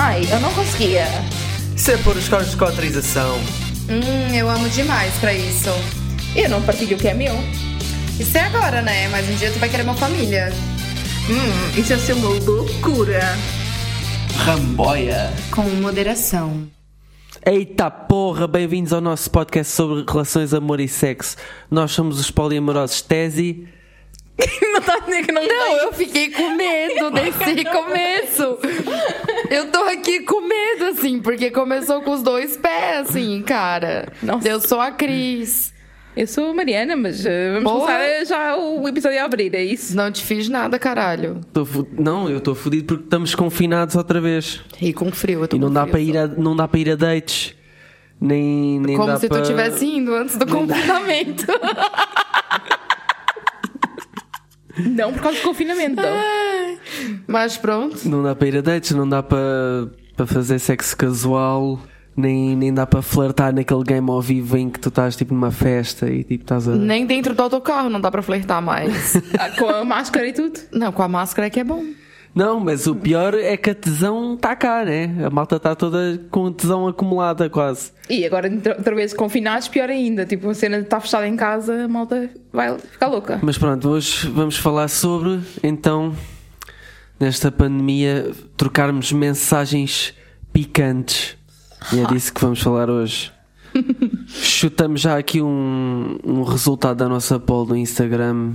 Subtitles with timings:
[0.00, 1.06] Ai, eu não conseguia.
[1.74, 3.36] Isso é pôr os carros de cotrização.
[3.90, 5.70] Hum, eu amo demais pra isso.
[6.36, 7.34] Eu não partilho o que é meu.
[8.16, 9.08] Isso é agora, né?
[9.08, 10.52] Mas um dia tu vai querer uma família.
[11.28, 13.18] Hum, isso ser uma loucura.
[14.36, 15.32] Ramboia.
[15.50, 16.68] Com moderação.
[17.44, 21.36] Eita porra, bem-vindos ao nosso podcast sobre relações, amor e sexo.
[21.68, 23.66] Nós somos os poliamorosos Tesi.
[24.72, 28.58] não tá nem que não Não, eu fiquei com medo desse começo.
[29.50, 34.12] Eu tô aqui com medo, assim, porque começou com os dois pés, assim, cara.
[34.22, 34.48] Nossa.
[34.48, 35.74] Eu sou a Cris.
[36.16, 37.92] Eu sou a Mariana, mas eh, vamos Porra.
[37.94, 39.96] começar já o episódio a abrir, é isso?
[39.96, 41.40] Não te fiz nada, caralho.
[41.52, 44.60] Tô fu- Não, eu estou fodido porque estamos confinados outra vez.
[44.80, 46.66] E com frio, eu tô E não com dá, frio, para ir a, não dá
[46.66, 47.54] para ir a dates.
[48.20, 49.42] Nem, nem Como dá se para...
[49.42, 51.46] tu tivesse indo antes do confinamento.
[54.78, 56.14] Não por causa do confinamento, então.
[57.26, 58.08] Mas pronto.
[58.08, 61.80] Não dá para ir a dates, não dá para, para fazer sexo casual,
[62.16, 65.50] nem, nem dá para flertar naquele game ao vivo em que tu estás tipo numa
[65.50, 66.74] festa e tipo estás a.
[66.74, 69.14] Nem dentro do autocarro não dá pra flertar mais.
[69.38, 70.58] Ah, Com a máscara e tudo.
[70.72, 71.84] não, com a máscara é que é bom.
[72.34, 75.24] Não, mas o pior é que a tesão está cá, né?
[75.24, 77.92] A malta está toda com tesão acumulada quase.
[78.08, 80.24] E agora, outra vez confinados, pior ainda.
[80.24, 83.40] Tipo, a cena estar fechada em casa, a malta vai ficar louca.
[83.42, 86.14] Mas pronto, hoje vamos falar sobre, então,
[87.18, 90.14] nesta pandemia, trocarmos mensagens
[90.52, 91.36] picantes.
[91.92, 93.32] E é disso que vamos falar hoje.
[94.26, 98.54] Chutamos já aqui um, um resultado da nossa poll do Instagram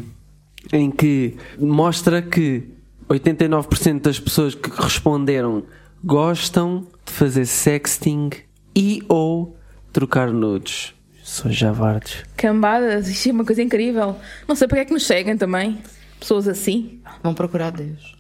[0.71, 2.72] em que mostra que
[3.09, 5.63] 89% das pessoas que responderam
[6.03, 8.29] gostam de fazer sexting
[8.75, 9.57] e ou
[9.91, 10.93] trocar nudes.
[11.23, 12.23] São javardes.
[12.35, 14.15] Cambadas, isto é uma coisa incrível.
[14.47, 15.79] Não sei porque é que nos seguem também.
[16.19, 16.99] Pessoas assim.
[17.21, 18.15] Vamos procurar Deus.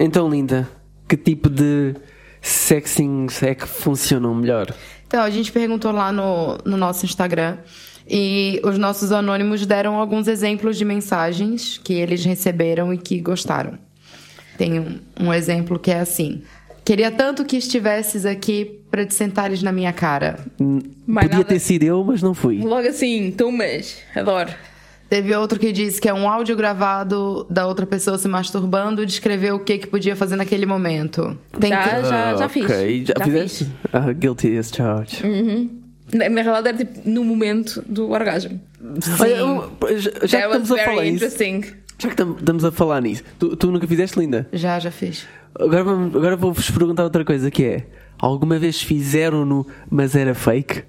[0.00, 0.66] Então, linda,
[1.06, 1.94] que tipo de
[2.40, 4.74] sexings é que funcionam melhor?
[5.06, 7.58] Então, a gente perguntou lá no, no nosso Instagram
[8.08, 13.78] e os nossos anônimos deram alguns exemplos de mensagens que eles receberam e que gostaram.
[14.56, 16.42] Tem um, um exemplo que é assim:
[16.84, 20.38] Queria tanto que estivesses aqui para te sentares na minha cara.
[21.06, 21.44] Mais Podia nada.
[21.44, 22.58] ter sido eu, mas não fui.
[22.62, 24.50] Logo assim, tu mas, adoro.
[25.08, 29.06] Teve outro que disse que é um áudio gravado da outra pessoa se masturbando e
[29.06, 31.38] descrever o que, que podia fazer naquele momento.
[31.60, 32.64] Tem Já, que- já, já Ah, fiz.
[32.64, 33.04] ok.
[33.06, 33.64] Já, Já fizeste?
[33.66, 33.72] fiz.
[33.92, 35.22] Ah, guilty as charged.
[36.12, 38.60] Na, na realidade era tipo no momento do orgasmo.
[39.20, 39.60] Olha, um,
[39.96, 41.62] já, That estamos a falar interesting.
[41.98, 44.48] Já que tam- estamos a falar nisso, tu, tu nunca fizeste, linda?
[44.52, 45.26] Já, já fiz.
[45.58, 47.86] Agora, vamos- agora vou-vos perguntar outra coisa que é:
[48.18, 50.84] alguma vez fizeram-no, mas era fake?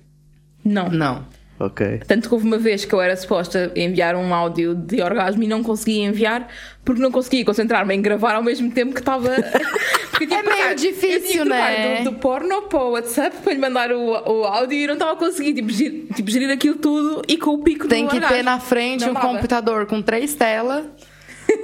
[0.63, 0.90] Não.
[0.90, 1.23] Não.
[1.59, 2.01] Ok.
[2.07, 5.47] Tanto que houve uma vez que eu era suposta enviar um áudio de orgasmo e
[5.47, 6.47] não conseguia enviar
[6.85, 9.29] porque não conseguia concentrar-me em gravar ao mesmo tempo que estava.
[10.12, 11.97] Porque É meio difícil, né?
[12.03, 15.12] Do, do porno para o WhatsApp para lhe mandar o, o áudio e não estava
[15.12, 18.16] a conseguir tipo, gerir, tipo, gerir aquilo tudo e com o pico Tem do que
[18.16, 18.35] orgasmo.
[18.38, 19.28] ter na frente Não um dava.
[19.28, 20.85] computador com três telas.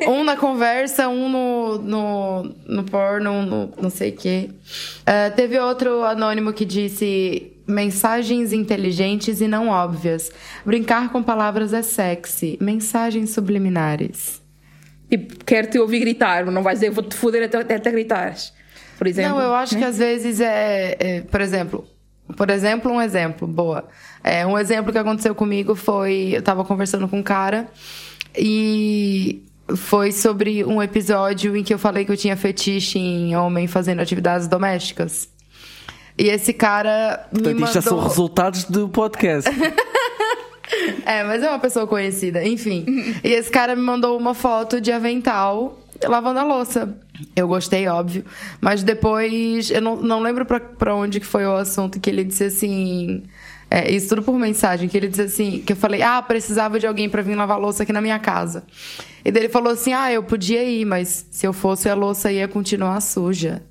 [0.07, 4.49] um na conversa, um no, no, no porno, um no não sei o quê.
[5.05, 10.31] Ah, teve outro anônimo que disse mensagens inteligentes e não óbvias.
[10.65, 12.57] Brincar com palavras é sexy.
[12.61, 14.41] Mensagens subliminares.
[15.09, 18.53] Tipo, quero te ouvir gritar, não vais dizer vou-te foder até, até, até gritares.
[18.97, 19.31] Por exemplo.
[19.31, 19.81] Não, eu acho né?
[19.81, 21.85] que às vezes é, é, por exemplo,
[22.35, 23.87] por exemplo, um exemplo, boa.
[24.23, 27.67] É, um exemplo que aconteceu comigo foi, eu tava conversando com um cara
[28.37, 29.43] e
[29.75, 34.01] foi sobre um episódio em que eu falei que eu tinha fetiche em homem fazendo
[34.01, 35.29] atividades domésticas.
[36.17, 38.09] E esse cara me Portanto, isto já são mandou...
[38.09, 39.49] resultados do podcast.
[41.05, 42.85] É, mas é uma pessoa conhecida, enfim.
[43.23, 46.97] e esse cara me mandou uma foto de avental lavando a louça.
[47.35, 48.25] Eu gostei, óbvio.
[48.59, 52.23] Mas depois, eu não, não lembro pra, pra onde que foi o assunto que ele
[52.23, 53.23] disse assim.
[53.69, 56.85] É, isso tudo por mensagem, que ele disse assim, que eu falei, ah, precisava de
[56.85, 58.63] alguém pra vir lavar louça aqui na minha casa.
[59.25, 62.31] E daí ele falou assim, ah, eu podia ir, mas se eu fosse a louça
[62.31, 63.63] ia continuar suja.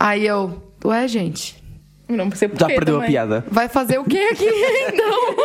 [0.00, 1.62] Aí eu, ué, gente,
[2.08, 3.10] Não percebo Já porquê perdeu a também.
[3.10, 3.44] piada.
[3.50, 4.48] Vai fazer o que aqui,
[4.88, 5.36] então?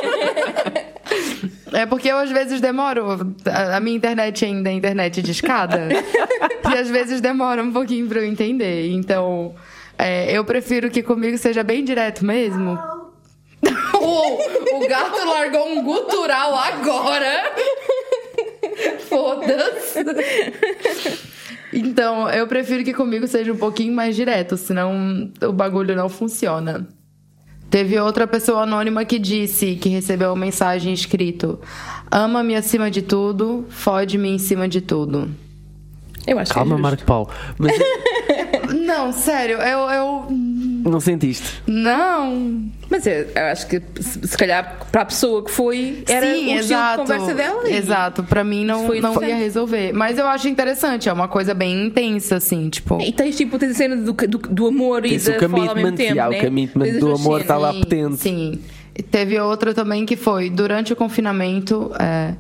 [1.74, 3.34] É porque eu às vezes demoro.
[3.46, 5.88] A a minha internet ainda é internet de escada.
[6.72, 8.92] e às vezes demora um pouquinho pra eu entender.
[8.92, 9.56] Então,
[9.98, 12.78] é, eu prefiro que comigo seja bem direto mesmo.
[13.96, 17.54] o, o gato largou um gutural agora.
[19.10, 20.04] Foda-se.
[21.74, 26.88] Então, eu prefiro que comigo seja um pouquinho mais direto, senão o bagulho não funciona.
[27.70, 31.60] Teve outra pessoa anônima que disse que recebeu uma mensagem escrito:
[32.12, 35.32] Ama-me acima de tudo, fode-me em cima de tudo.
[36.28, 36.90] Eu acho Calma, que é justo.
[36.90, 37.30] Marco Paulo.
[37.58, 37.74] Mas
[38.86, 39.80] Não, sério, eu.
[39.90, 40.28] eu...
[40.84, 41.62] Não sentiste?
[41.68, 42.64] Não.
[42.90, 46.56] Mas eu, eu acho que se se calhar para a pessoa que foi era Sim,
[46.56, 46.92] o exato.
[47.04, 47.70] de conversa dela.
[47.70, 49.94] e- Exato, pra mim não, Foi não ia resolver.
[49.94, 53.00] Mas eu acho interessante, é uma coisa bem intensa, assim, tipo.
[53.02, 55.70] E tens tipo tens a cena do, do, do amor Tens e o da fala
[55.70, 56.40] ao mesmo tempo, já, o né?
[56.44, 57.48] commitment do amor cenas.
[57.48, 58.18] tá lá Sim, patente.
[58.18, 58.60] Sim.
[58.98, 62.34] E teve outra também que foi, durante o confinamento, é,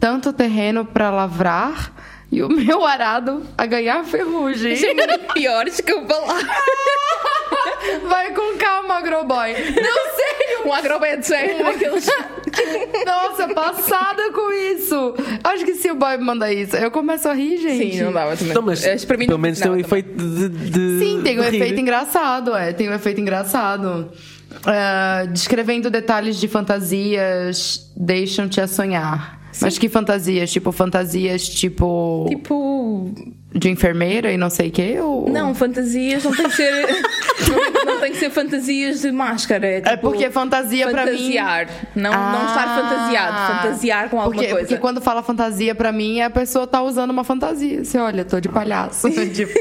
[0.00, 1.92] tanto terreno pra lavrar
[2.32, 4.72] e o meu arado a ganhar ferrugem.
[4.72, 6.38] Isso é pior, desculpa lá.
[8.08, 9.52] Vai com calma, agroboy.
[9.52, 10.66] Não, sério.
[10.66, 12.06] Um agrobed é daqueles.
[13.06, 15.14] Nossa, passada com isso.
[15.42, 17.94] Acho que se o boy me mandar isso, eu começo a rir, gente.
[17.96, 18.50] Sim, não dava também.
[18.50, 21.38] Então, mas Acho para mim pelo não menos tem um efeito de, de- Sim, tem
[21.40, 21.56] um de rir.
[21.62, 22.72] efeito engraçado, é.
[22.72, 24.12] Tem um efeito engraçado.
[24.66, 29.40] Ah, descrevendo detalhes de fantasias deixam-te a sonhar.
[29.60, 30.50] Mas que fantasias?
[30.50, 32.26] Tipo, fantasias tipo.
[32.28, 33.12] Tipo.
[33.54, 34.96] de enfermeira e não sei o quê?
[35.00, 35.28] Ou...
[35.28, 36.86] Não, fantasias não tem que ser.
[37.84, 39.66] não, não tem que ser fantasias de máscara.
[39.66, 41.12] É, É tipo, porque fantasia pra mim.
[41.12, 41.68] Fantasiar.
[41.94, 42.82] Não, não estar Ah.
[42.82, 43.56] fantasiado.
[43.62, 44.66] Fantasiar com alguma porque, coisa.
[44.68, 47.84] Porque quando fala fantasia pra mim, a pessoa tá usando uma fantasia.
[47.84, 49.08] Você olha, tô de palhaço.
[49.34, 49.52] tipo,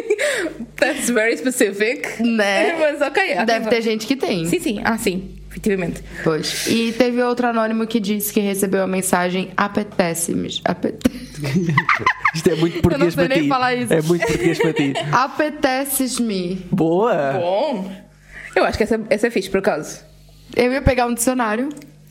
[0.78, 2.24] That's very specific.
[2.24, 2.76] Né?
[2.80, 3.34] Mas ok.
[3.34, 4.46] ok, deve ter gente que tem.
[4.46, 4.82] Sim, sim.
[4.84, 5.41] Ah, sim.
[5.52, 6.02] Efetivamente.
[6.24, 6.66] Pois.
[6.68, 10.62] E teve outro anônimo que disse que recebeu a mensagem apetece-me.
[10.64, 11.12] Apete...
[12.34, 13.50] Isto é muito português sei para nem ti.
[13.50, 13.94] falar isso.
[13.94, 14.94] É muito português para ti.
[15.12, 16.66] Apeteces-me.
[16.72, 17.34] Boa!
[17.34, 17.92] Bom.
[18.56, 20.00] Eu acho que essa, essa é fixe, por acaso.
[20.56, 21.68] Eu ia pegar um dicionário.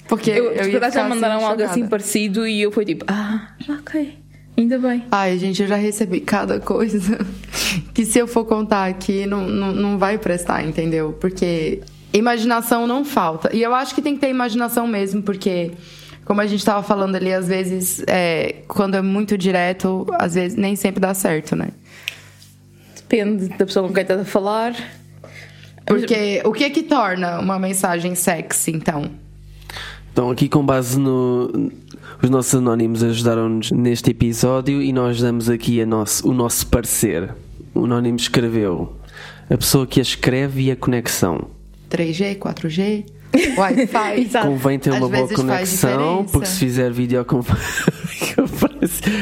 [0.07, 3.07] Porque Eu, eu, ia já ficar mandaram assim, algo assim parecido e eu fui tipo,
[3.09, 4.19] ah, ok.
[4.59, 5.05] Ainda bem.
[5.11, 7.19] Ai, gente, eu já recebi cada coisa
[7.95, 11.17] que se eu for contar aqui não, não, não vai prestar, entendeu?
[11.19, 11.81] Porque
[12.13, 13.55] imaginação não falta.
[13.55, 15.73] E eu acho que tem que ter imaginação mesmo, porque,
[16.25, 20.57] como a gente tava falando ali, às vezes, é, quando é muito direto, às vezes
[20.57, 21.69] nem sempre dá certo, né?
[22.97, 24.75] Depende da pessoa com quem estás a falar.
[25.87, 29.11] Porque o que é que torna uma mensagem sexy, então?
[30.13, 31.71] Então, aqui com base no.
[32.23, 37.35] Os nossos anónimos ajudaram-nos neste episódio e nós damos aqui a nosso, o nosso parecer.
[37.75, 38.95] O anónimo escreveu
[39.49, 41.60] a pessoa que a escreve e a conexão.
[41.91, 43.05] 3G, 4G,
[43.57, 44.29] Wi-Fi.
[44.43, 47.61] Convém ter Às uma boa conexão, porque se fizer videoconferência.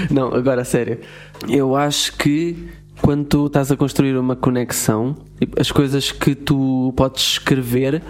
[0.10, 1.00] não, agora a sério.
[1.48, 2.68] Eu acho que
[3.00, 8.02] quando tu estás a construir uma conexão, tipo, as coisas que tu podes escrever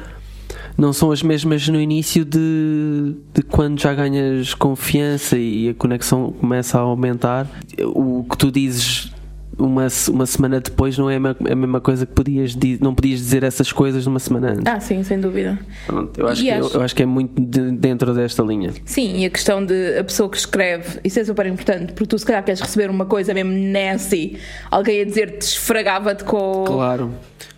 [0.76, 6.32] não são as mesmas no início de, de quando já ganhas confiança e a conexão
[6.32, 7.48] começa a aumentar.
[7.84, 9.12] O que tu dizes
[9.58, 13.18] uma, uma semana depois não é a a mesma coisa que podias di- não podias
[13.20, 14.62] dizer essas coisas numa semana antes.
[14.66, 15.58] Ah, sim, sem dúvida.
[15.86, 18.72] Pronto, eu, acho que, eu, acho- eu acho que é muito de- dentro desta linha.
[18.84, 22.18] Sim, e a questão de a pessoa que escreve, isso é super importante, porque tu
[22.18, 24.38] se calhar queres receber uma coisa mesmo nasty,
[24.70, 27.12] alguém a dizer-te esfregava-te com Claro.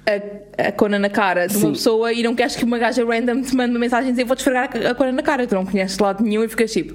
[0.06, 1.72] a, a cona na cara de uma Sim.
[1.72, 4.40] pessoa e não queres que uma gaja random te mande uma mensagem e dizer vou-te
[4.40, 6.94] esfregar a, a cona na cara, tu não conheces de lado nenhum e ficas tipo,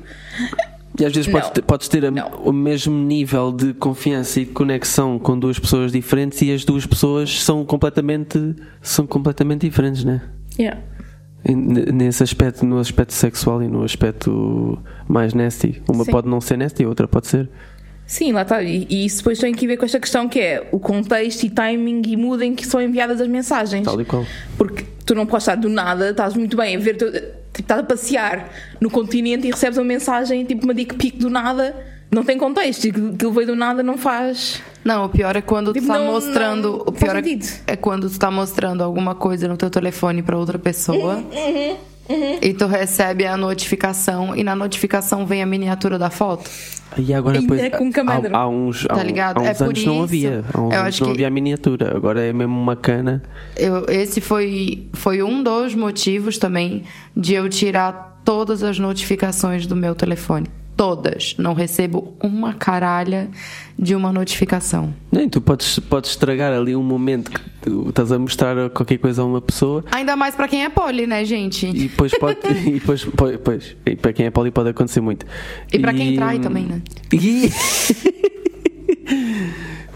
[0.99, 1.53] E às vezes podes Não.
[1.53, 5.91] ter, podes ter a- o mesmo nível de confiança e de conexão com duas pessoas
[5.91, 10.21] diferentes e as duas pessoas são completamente são completamente diferentes, né?
[10.57, 10.79] yeah.
[11.47, 15.79] Nesse aspecto, no aspecto sexual e no aspecto mais nasty.
[15.87, 16.11] Uma Sim.
[16.11, 17.47] pode não ser nasty, a outra pode ser.
[18.07, 18.63] Sim, lá está.
[18.63, 21.49] E, e isso depois tem que ver com esta questão que é o contexto e
[21.51, 23.83] timing e mood em que são enviadas as mensagens.
[23.85, 24.25] Tal e qual.
[24.57, 26.97] Porque tu não podes estar do nada, estás muito bem a ver,
[27.55, 31.29] tipo, estás a passear no continente e recebes uma mensagem, tipo uma dick pic do
[31.29, 31.75] nada,
[32.11, 34.61] não tem contexto, aquilo veio do nada não faz.
[34.83, 36.71] Não, o pior é quando tu Tipo, tá não- mostrando.
[36.71, 37.21] não o pior é,
[37.67, 41.15] é quando tu tá mostrando alguma coisa no teu telefone pra outra pessoa.
[41.15, 41.75] Uhum,
[42.41, 46.49] E tu recebe a notificação e na notificação vem a miniatura da foto.
[46.97, 47.89] E agora depois, é com
[48.35, 49.37] há, há uns, há, Tá ligado?
[49.39, 50.43] há uns É por anos não havia.
[50.53, 51.97] Há uns Eu anos acho não que- havia a miniatura.
[51.97, 53.23] Agora é mesmo uma cana.
[53.57, 56.83] Eu- esse foi, foi um dos motivos também
[57.17, 60.47] de eu tirar todas as notificações do meu telefone.
[60.77, 61.35] Todas.
[61.37, 63.29] Não recebo uma caralha
[63.79, 64.93] de uma notificação.
[65.11, 69.21] Nem, tu podes, podes estragar ali um momento que tu estás a mostrar qualquer coisa
[69.21, 71.65] a uma pessoa Ainda mais pra quem é poli, né, gente?
[71.67, 72.39] e depois pode.
[72.67, 75.25] e depois, pois, pois, e para quem é poli pode acontecer muito.
[75.71, 76.81] E pra quem trai também, né?
[77.13, 77.49] E-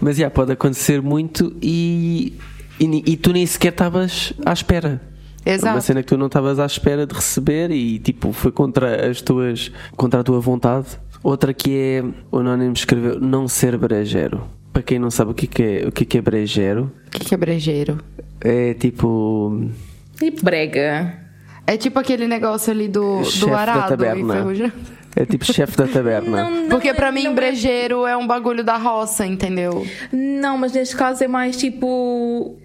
[0.00, 2.32] Mas já, pode acontecer muito e,
[2.78, 5.00] e, e tu nem sequer estavas à espera.
[5.44, 5.80] É Uma Exato.
[5.82, 9.72] cena que tu não estavas à espera de receber e tipo foi contra as tuas
[9.96, 10.86] contra a tua vontade.
[11.22, 14.42] Outra que é o Anónimo escreveu não ser brejeiro.
[14.72, 17.20] Para quem não sabe o que que é, o que que é brejeiro, O que,
[17.24, 17.98] que é brejeiro?
[18.40, 19.68] é tipo
[20.18, 21.18] Tipo brega.
[21.66, 24.34] É tipo aquele negócio ali do, Chefe do da arado taberna.
[24.34, 24.72] enferrujado.
[25.16, 26.42] É tipo chefe da taberna.
[26.44, 29.84] Não, não Porque é- pra mim, não é- brejeiro é um bagulho da roça, entendeu?
[30.12, 32.56] Não, mas neste caso é mais tipo.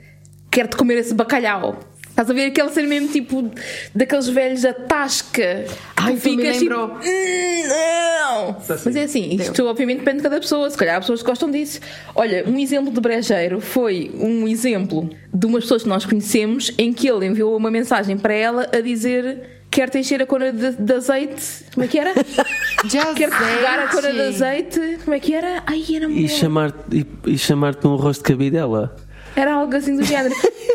[0.51, 1.79] Quero-te comer esse bacalhau.
[2.15, 3.51] Estás a ver aquele ser mesmo tipo
[3.93, 5.65] daqueles velhos da tasca.
[5.97, 6.87] Ai, me ficas lembrou.
[6.91, 6.99] tipo.
[7.09, 8.57] "Hum, Não!
[8.85, 10.69] Mas é assim, isto obviamente depende de cada pessoa.
[10.69, 11.81] Se calhar há pessoas que gostam disso.
[12.15, 16.93] Olha, um exemplo de brejeiro foi um exemplo de umas pessoas que nós conhecemos em
[16.93, 19.51] que ele enviou uma mensagem para ela a dizer.
[19.69, 21.65] Quer te encher a cona de, de azeite.
[21.73, 22.13] Como é que era?
[23.17, 24.99] Quer carregar a cona de azeite.
[25.03, 25.63] Como é que era?
[25.67, 26.29] Ai, era E muito.
[26.31, 28.95] chamar-te e, chamar-te um rosto de cabidela.
[29.35, 30.33] Era algo assim do género.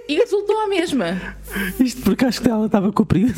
[0.09, 1.21] E resultou a mesma.
[1.79, 3.35] Isto porque acho que ela estava com o período.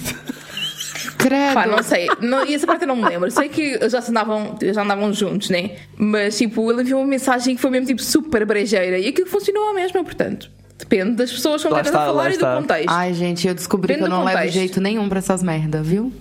[1.18, 1.54] Credo.
[1.54, 2.08] Pá, não sei.
[2.20, 3.30] Não, e essa parte eu não me lembro.
[3.30, 5.76] Sei que já andavam, já andavam juntos, né?
[5.96, 9.70] Mas tipo, ele enviou uma mensagem que foi mesmo tipo super brejeira e aquilo funcionou
[9.70, 10.50] a mesma, portanto.
[10.78, 12.56] Depende das pessoas com quem estás a falar e do está.
[12.56, 12.88] contexto.
[12.90, 15.82] Ai, gente, eu descobri Depende que eu do não levo jeito nenhum pra essas merda,
[15.82, 16.12] viu?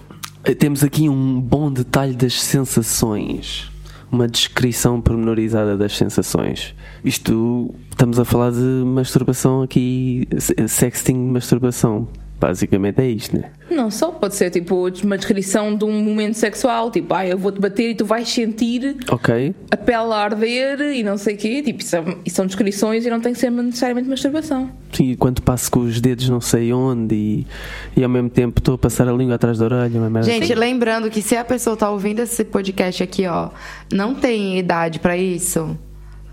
[0.59, 3.70] Temos aqui um bom detalhe das sensações.
[4.11, 6.75] Uma descrição pormenorizada das sensações.
[7.03, 12.07] Isto, estamos a falar de masturbação aqui, se- sexting masturbação.
[12.41, 13.51] Basicamente é isto, né?
[13.69, 17.61] Não só, pode ser tipo uma descrição de um momento sexual, tipo, ah, eu vou-te
[17.61, 19.53] bater e tu vais sentir Ok.
[19.69, 21.61] a pele a arder e não sei o quê.
[21.61, 24.71] Tipo, isso, é- são descrições e não tem que ser necessariamente masturbação.
[24.91, 27.47] Sim, enquanto passo com os dedos não sei onde e,
[27.95, 29.99] e ao mesmo tempo estou a passar a língua atrás da orelha.
[29.99, 30.55] Uma merda Gente, assim.
[30.55, 33.49] lembrando que se a pessoa tá ouvindo esse podcast aqui, ó,
[33.93, 35.77] não tem idade pra isso,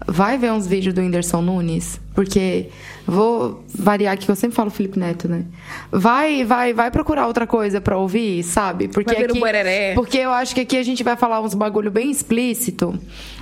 [0.07, 2.69] vai ver uns vídeos do Whindersson Nunes, porque
[3.07, 5.45] vou variar aqui que eu sempre falo Felipe Neto, né?
[5.91, 8.89] Vai, vai, vai procurar outra coisa pra ouvir, sabe?
[8.89, 9.95] Porque Vai ver o aqui, Buereré.
[9.95, 12.99] porque eu acho que aqui a gente vai falar uns bagulho bem explícito.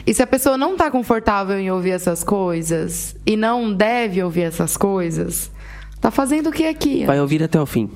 [0.06, 4.42] E se a pessoa não tá confortável em ouvir essas coisas e não deve ouvir
[4.42, 5.50] essas coisas,
[6.00, 7.04] tá fazendo o que aqui?
[7.04, 7.90] Vai ouvir até ao fim.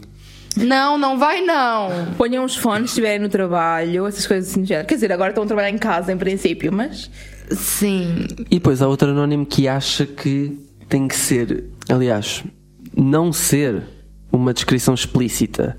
[0.57, 1.91] Não, não vai não.
[2.19, 4.65] Ponham os fones se estiverem no trabalho, essas coisas assim.
[4.65, 7.09] Quer dizer, agora estão a trabalhar em casa em princípio, mas.
[7.51, 8.27] Sim.
[8.51, 12.45] E depois há outro anónimo que acha que tem que ser, aliás,
[12.97, 13.83] não ser
[14.33, 15.77] uma descrição explícita,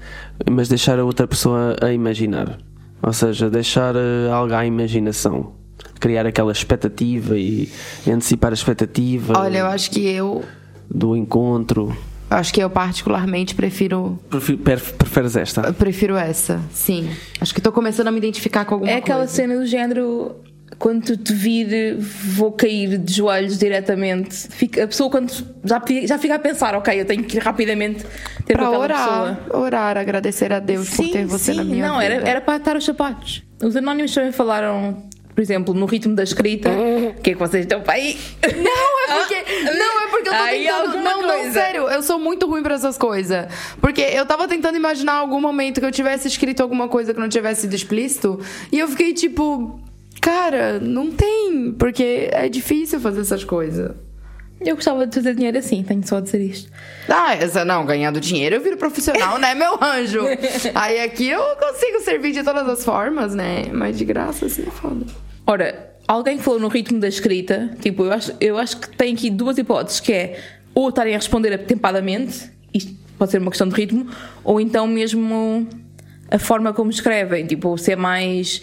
[0.49, 2.57] mas deixar a outra pessoa a imaginar.
[3.01, 5.53] Ou seja, deixar eh, algo à imaginação.
[5.99, 7.69] Criar aquela expectativa e
[8.07, 10.43] antecipar a expectativa Olha, eu acho que eu
[10.89, 11.95] do encontro.
[12.29, 15.61] acho que eu particularmente prefiro Prefiro- Preferes esta?
[15.61, 16.59] eu prefiro essa.
[16.71, 17.09] Sim.
[17.39, 19.33] Acho que tô começando a me identificar com alguma é aquela coisa.
[19.33, 20.35] cena do género.
[20.81, 24.47] Quando tu te vir, vou cair de joelhos diretamente.
[24.49, 25.31] Fica- a pessoa, quando
[25.63, 28.03] já, já fica a pensar, ok, eu tenho que ir rapidamente
[28.47, 29.61] ter aquela orar, pessoa.
[29.61, 32.13] orar, agradecer a Deus por ter você na minha não, vida.
[32.15, 33.43] era, era para atar os sapatos.
[33.61, 35.03] Os anónimos também falaram,
[35.35, 36.71] por exemplo, no ritmo da escrita.
[36.71, 38.17] O que é que vocês estão para aí?
[38.41, 39.35] Não, é porque.
[39.77, 40.97] Não, é porque eu tô Aí tentando.
[40.97, 41.51] Não, não, coisa.
[41.51, 43.45] sério, eu sou muito ruim pra essas coisas.
[43.79, 47.29] Porque eu tava tentando imaginar algum momento que eu tivesse escrito alguma coisa que não
[47.29, 48.39] tivesse sido explícito.
[48.71, 49.79] E eu fiquei tipo.
[50.21, 51.73] Cara, não tem.
[51.77, 53.91] Porque é difícil fazer essas coisas.
[54.63, 56.71] Eu gostava de fazer dinheiro assim, tenho só a dizer isto.
[57.09, 60.21] Ah, essa não, ganhando dinheiro eu viro profissional, né, meu anjo?
[60.75, 63.65] Aí aqui eu consigo servir de todas as formas, né?
[63.73, 65.03] Mas de graça, assim, é foda.
[65.47, 69.15] Ora, alguém que falou no ritmo da escrita, tipo, eu acho, eu acho que tem
[69.15, 70.39] aqui duas hipóteses, que é
[70.75, 74.07] ou estarem a responder atempadamente, isto pode ser uma questão de ritmo,
[74.43, 75.67] ou então mesmo
[76.29, 78.61] a forma como escrevem, tipo, ser mais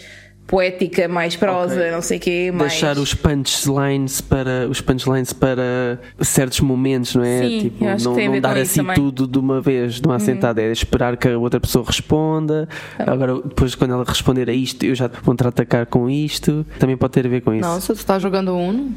[0.49, 1.91] poética, mais prosa, Ok.
[1.91, 2.71] não sei o quê, mais...
[2.71, 7.41] Deixar os punchlines para os punchlines para certos momentos, não é?
[7.41, 8.97] Sim, tipo, eu acho que não, não ver dar assim também.
[8.97, 9.11] Uhum.
[9.11, 12.67] tudo de uma vez, de uma assentada, é esperar que a outra pessoa responda.
[12.97, 13.11] Tá.
[13.11, 16.65] Agora, depois, quando ela responder a isto, eu já vou contra-atacar com isto.
[16.79, 17.61] Também pode ter a ver com isso.
[17.69, 18.91] Nossa, tu tá jogando Uno?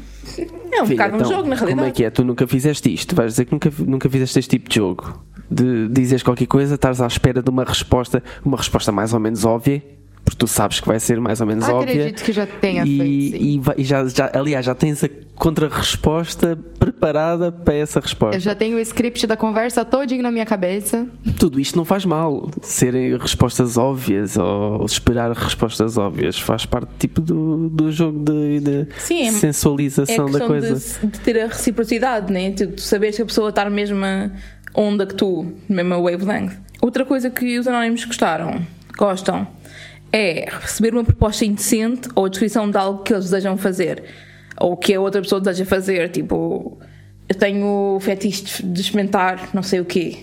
[0.71, 1.91] É um Filha, bocado um então, jogo, na Como é realidade.
[1.91, 2.09] que é?
[2.09, 3.15] Tu nunca fizeste isto?
[3.15, 5.23] Vais dizer que nunca, nunca fizeste este tipo de jogo?
[5.51, 9.45] De dizeres qualquer coisa, estás à espera de uma resposta, uma resposta mais ou menos
[9.45, 9.83] óbvia,
[10.23, 11.93] porque tu sabes que vai ser mais ou menos óbvia.
[11.93, 13.61] Acredito que já tenha e, feito, sim.
[13.77, 18.35] e e já, já, aliás, já tens a contra-resposta preparada para essa resposta.
[18.35, 21.07] Eu já tenho o script da conversa todinho na minha cabeça.
[21.39, 22.49] Tudo isto não faz mal.
[22.61, 28.87] Serem respostas óbvias ou esperar respostas óbvias faz parte tipo do, do jogo de, de
[28.99, 30.75] Sim, é- É sensualização da questão coisa.
[31.01, 32.51] de, de ter a reciprocidade, né?
[32.51, 34.31] Tu, tu saberes que a pessoa está na mesma
[34.75, 36.57] onda que tu, na mesma wavelength.
[36.81, 38.61] Outra coisa que os anónimos gostaram,
[38.97, 39.47] gostam,
[40.13, 44.03] é receber uma proposta indecente ou a descrição de algo que eles desejam fazer
[44.61, 46.09] ou que a outra pessoa deseja fazer.
[46.09, 46.77] Tipo,
[47.27, 50.19] eu tenho fetiche de experimentar não sei o quê.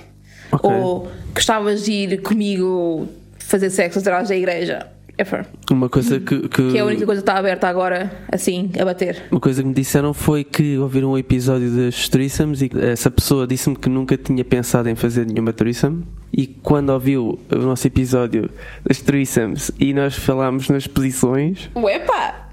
[0.52, 0.70] Ok.
[0.70, 4.86] Ou gostavas de ir comigo fazer sexo atrás da igreja.
[5.20, 5.46] Ever.
[5.70, 8.84] Uma coisa que, que, Que é a única coisa que está aberta agora, assim, a
[8.84, 9.24] bater.
[9.30, 13.46] uma coisa que me disseram foi que ouviram um episódio das threesomes e essa pessoa
[13.46, 18.48] disse-me que nunca tinha pensado em fazer nenhuma threesome e quando ouviu o nosso episódio
[18.82, 22.48] das threesomes e nós falámos nas posições, Uepa!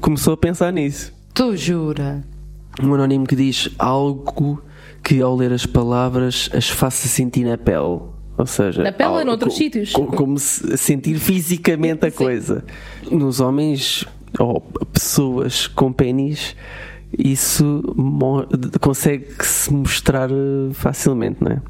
[0.00, 1.12] começou a pensar nisso.
[1.34, 2.22] Tu jura?
[2.80, 4.62] Um anónimo que diz algo
[5.02, 8.00] que ao ler as palavras as faça sentir na pele.
[8.36, 9.92] Ou seja, Na pele ou noutros co- sítios?
[9.92, 12.16] co- Como se sentir fisicamente a Sim.
[12.16, 12.64] coisa.
[13.10, 14.04] Nos homens
[14.40, 14.60] ou
[14.92, 16.56] pessoas com pênis,
[17.16, 18.44] isso mo-
[18.80, 21.62] consegue se mostrar eh, facilmente, não é?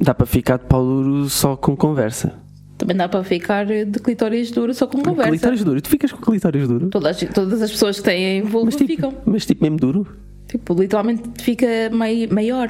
[0.00, 2.34] Dá para ficar de pau duro só com conversa.
[2.78, 5.30] Também dá para ficar de clitóris duro só com conversa.
[5.30, 5.80] Clitóris duro.
[5.80, 6.88] Tu ficas com clitóris duro?
[6.88, 9.14] Todas, todas as pessoas que têm vulva Mas tipo, ficam.
[9.26, 10.06] mas tipo mesmo duro?
[10.48, 12.68] Tipo, literalmente fica mai, maior.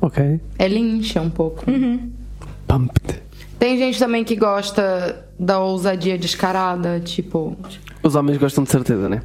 [0.00, 0.40] Ok.
[0.58, 1.64] Ele incha um pouco.
[2.66, 3.22] Pumped.
[3.58, 7.56] Tem gente também que gosta da ousadia descarada, tipo.
[8.02, 9.22] Os homens gostam de certeza, né?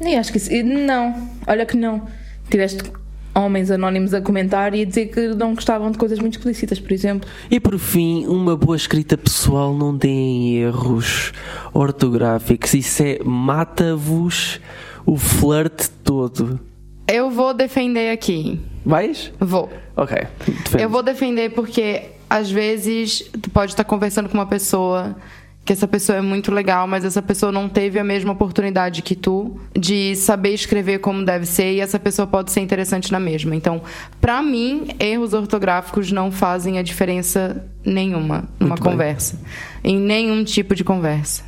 [0.00, 0.50] Nem acho que isso.
[0.64, 2.06] Não, olha que não.
[2.48, 2.82] Tiveste
[3.34, 6.92] homens anónimos a comentar e a dizer que não gostavam de coisas muito explícitas, por
[6.92, 7.28] exemplo.
[7.50, 11.32] E por fim, uma boa escrita pessoal não tem erros
[11.72, 12.74] ortográficos.
[12.74, 14.60] Isso é mata-vos
[15.06, 16.58] o flerte todo.
[17.06, 18.60] Eu vou defender aqui.
[18.84, 19.32] Vais?
[19.38, 19.70] Vou.
[19.96, 20.16] Ok.
[20.46, 20.82] defende.
[20.82, 25.16] Eu vou defender porque às vezes tu pode estar conversando com uma pessoa
[25.64, 29.14] que essa pessoa é muito legal, mas essa pessoa não teve a mesma oportunidade que
[29.14, 33.54] tu de saber escrever como deve ser e essa pessoa pode ser interessante na mesma.
[33.54, 33.82] Então,
[34.20, 38.92] pra mim, erros ortográficos não fazem a diferença nenhuma numa Muito bem.
[38.92, 39.38] conversa,
[39.84, 41.44] em nenhum tipo de conversa.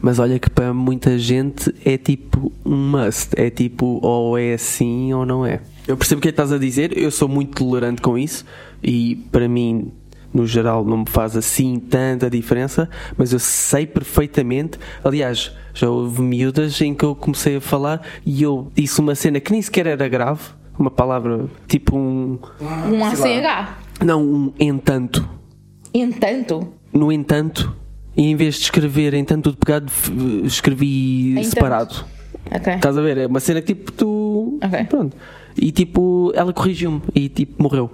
[0.00, 3.30] Mas olha que para muita gente é tipo um must.
[3.36, 5.60] É tipo ou é assim ou não é.
[5.86, 6.96] Eu percebo o que é que estás a dizer.
[6.96, 8.44] Eu sou muito tolerante com isso.
[8.82, 9.92] E para mim,
[10.34, 12.88] no geral, não me faz assim tanta diferença.
[13.16, 14.78] Mas eu sei perfeitamente.
[15.04, 19.38] Aliás, já houve miúdas em que eu comecei a falar e eu disse uma cena
[19.40, 20.40] que nem sequer era grave.
[20.78, 22.38] Uma palavra tipo um.
[22.60, 23.76] Um ACH.
[24.04, 25.26] Não, um entanto.
[25.94, 27.74] Entanto, No entanto.
[28.14, 29.92] E em vez de escrever entanto tudo pegado,
[30.44, 31.48] escrevi Entanto.
[31.50, 32.04] separado.
[32.50, 32.74] ok.
[32.74, 33.18] Estás a ver?
[33.18, 34.58] É uma cena que tipo tu.
[34.62, 34.84] Ok.
[34.84, 35.16] Pronto.
[35.58, 37.90] E tipo, ela corrigiu-me e tipo morreu.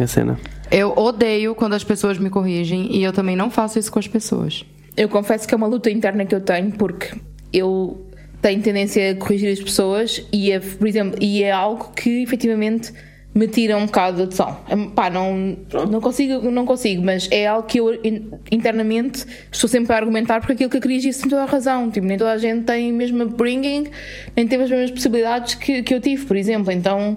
[0.00, 0.38] A cena.
[0.70, 4.08] Eu odeio quando as pessoas me corrigem e eu também não faço isso com as
[4.08, 4.64] pessoas.
[4.96, 7.14] Eu confesso que é uma luta interna que eu tenho porque
[7.52, 8.06] eu
[8.40, 12.92] tenho tendência a corrigir as pessoas e, é, por exemplo, e é algo que efetivamente
[13.34, 14.58] me tira um bocado de atenção.
[14.94, 15.56] Pá, não,
[15.90, 20.40] não consigo, não consigo, mas é algo que eu in- internamente estou sempre a argumentar
[20.40, 21.90] porque aquilo que eu corrigi tem toda a razão.
[21.90, 23.86] Tipo, nem toda a gente tem o mesmo bringing,
[24.36, 26.70] nem teve as mesmas possibilidades que, que eu tive, por exemplo.
[26.70, 27.16] Então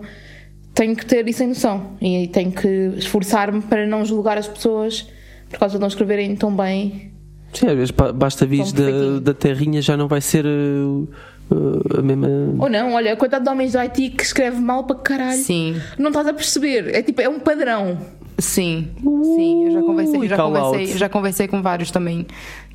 [0.74, 5.08] tenho que ter isso em noção e tenho que esforçar-me para não julgar as pessoas
[5.50, 7.12] por causa de não escreverem tão bem
[7.54, 11.08] Sim, às vezes basta vir da, da terrinha já não vai ser uh,
[11.52, 12.28] uh, a mesma.
[12.60, 15.38] Ou não, olha, coitado de homens do IT que escreve mal para caralho.
[15.38, 15.82] Sim.
[15.98, 16.94] Não estás a perceber.
[16.94, 17.98] É tipo, é um padrão.
[18.38, 20.98] Sim, sim, eu já conversei, já conversei, out.
[20.98, 22.28] já conversei com vários também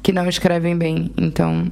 [0.03, 1.67] que não escrevem bem, então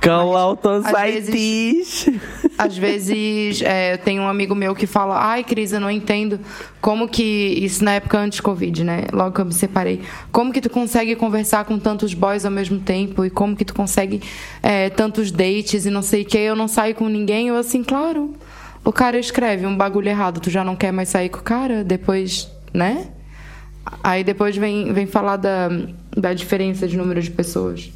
[0.00, 2.20] Call out às vezes- ITs.
[2.58, 6.38] às vezes é, tem um amigo meu que fala, ai Cris, eu não entendo
[6.80, 9.04] como que isso na época antes Covid, né?
[9.12, 12.78] Logo que eu me separei, como que tu consegue conversar com tantos boys ao mesmo
[12.80, 14.22] tempo e como que tu consegue
[14.62, 17.82] é, tantos dates e não sei o que, eu não saio com ninguém, eu assim,
[17.82, 18.34] claro.
[18.84, 21.82] O cara escreve um bagulho errado, tu já não quer mais sair com o cara,
[21.82, 23.08] depois, né?
[24.02, 25.68] Aí depois vem, vem falar da,
[26.16, 27.90] da diferença de número de pessoas.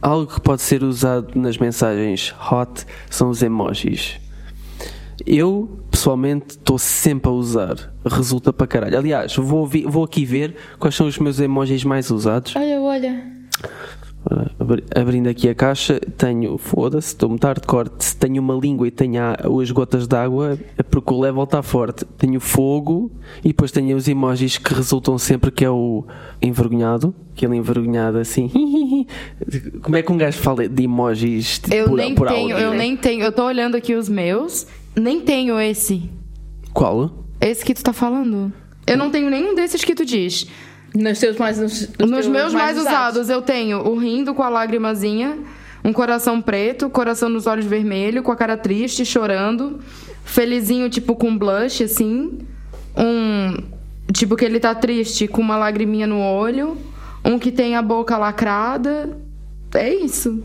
[0.00, 4.20] Algo que pode ser usado nas mensagens hot são os emojis.
[5.26, 7.92] Eu, pessoalmente, estou sempre a usar.
[8.04, 8.96] Resulta para caralho.
[8.96, 12.54] Aliás, vou, vou aqui ver quais são os meus emojis mais usados.
[12.54, 13.38] Olha, olha.
[14.60, 17.90] Abri- Abrindo aqui a caixa, tenho, foda-se, estou muito hardcore.
[17.98, 19.20] Se tenho uma língua e tenho
[19.60, 22.04] as gotas de água, é porque o level está forte.
[22.16, 23.10] Tenho fogo
[23.44, 26.04] e depois tenho os emojis que resultam sempre, que é o
[26.42, 28.48] envergonhado, aquele envergonhado assim.
[29.82, 32.58] Como é que um gajo fala de emojis Eu por, nem por tenho, áudio?
[32.66, 33.22] eu nem tenho.
[33.22, 36.10] Eu tô olhando aqui os meus, nem tenho esse.
[36.72, 37.24] Qual?
[37.40, 38.52] Esse que tu tá falando.
[38.86, 40.46] Eu não tenho nenhum desses que tu diz.
[40.98, 41.58] Nos teus mais.
[41.58, 45.38] Nos, nos Nos meus mais usados, eu tenho o rindo com a lágrimazinha,
[45.84, 49.78] um coração preto, coração nos olhos vermelho, com a cara triste, chorando,
[50.24, 52.38] felizinho, tipo com blush, assim.
[52.96, 53.56] Um.
[54.12, 56.76] Tipo que ele tá triste com uma lagriminha no olho.
[57.24, 59.16] Um que tem a boca lacrada.
[59.74, 60.42] É isso.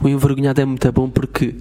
[0.00, 1.56] O envergonhado é muito bom porque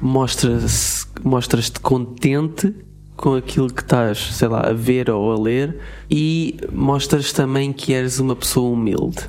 [0.00, 2.74] mostras- mostras-te contente
[3.18, 5.76] com aquilo que estás, sei lá, a ver ou a ler
[6.08, 9.28] e mostras também que eres uma pessoa humilde.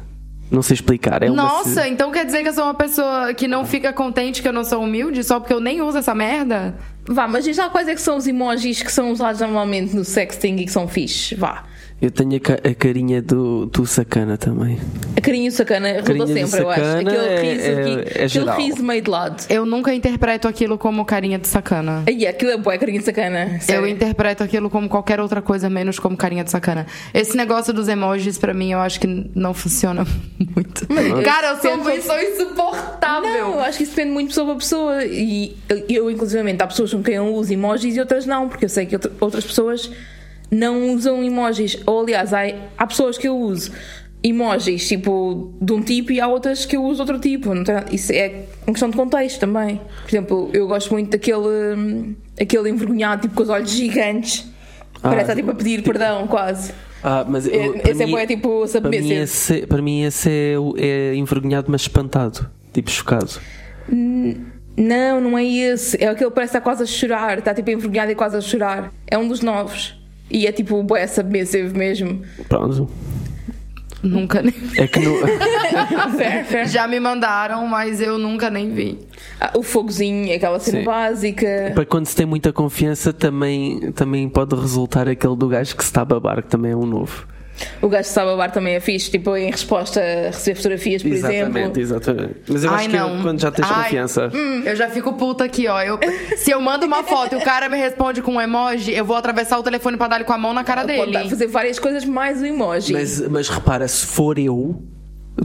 [0.52, 1.22] Não sei explicar.
[1.24, 4.48] É Nossa, então quer dizer que eu sou uma pessoa que não fica contente que
[4.48, 6.76] eu não sou humilde só porque eu nem uso essa merda?
[7.08, 10.06] Vá, mas diz lá quais é que são os emojis que são usados normalmente no
[10.06, 11.34] sexting e que são fixe.
[11.36, 11.64] Vá.
[12.02, 14.80] Eu tenho a, ca- a carinha do, do sacana também.
[15.18, 16.80] A carinha sacana resulta Carinha do sempre, eu acho.
[16.82, 18.58] sacana Aquele é- riso, é- aqui, é aquele geral.
[18.58, 19.44] riso meio de lado.
[19.50, 22.04] Eu nunca interpreto aquilo como carinha de sacana.
[22.08, 23.56] Aí, aquilo é boa, carinha sacana.
[23.56, 23.88] Eu sério.
[23.88, 26.88] interpreto aquilo como qualquer outra coisa, menos como carinha de sacana.
[27.14, 30.06] Esse negócio dos emojis, pra mim, eu acho que não funciona
[30.56, 30.88] muito.
[31.26, 33.30] Cara, eu sou, eu sou insuportável.
[33.30, 35.06] Não, eu acho que isso depende muito de pessoa para pessoa.
[35.06, 38.64] E eu, eu, inclusivamente, há pessoas com quem eu uso emojis e outras não, porque
[38.64, 39.92] eu sei que outra- outras pessoas
[40.52, 41.78] não usam emojis.
[41.86, 42.42] Ou, aliás, há,
[42.78, 43.72] há pessoas que eu uso
[44.22, 47.52] emojis tipo de um tipo e há outras que eu uso outro tipo.
[47.92, 49.80] Isso é uma questão de contexto também.
[50.02, 54.46] Por exemplo, eu gosto muito daquele hum, aquele envergonhado, tipo com os olhos gigantes.
[54.96, 56.74] Ah, Parece estar, tipo a pedir perdão, quase.
[57.02, 59.14] Ah, mas eu, Esse para é mim- bué, tipo, para mim submissive.
[59.14, 62.50] esse, para mim esse é, é envergonhado, mas espantado.
[62.74, 63.40] Tipo, chocado.
[64.78, 66.02] Não, não é esse.
[66.04, 67.38] É aquele que parece estar quase a chorar.
[67.40, 68.94] Está tipo envergonhado e quase a chorar.
[69.08, 69.99] É um dos novos.
[70.30, 72.22] E é tipo bué submissive mesmo.
[72.48, 72.90] Pronto.
[74.02, 74.54] Nunca nem.
[74.78, 75.18] É que no,
[76.18, 76.68] fair, fair.
[76.68, 78.98] Já me mandaram, mas eu nunca nem vi.
[79.40, 80.86] Ah, o fogozinho, aquela cena Sim.
[80.86, 81.72] básica.
[81.76, 85.90] para quando se tem muita confiança, também, também pode resultar aquele do gajo que se
[85.90, 87.28] está a babar, que também é um novo.
[87.82, 89.10] O gajo de Sababar também é fixe.
[89.12, 91.80] Tipo, em resposta a receber fotografias, por exemplo.
[91.80, 92.36] exatamente.
[92.48, 93.20] Mas eu Ai, acho que não.
[93.20, 94.32] é quando já tens Ai, confiança.
[94.34, 95.82] hum, eu já fico puta aqui, ó.
[95.82, 96.00] Eu,
[96.38, 99.16] se eu mando uma foto e o cara me responde com um emoji, eu vou
[99.16, 101.30] atravessar o telefone pra dar ele com a mão na cara Pode dar- dele.
[101.30, 102.94] fazer várias coisas mais o emoji.
[102.94, 104.82] Mas, mas repara, se for eu,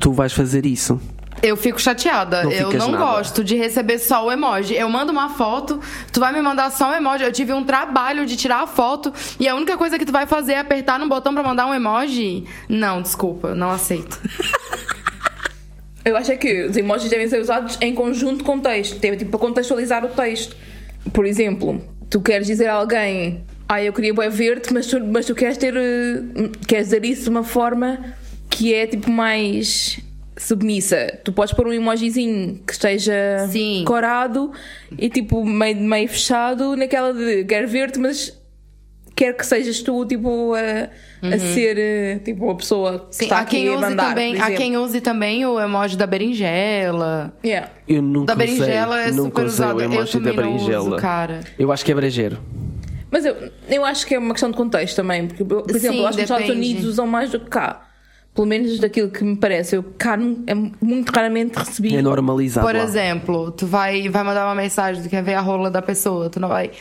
[0.00, 1.00] tu vais fazer isso.
[1.42, 2.44] Eu fico chateada.
[2.44, 3.04] Não eu não nada.
[3.04, 4.74] gosto de receber só o emoji.
[4.74, 5.80] Eu mando uma foto,
[6.12, 7.24] tu vai me mandar só um emoji.
[7.24, 10.26] Eu tive um trabalho de tirar a foto e a única coisa que tu vai
[10.26, 12.44] fazer é apertar no botão pra mandar um emoji?
[12.68, 14.18] Não, desculpa, não aceito.
[16.04, 19.30] Eu acho é que os emojis devem ser usados em conjunto com texto, Tem, tipo,
[19.30, 20.54] para contextualizar o texto.
[21.14, 25.24] Por exemplo, tu queres dizer a alguém, ah, eu queria bué ver-te, mas tu, mas
[25.24, 25.74] tu queres ter.
[25.74, 27.98] eh, queres dizer isso de uma forma
[28.50, 29.98] que é tipo mais
[30.36, 31.18] submissa.
[31.24, 33.84] Tu podes pôr um emojizinho que esteja Sim.
[33.86, 34.52] corado
[34.98, 38.36] e tipo meio, meio fechado naquela de quero ver-te, mas
[39.14, 40.88] quer que sejas tu tipo a,
[41.34, 43.12] a ser eh, tipo a pessoa que Uhum.
[43.12, 44.08] Sim, está há quem aqui a use mandar.
[44.08, 47.32] também, há quem use também o emoji da berinjela.
[47.44, 47.70] Yeah.
[47.86, 49.76] Eu nunca Da berinjela usei, é nunca super usei usado.
[49.76, 50.96] o Eu emoji da também não uso, berinjela.
[51.00, 51.40] cara.
[51.58, 52.38] Eu acho que é brejeiro.
[53.10, 53.36] Mas eu,
[53.68, 55.28] eu acho que é uma questão de contexto também.
[55.28, 56.50] Porque, por exemplo, Sim, eu acho que nos Estados.
[56.50, 57.86] Unidos usam mais do que cá.
[58.34, 59.76] Pelo menos daquilo que me parece.
[59.76, 61.94] Eu cá é muito raramente recebi.
[61.94, 62.66] É normalizado.
[62.66, 62.82] Por lá.
[62.82, 66.40] exemplo, tu vai, vai mandar uma mensagem, tu quer ver a rola da pessoa, tu
[66.40, 66.72] não vai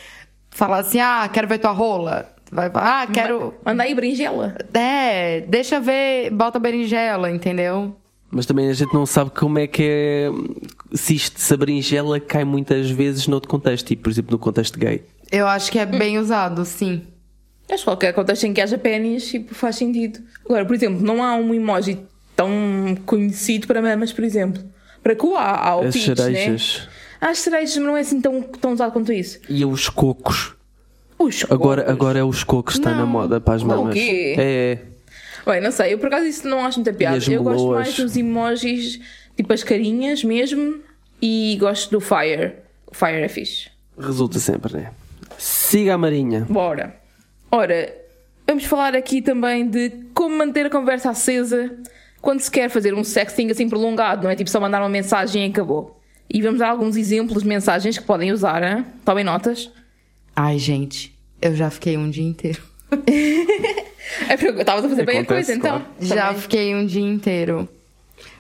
[0.50, 2.28] falar assim, ah, quero ver tua rola.
[2.46, 3.54] Tu vai falar, ah, quero.
[3.64, 4.56] Manda aí berinjela.
[4.74, 7.96] É, deixa ver, bota berinjela, entendeu?
[8.32, 10.32] Mas também a gente não sabe como é que é.
[10.92, 14.80] Se isto, se a berinjela cai muitas vezes noutro contexto, tipo, por exemplo, no contexto
[14.80, 15.04] gay.
[15.32, 17.04] Eu acho que é bem usado, sim.
[17.74, 20.20] Acho que qualquer contexto em que haja pênis tipo, faz sentido.
[20.46, 21.98] Agora, por exemplo, não há um emoji
[22.36, 22.50] tão
[23.06, 24.64] conhecido para mamas, por exemplo.
[25.02, 26.02] Para que o há, há o As né?
[26.16, 26.88] cerejas.
[27.20, 29.40] Há as cerejas, mas não é assim tão, tão usado quanto isso.
[29.50, 30.54] E os cocos.
[31.18, 31.96] Os Agora, cocos.
[31.96, 33.94] agora é os cocos que está na moda para as O mamas.
[33.94, 34.36] quê?
[34.38, 34.78] É.
[35.46, 37.18] Bem, não sei, eu por acaso isso não acho muita piada.
[37.32, 39.00] Eu gosto mais dos emojis,
[39.36, 40.80] tipo as carinhas mesmo,
[41.22, 42.54] e gosto do Fire.
[42.88, 43.70] O Fire é fixe.
[43.98, 44.92] Resulta sempre, né?
[45.38, 46.46] Siga a Marinha.
[46.50, 47.03] Bora.
[47.56, 47.96] Ora,
[48.48, 51.72] vamos falar aqui também de como manter a conversa acesa
[52.20, 55.46] quando se quer fazer um sexting assim prolongado, não é tipo só mandar uma mensagem
[55.46, 56.02] e acabou.
[56.34, 58.84] E vamos dar alguns exemplos de mensagens que podem usar, hein?
[59.06, 59.70] tomem notas.
[60.36, 62.60] Ai, gente, eu já fiquei um dia inteiro.
[64.28, 65.80] É porque eu estava a fazer bem a Acontece, coisa, então.
[65.80, 65.96] claro.
[66.02, 66.42] Já Também.
[66.42, 67.70] fiquei um dia inteiro.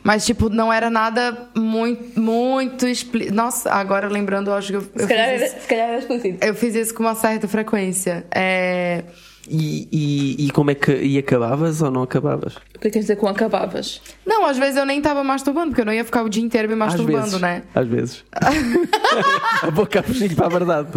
[0.04, 3.34] Mas, tipo, não era nada muito, muito explícito.
[3.34, 5.62] Nossa, agora lembrando, eu acho que eu, eu Se calhar, fiz era, isso.
[5.62, 6.46] se calhar era explícito.
[6.46, 8.26] Eu fiz isso com uma certa frequência.
[8.34, 9.04] É...
[9.50, 10.94] E, e, e como é que.
[10.94, 12.56] E acabavas ou não acabavas?
[12.76, 14.02] O que é dizer com acabavas?
[14.26, 16.68] Não, às vezes eu nem tava masturbando, porque eu não ia ficar o dia inteiro
[16.68, 17.42] me Às masturbando, vezes.
[17.42, 17.64] né?
[17.76, 18.24] Às vezes.
[19.62, 20.88] a boca a para a verdade.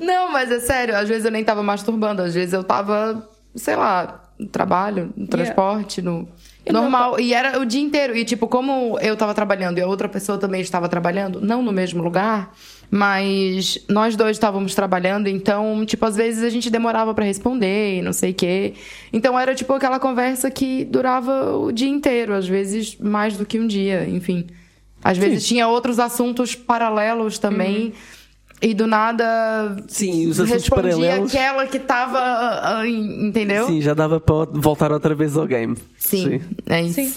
[0.00, 3.76] Não, mas é sério, às vezes eu nem tava masturbando, às vezes eu tava, sei
[3.76, 6.28] lá, no trabalho, no transporte, no.
[6.72, 8.16] Normal, e era o dia inteiro.
[8.16, 11.72] E, tipo, como eu tava trabalhando e a outra pessoa também estava trabalhando, não no
[11.72, 12.54] mesmo lugar,
[12.90, 18.02] mas nós dois estávamos trabalhando, então, tipo, às vezes a gente demorava pra responder e
[18.02, 18.74] não sei o quê.
[19.12, 23.58] Então era, tipo, aquela conversa que durava o dia inteiro, às vezes mais do que
[23.58, 24.46] um dia, enfim.
[25.02, 27.92] Às vezes tinha outros assuntos paralelos também.
[28.60, 29.76] E do nada.
[29.88, 31.34] Sim, os assuntos respondia paralelos.
[31.34, 32.18] aquela que tava.
[32.18, 33.66] ah, ah, entendeu?
[33.66, 35.76] Sim, já dava para voltar outra vez ao game.
[35.96, 36.94] Sim, é isso.
[36.94, 37.14] Sim.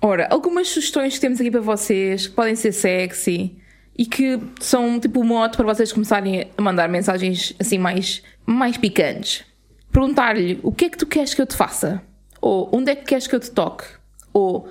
[0.00, 3.56] Ora, algumas sugestões que temos aqui para vocês que podem ser sexy
[3.96, 8.76] e que são tipo um modo para vocês começarem a mandar mensagens assim mais, mais
[8.76, 9.44] picantes.
[9.92, 12.02] perguntar-lhe o que é que tu queres que eu te faça?
[12.40, 13.84] Ou onde é que queres que eu te toque?
[14.32, 14.68] Ou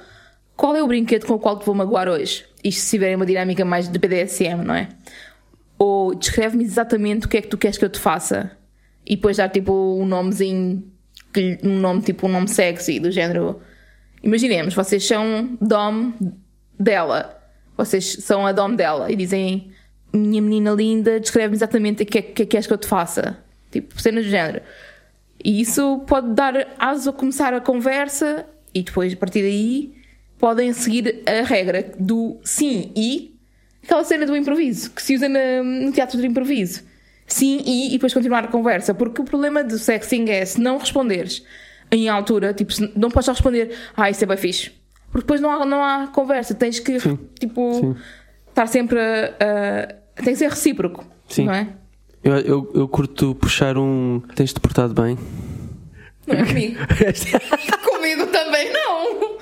[0.55, 2.45] qual é o brinquedo com o qual te vou magoar hoje?
[2.63, 4.89] Isto se tiver uma dinâmica mais de BDSM, não é?
[5.83, 8.51] Ou descreve-me exatamente o que é que tu queres que eu te faça.
[9.05, 10.81] E depois dar tipo um nomezinho,
[11.61, 13.59] um nome tipo um nome sexy, do género.
[14.23, 16.13] Imaginemos, vocês são dom
[16.79, 17.37] dela.
[17.75, 19.73] Vocês são a dom dela e dizem:
[20.13, 23.37] Minha menina linda, descreve-me exatamente o que é que queres que eu te faça.
[23.69, 24.61] Tipo, cenas do género.
[25.43, 29.93] E isso pode dar aso a começar a conversa e depois, a partir daí,
[30.39, 33.32] podem seguir a regra do sim e
[33.83, 36.83] aquela cena do improviso, que se usa na- no teatro de improviso.
[37.25, 38.93] Sim e, e depois continuar a conversa.
[38.93, 41.43] Porque o problema do sexting é se não responderes
[41.91, 44.71] em altura, tipo, não podes só responder, ah, isso é bem fixe.
[45.11, 46.97] Porque depois não há, não há conversa, tens que,
[47.39, 47.95] tipo, Sim.
[48.49, 49.25] estar sempre a.
[49.39, 51.45] a- tem que ser recíproco, Sim.
[51.45, 51.67] não é?
[52.23, 54.21] Eu, eu, eu curto puxar um.
[54.35, 55.17] Tens-te portado bem?
[56.25, 56.77] Não é comigo.
[57.83, 59.37] Comigo também não.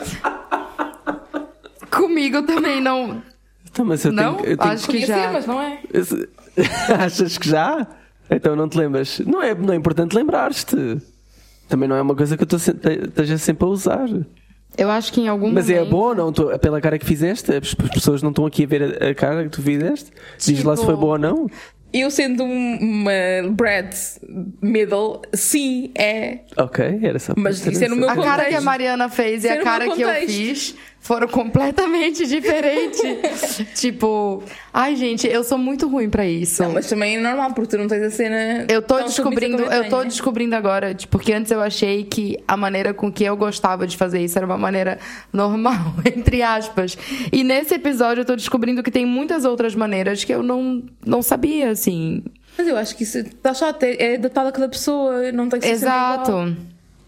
[1.89, 3.21] Comigo também não.
[3.71, 4.35] Então, mas eu Não?
[4.35, 5.15] tenho, eu tenho Acho que Podia já.
[5.27, 5.79] ser, mas não é.
[7.03, 7.87] Achas que já?
[8.29, 9.19] Então não te lembras?
[9.25, 10.97] Não é, não é importante lembrar-te.
[11.69, 14.05] Também não é uma coisa que eu esteja sempre a usar.
[14.77, 15.89] Eu acho que em algum Mas é momento.
[15.89, 16.31] boa ou não?
[16.33, 17.51] Tô- pela cara que fizeste?
[17.51, 20.11] As as pessoas não estão aqui a ver a, a cara que tu fizeste?
[20.37, 21.47] Diz lá se Tipo- foi boa ou não?
[21.93, 23.11] Eu sendo um- uma
[23.51, 23.93] Brad
[24.61, 26.39] middle, sim, é.
[26.57, 27.33] Ok, era só.
[27.35, 28.63] Mas isso é no meu A cara que a contexto.
[28.63, 30.27] Mariana fez e Ser a no cara que eu contexto.
[30.33, 33.65] fiz foram completamente diferentes.
[33.75, 36.61] tipo, ai gente, eu sou muito ruim pra isso.
[36.61, 38.65] Não, mas também é normal, porque tu não tens a cena.
[38.69, 40.05] Eu tô descobrindo, eu tô tenho.
[40.05, 43.97] descobrindo agora, tipo, porque antes eu achei que a maneira com que eu gostava de
[43.97, 44.99] fazer isso era uma maneira
[45.33, 46.97] normal, entre aspas.
[47.31, 51.21] E nesse episódio eu tô descobrindo que tem muitas outras maneiras que eu não, não
[51.23, 52.23] sabia, assim.
[52.57, 55.59] Mas eu acho que isso está chato, é é adaptado a cada pessoa, não tem
[55.59, 55.73] que ser.
[55.73, 56.55] Exato.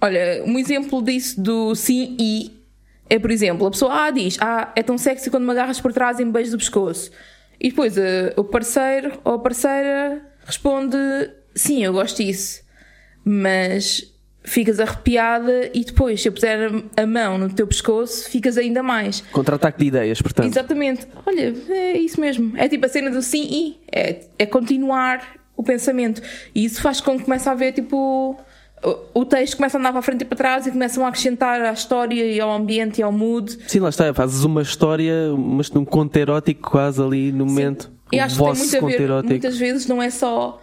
[0.02, 2.63] Olha, um exemplo disso do sim e
[3.10, 5.94] é, por exemplo, a pessoa ah, diz: Ah, é tão sexy quando me agarras por
[5.94, 7.12] trás e me beijo do pescoço.
[7.60, 10.98] E depois eh, o parceiro ou a parceira responde:
[11.56, 12.62] Sim, eu gosto disso.
[13.24, 14.14] Mas
[14.44, 19.22] ficas arrepiada e depois, se eu puser a mão no teu pescoço, ficas ainda mais.
[19.32, 20.48] Contra-ataque de ideias, portanto.
[20.48, 21.08] Exatamente.
[21.26, 22.54] Olha, é isso mesmo.
[22.58, 23.80] É tipo a cena do sim e.
[23.92, 26.22] É, é continuar o pensamento.
[26.54, 28.38] E isso faz com que comece a haver tipo.
[29.14, 31.72] O- texto começa a andar para frente e para trás e começam a acrescentar à
[31.74, 33.58] história e ao ambiente e ao mood.
[33.68, 37.92] Sim, lá está, fazes uma história, mas num conto erótico quase ali no momento.
[38.12, 39.02] E acho que tem muito a ver.
[39.04, 39.30] erótico.
[39.32, 40.62] Muitas vezes não é só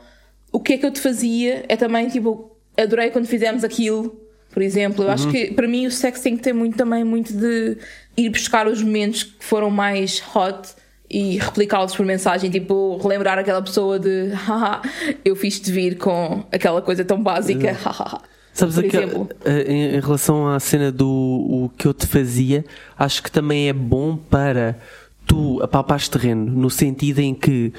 [0.53, 4.21] o que é que eu te fazia, é também tipo, adorei quando fizemos aquilo.
[4.53, 5.33] Por exemplo, eu acho Uhum.
[5.33, 7.77] que para mim o sexo tem que ter muito também muito de
[8.17, 10.69] ir buscar os momentos que foram mais hot
[11.11, 14.81] e replicá-los por mensagem, tipo, relembrar aquela pessoa de haha,
[15.25, 18.21] eu fiz-te vir com aquela coisa tão básica, haha.
[18.53, 19.29] Sabes por aquela- exemplo.
[19.45, 22.65] eh, em, em relação à cena do o que eu te fazia,
[22.99, 24.77] acho que também é bom para
[25.27, 27.73] tu apalpares terreno, no sentido em que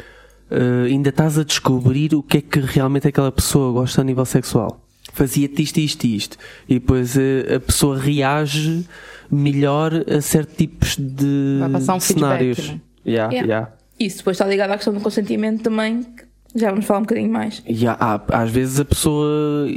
[0.50, 4.26] eh, ainda estás a descobrir o que é que realmente aquela pessoa gosta a nível
[4.26, 4.80] sexual.
[5.14, 6.38] Fazia-te isto, isto e isto.
[6.70, 8.86] E depois eh, a pessoa reage
[9.30, 12.70] melhor a certos tipos de Vai passar um feedback, cenários.
[12.70, 12.80] né?
[13.06, 13.48] Yeah, Yeah.
[13.48, 13.72] yeah.
[14.00, 16.26] Isso depois está ligado à questão do consentimento também, que
[16.60, 17.62] já vamos falar um bocadinho mais.
[17.68, 19.68] E há- às vezes a pessoa,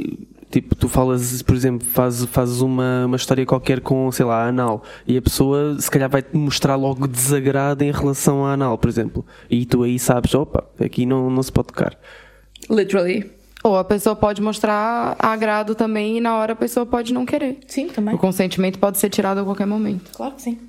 [0.49, 4.83] tipo, tu falas, por exemplo, fazes, fazes uma, uma história qualquer com, sei lá, anal,
[5.05, 9.23] e a pessoa se calhar vai-te mostrar logo desagrado em relação à anal, por exemplo.
[9.49, 11.95] E tu aí sabes, opa, aqui não, não se pode tocar.
[12.69, 13.29] Literally.
[13.63, 17.57] Ou a pessoa pode mostrar agrado também e na hora a pessoa pode não querer.
[17.67, 18.13] Sim, também.
[18.13, 20.11] O consentimento pode ser tirado a qualquer momento.
[20.15, 20.59] Claro que sim.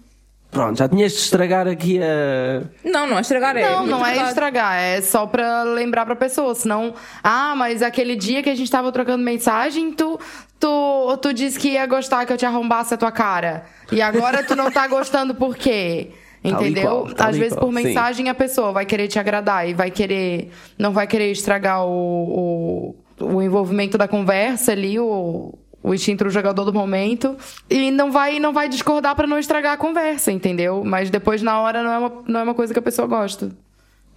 [0.56, 2.62] Pronto, já tinhas de estragar aqui a.
[2.82, 3.70] Não, não é estragar, é.
[3.70, 6.54] Não, não é estragar, é só pra lembrar pra pessoa.
[6.54, 10.18] Senão, ah, mas aquele dia que a gente tava trocando mensagem, tu,
[10.58, 13.66] tu, tu disse que ia gostar que eu te arrombasse a tua cara.
[13.92, 16.12] E agora tu não tá gostando por quê?
[16.42, 17.06] Entendeu?
[17.14, 17.84] qual, Às vezes qual, por sim.
[17.84, 20.50] mensagem a pessoa vai querer te agradar e vai querer.
[20.78, 25.52] Não vai querer estragar o, o, o envolvimento da conversa ali, o,
[25.86, 27.36] o instinto do jogador do momento.
[27.70, 30.82] E não vai, não vai discordar pra não estragar a conversa, entendeu?
[30.84, 33.52] Mas depois na hora não é uma, não é uma coisa que a pessoa gosta.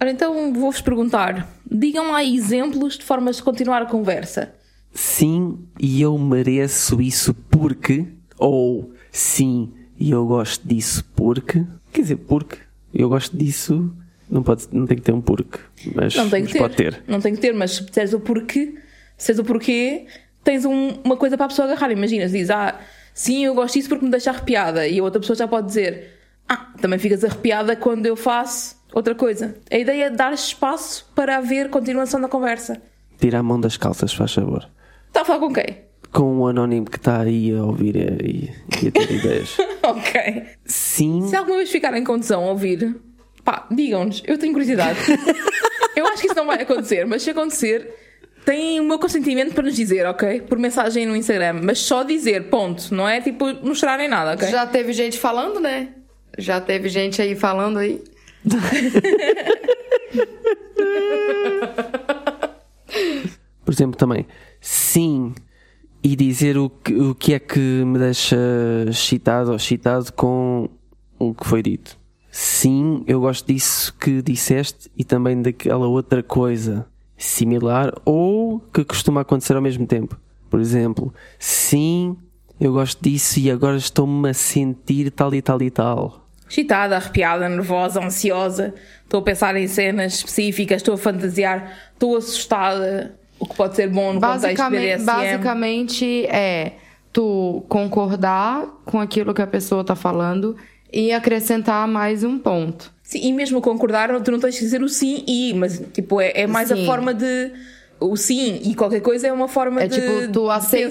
[0.01, 4.55] Ora, então vou-vos perguntar: digam lá exemplos de formas de continuar a conversa.
[4.91, 8.07] Sim, e eu mereço isso porque.
[8.39, 11.63] Ou sim, e eu gosto disso porque.
[11.93, 12.57] Quer dizer, porque.
[12.91, 13.93] Eu gosto disso.
[14.27, 15.59] Não, pode, não tem que ter um porque.
[15.93, 16.59] Mas, Não tem que mas ter.
[16.59, 17.03] pode ter.
[17.07, 18.75] Não tem que ter, mas se disseres o porquê,
[19.17, 20.07] se o porquê,
[20.43, 21.91] tens um- uma coisa para a pessoa agarrar.
[21.91, 22.79] Imagina, se diz, ah,
[23.13, 24.87] sim, eu gosto disso porque me deixa arrepiada.
[24.87, 26.13] E a outra pessoa já pode dizer,
[26.47, 29.55] ah, também ficas arrepiada quando eu faço outra coisa.
[29.71, 32.81] A ideia é dar espaço para haver continuação da conversa.
[33.19, 34.67] Tira a mão das calças, faz favor.
[35.07, 35.77] Está a falar com quem?
[36.11, 38.51] Com um anónimo que está aí a ouvir e,
[38.83, 39.57] e a ter ideias.
[39.83, 40.45] ok.
[40.65, 41.27] Sim.
[41.27, 42.95] Se alguma vez ficarem com tesão a ouvir,
[43.43, 44.23] pá, digam-nos.
[44.25, 44.97] Eu tenho curiosidade.
[45.95, 47.93] eu acho que isso não vai acontecer, mas se acontecer,
[48.45, 50.41] têm o meu consentimento para nos dizer, ok?
[50.41, 51.61] Por mensagem no Instagram.
[51.63, 52.93] Mas só dizer, ponto.
[52.93, 54.49] Não é tipo mostrarem nada, ok?
[54.49, 55.89] Já teve gente falando, né?
[56.37, 58.03] Já teve gente aí falando aí.
[63.63, 64.25] Por exemplo, também,
[64.59, 65.33] sim,
[66.03, 68.37] e dizer o que, o que é que me deixa
[68.87, 70.69] excitado ou excitado com
[71.19, 71.99] o que foi dito.
[72.31, 76.87] Sim, eu gosto disso que disseste e também daquela outra coisa
[77.19, 80.17] similar ou que costuma acontecer ao mesmo tempo.
[80.49, 82.17] Por exemplo, sim,
[82.59, 86.25] eu gosto disso e agora estou-me a sentir tal e tal e tal.
[86.49, 88.73] Excitada, arrepiada, nervosa, ansiosa.
[89.03, 93.15] Estou a pensar em cenas específicas, estou a fantasiar, estou assustada.
[93.37, 95.05] O que pode ser bom no contexto Basicamente, BDSM.
[95.05, 96.73] basicamente é
[97.13, 100.55] tu concordar com aquilo que a pessoa tá falando
[100.91, 102.91] e acrescentar mais um ponto.
[103.09, 106.31] Sim, e mesmo concordar, tu não tens que dizer o sim e, mas tipo, é,
[106.35, 106.85] é mais a Sim.
[106.85, 107.51] forma de.
[107.99, 109.95] O sim e qualquer coisa é uma forma É de.
[109.99, 110.89] tipo, tu aceitar-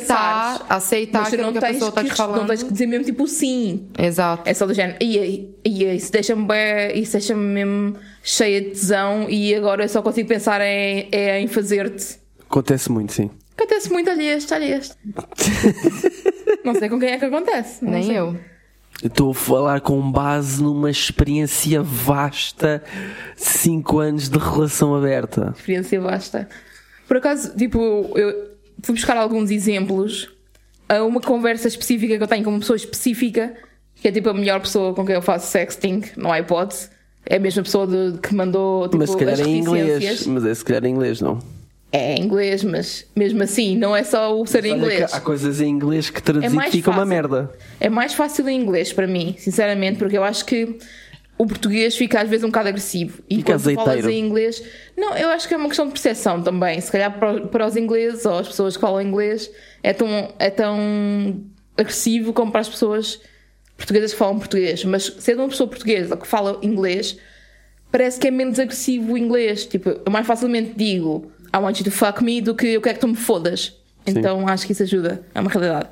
[0.58, 0.62] pensares.
[0.68, 2.40] aceitar Mas não que a tens pessoa tá te falando.
[2.40, 3.86] Não tens que dizer mesmo tipo sim.
[3.96, 4.42] Exato.
[4.50, 4.98] É só do género.
[5.00, 9.88] E, e, e isso deixa-me bem, isso deixa-me mesmo cheia de tesão e agora eu
[9.88, 12.18] só consigo pensar em, é em fazer-te.
[12.50, 13.30] Acontece muito, sim.
[13.56, 14.94] Acontece muito, olha este, olha este.
[16.64, 17.84] não sei com quem é que acontece.
[17.84, 18.18] Nem sei.
[18.18, 18.36] eu.
[19.02, 22.82] Estou a falar com base numa experiência vasta,
[23.36, 25.54] 5 anos de relação aberta.
[25.56, 26.48] experiência vasta.
[27.06, 27.78] Por acaso, tipo,
[28.16, 28.50] eu
[28.82, 30.28] fui buscar alguns exemplos
[30.88, 33.54] a uma conversa específica que eu tenho com uma pessoa específica,
[33.94, 36.88] que é tipo a melhor pessoa com quem eu faço sexting, não há hipótese.
[37.24, 40.26] É a mesma pessoa de- que mandou tipo, mas se calhar as em inglês.
[40.26, 41.38] Mas é se calhar em inglês, não.
[41.90, 45.12] É inglês, mas mesmo assim, não é só o ser inglês.
[45.12, 47.50] há coisas em inglês que É traduzido fica uma merda.
[47.80, 50.76] É mais fácil em inglês para mim, sinceramente, porque eu acho que
[51.38, 53.22] o português fica às vezes um bocado agressivo.
[53.30, 54.10] E Fica quando tu falas azeiteiro.
[54.10, 54.62] em inglês.
[54.96, 56.78] Não, eu acho que é uma questão de percepção também.
[56.80, 59.50] Se calhar para, para os ingleses ou as pessoas que falam inglês
[59.82, 61.40] é tão, é tão
[61.76, 63.20] agressivo como para as pessoas
[63.76, 64.84] portuguesas que falam português.
[64.84, 67.16] Mas sendo uma pessoa portuguesa que fala inglês,
[67.90, 69.64] parece que é menos agressivo o inglês.
[69.64, 72.94] Tipo, eu mais facilmente digo I want you to fuck me do que eu quero
[72.94, 73.74] que tu me fodas.
[74.06, 75.22] Então acho que isso ajuda.
[75.34, 75.88] É uma realidade.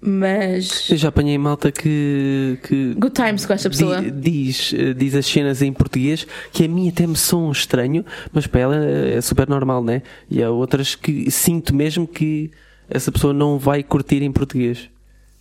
[0.00, 0.88] Mas.
[0.90, 2.58] Eu já apanhei malta que.
[2.62, 4.00] que Good times com esta pessoa.
[4.00, 8.04] di- diz, eh, diz as cenas em português que a mim até me soam estranho,
[8.32, 10.02] mas para ela é super normal, né?
[10.30, 12.50] E há outras que sinto mesmo que
[12.88, 14.88] essa pessoa não vai curtir em português.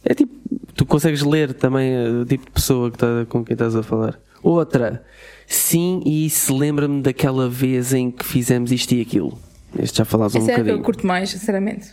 [0.03, 0.33] É tipo,
[0.75, 3.83] tu consegues ler também eh, o tipo de pessoa que tá, com quem estás a
[3.83, 4.19] falar.
[4.41, 5.03] Outra,
[5.45, 9.37] sim, e isso lembra-me daquela vez em que fizemos isto e aquilo.
[9.79, 10.83] Este já falaste um Essa é a que eu bocadinho.
[10.85, 11.89] curto mais, sinceramente.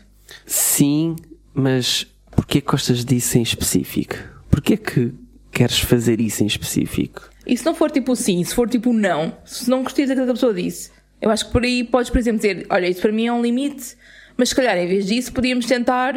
[0.46, 1.16] Sim,
[1.52, 4.16] mas porquê que gostas disso em específico?
[4.50, 5.12] Porquê que
[5.50, 7.28] queres fazer isso em específico?
[7.46, 10.30] E se não for tipo sim, se for tipo não, se não gostas daquilo que
[10.32, 13.12] a pessoa disse, eu acho que por aí podes, por exemplo, dizer: Olha, isso para
[13.12, 13.96] mim é um limite,
[14.36, 16.14] mas se calhar em vez disso podíamos tentar.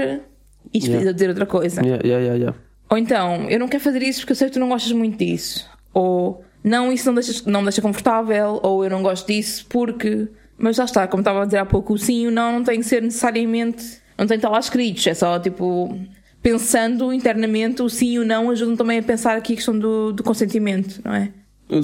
[0.73, 0.91] Isto Yeah.
[0.97, 1.81] precisa dizer outra coisa.
[1.81, 2.57] Yeah, yeah, yeah.
[2.89, 5.17] Ou então, eu não quero fazer isso porque eu sei que tu não gostas muito
[5.17, 5.65] disso.
[5.93, 8.59] Ou não, isso não deixa, não me deixa confortável.
[8.63, 10.27] Ou eu não gosto disso porque.
[10.57, 12.63] Mas já está, como estava a dizer há pouco, o sim e o não não
[12.63, 13.99] tem que ser necessariamente.
[14.17, 15.05] Não tem que estar lá escritos.
[15.05, 15.97] É só tipo.
[16.41, 20.13] Pensando internamente, o sim e o não ajudam também a pensar aqui a questão do,
[20.13, 21.31] do consentimento, não é?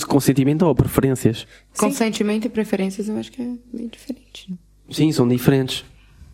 [0.07, 1.45] Consentimento ou preferências?
[1.77, 4.57] Consentimento e preferências eu acho que é meio diferente.
[4.89, 5.83] Sim, são diferentes.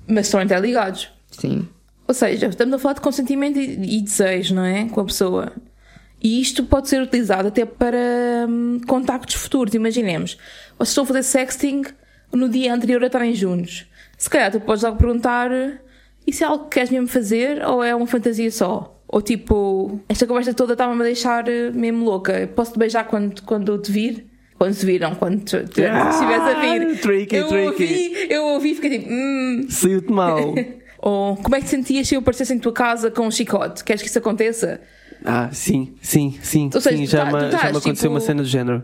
[0.08, 1.10] Mas estão interligados.
[1.32, 1.68] Sim.
[2.08, 4.88] Ou seja, estamos a falar de consentimento e, e desejo, não é?
[4.90, 5.54] Com a pessoa.
[6.22, 9.74] E isto pode ser utilizado até para hum, contactos futuros.
[9.74, 10.38] Imaginemos,
[10.78, 11.84] vocês estão a fazer sexting
[12.32, 13.86] no dia anterior a estarem juntos.
[14.18, 15.50] Se calhar tu podes logo perguntar:
[16.28, 18.96] isso é algo que queres mesmo fazer ou é uma fantasia só?
[19.08, 22.48] Ou tipo, esta conversa toda estava-me a deixar eh, mesmo louca.
[22.56, 24.28] Posso-te beijar quando, quando te vir?
[24.56, 27.00] Quando te viram, quando tu- tu- Ah, estiveres a vir.
[27.00, 27.66] tricky, eu tricky.
[27.66, 30.54] ouvi, eu ouvi e fiquei tipo, hum, Saiu-te mal.
[31.00, 33.84] ou como é que te sentias se eu aparecesse em tua casa com um chicote?
[33.84, 34.80] Queres que isso aconteça?
[35.26, 36.70] ah, sim, sim, sim.
[36.76, 38.84] Ou seja, sim já, tá- me, já me aconteceu tipo- uma cena do género.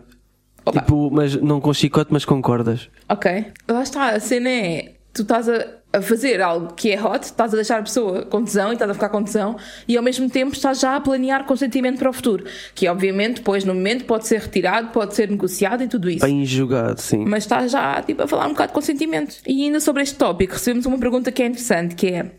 [0.66, 0.80] Opa.
[0.80, 2.88] Tipo, mas não com chicote, mas com cordas.
[3.08, 3.46] Ok.
[3.68, 4.92] Lá está, a cena é.
[5.14, 5.64] Tu estás a,
[5.94, 8.90] a fazer algo que é hot, estás a deixar a pessoa com tesão e estás
[8.90, 9.56] a ficar com tesão,
[9.88, 12.44] e ao mesmo tempo estás já a planear consentimento para o futuro.
[12.74, 16.26] Que obviamente, depois no momento, pode ser retirado, pode ser negociado e tudo isso.
[16.26, 17.24] Bem jogado, sim.
[17.24, 19.36] Mas estás já tipo, a falar um bocado de consentimento.
[19.46, 22.30] E ainda sobre este tópico, recebemos uma pergunta que é interessante, que é.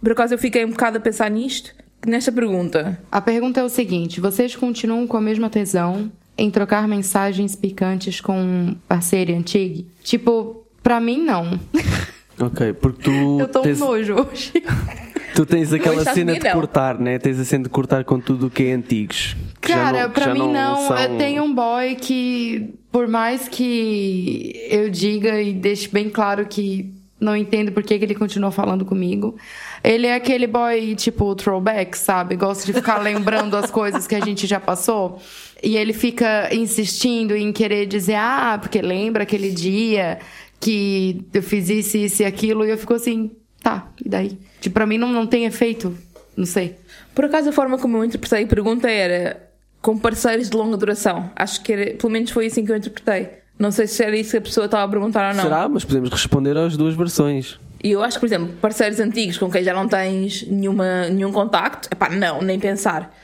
[0.00, 1.74] Por acaso eu fiquei um bocado a pensar nisto,
[2.06, 2.98] nesta pergunta.
[3.12, 8.20] A pergunta é o seguinte: vocês continuam com a mesma tesão em trocar mensagens picantes
[8.20, 9.86] com um parceiro antigo?
[10.02, 11.58] Tipo, pra mim não.
[12.38, 14.52] Ok, porque tu Eu tô um tens, nojo hoje.
[15.34, 16.52] tu tens aquela cena de não.
[16.52, 17.18] cortar, né?
[17.18, 19.34] Tens a cena de cortar com tudo o que é antigos.
[19.58, 20.86] que Cara, não- pra mim não.
[20.86, 26.44] são- Eu tenho um boy que, por mais que eu diga e deixe bem claro
[26.44, 26.92] que
[27.26, 29.36] não entendo por que, que ele continuou falando comigo,
[29.82, 32.36] ele é aquele boy tipo throwback, sabe?
[32.36, 35.20] Gosta de ficar lembrando as coisas que a gente já passou.
[35.62, 40.18] E ele fica insistindo em querer dizer, ah, porque lembra aquele dia
[40.60, 44.38] que eu fiz isso, isso e aquilo, e eu fico assim, tá, e daí?
[44.60, 45.96] Tipo, pra mim não, não tem efeito,
[46.36, 46.76] não sei.
[47.14, 49.50] Por acaso, a forma como eu interpretei a pergunta era
[49.82, 51.30] com parceiros de longa duração.
[51.36, 53.45] Acho que era, pelo menos foi assim que eu interpretei.
[53.58, 55.44] Não sei se era isso que a pessoa estava a perguntar ou não.
[55.44, 55.68] Será?
[55.68, 57.58] Mas podemos responder às duas versões.
[57.82, 61.32] E eu acho que, por exemplo, parceiros antigos com quem já não tens nenhuma, nenhum
[61.32, 63.14] contacto, epá, não, nem pensar.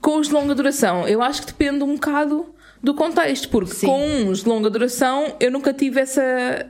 [0.00, 2.46] Com os de longa duração, eu acho que depende um bocado
[2.82, 3.86] do contexto, porque Sim.
[3.86, 6.66] com uns de longa duração eu nunca tive essa,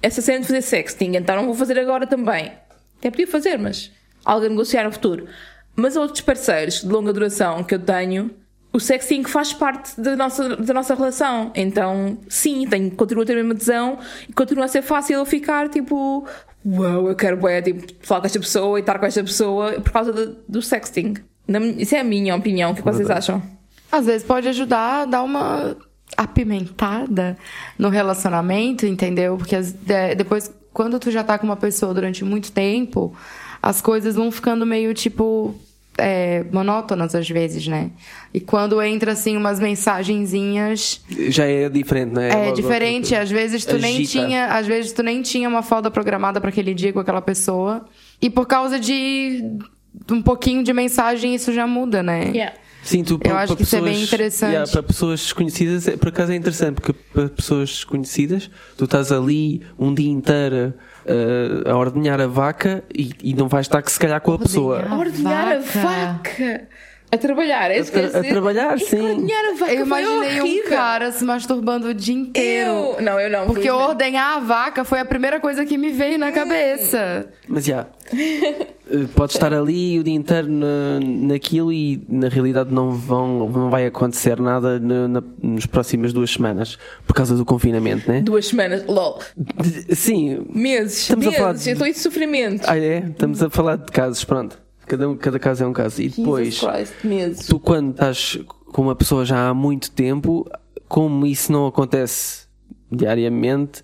[0.00, 2.52] essa cena de fazer sexting, então não vou fazer agora também.
[2.98, 3.90] Até podia fazer, mas
[4.24, 5.26] algo a negociar no futuro.
[5.76, 8.30] Mas outros parceiros de longa duração que eu tenho,
[8.74, 11.50] o sexting faz parte da nossa, da nossa relação.
[11.54, 13.98] Então, sim, tenho, continuo a ter a mesma tesão
[14.28, 16.26] e continua a ser fácil eu ficar tipo,
[16.66, 19.92] uau, eu quero bué, tipo, falar com esta pessoa e estar com esta pessoa por
[19.92, 21.14] causa de- do sexting.
[21.46, 23.40] Na isso é a minha opinião, o que vocês acham?
[23.92, 25.76] Às vezes pode ajudar a dar uma
[26.16, 27.36] apimentada
[27.78, 29.36] no relacionamento, entendeu?
[29.36, 33.14] Porque as- de- depois, quando tu já tá com uma pessoa durante muito tempo,
[33.62, 35.54] as coisas vão ficando meio tipo.
[35.98, 37.90] É, monótonas às vezes, né?
[38.32, 42.48] E quando entra assim umas mensagenzinhas Já é diferente, não é?
[42.48, 44.10] é diferente, outra- às vezes tu nem Agita.
[44.10, 47.84] tinha, às vezes tu nem tinha uma folga programada para aquele dia com aquela pessoa.
[48.20, 49.42] E por causa de
[50.10, 52.52] um pouquinho de mensagem isso já muda, né?
[52.82, 54.50] Sim, tu, para, acho que isso é pessoas, bem interessante.
[54.52, 59.10] Yeah, para pessoas desconhecidas, é- por acaso é interessante, porque para pessoas desconhecidas, tu estás
[59.10, 60.74] ali um dia inteiro
[61.06, 64.38] uh, a ordenhar a vaca e, e não vais estar que se calhar com a
[64.38, 64.82] pessoa.
[64.88, 66.68] A Ordenhar a vaca.
[67.14, 68.28] A trabalhar, é isso que A- eu a dizer.
[68.28, 69.26] trabalhar, sim.
[69.32, 72.70] A vaca Eu imaginei um cara se masturbando o dia inteiro.
[72.70, 73.00] Eu...
[73.00, 73.46] Não, eu não.
[73.46, 73.88] Porque felizmente.
[73.88, 77.28] ordenhar a vaca foi a primeira coisa que me veio na cabeça.
[77.46, 77.86] Mas já,
[78.92, 83.70] uh, podes estar ali o dia inteiro na, naquilo e na realidade não, vão, não
[83.70, 88.20] vai acontecer nada na, na, nas próximas duas semanas por causa do confinamento, né?
[88.22, 88.84] Duas semanas.
[88.86, 89.20] LOL.
[89.36, 91.02] De- Sim, Meses.
[91.02, 91.40] Estamos a meses.
[91.40, 92.64] falar de- Eu estou em sofrimento.
[92.66, 92.98] ah, é?
[93.10, 94.63] Estamos a falar de casos, pronto.
[94.86, 96.00] Cada, um- cada caso é um caso.
[96.02, 96.60] E depois.
[96.60, 98.38] Christ, tu quando estás
[98.72, 100.48] com uma pessoa já há muito tempo,
[100.88, 102.46] como isso não acontece
[102.90, 103.82] diariamente,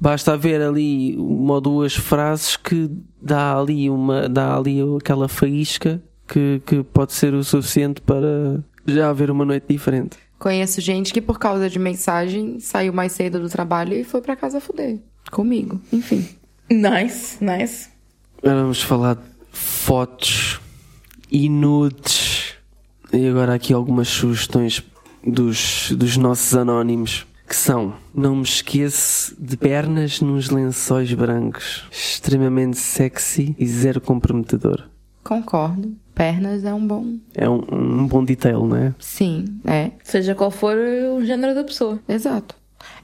[0.00, 2.90] basta haver ali uma ou duas frases que
[3.20, 9.10] dá ali uma, dá ali aquela faísca que, que pode ser o suficiente para já
[9.10, 10.16] haver uma noite diferente.
[10.38, 14.34] Conheço gente que por causa de mensagem saiu mais cedo do trabalho e foi pra
[14.34, 14.98] casa fuder.
[15.30, 15.78] Comigo.
[15.92, 16.26] Enfim.
[16.70, 17.88] Nice, nice.
[18.42, 20.60] Agora vamos falar de fotos
[21.30, 22.54] e nudes.
[23.12, 24.82] E agora aqui algumas sugestões
[25.26, 27.26] dos, dos nossos anónimos.
[27.48, 31.84] Que são, não me esqueço de pernas nos lençóis brancos.
[31.90, 34.84] Extremamente sexy e zero comprometedor.
[35.24, 35.96] Concordo.
[36.14, 37.16] Pernas é um bom.
[37.34, 38.94] É um, um bom detail, não é?
[39.00, 39.90] Sim, é.
[40.04, 41.98] Seja qual for o género da pessoa.
[42.08, 42.54] Exato.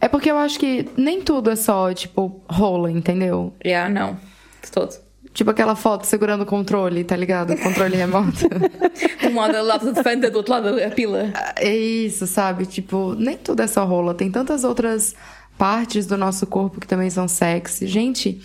[0.01, 3.53] É porque eu acho que nem tudo é só, tipo, rola, entendeu?
[3.64, 4.16] Já, não.
[4.62, 4.94] De todo.
[5.37, 7.53] Tipo aquela foto segurando o controle, tá ligado?
[7.53, 8.49] O controle remoto.
[9.30, 11.30] Um lado a lata de Fanta, do outro lado a pila.
[11.57, 12.64] é isso, sabe?
[12.64, 14.14] Tipo, nem tudo é só rola.
[14.14, 15.14] Tem tantas outras
[15.59, 17.87] partes do nosso corpo que também são sexy.
[17.87, 18.41] Gente,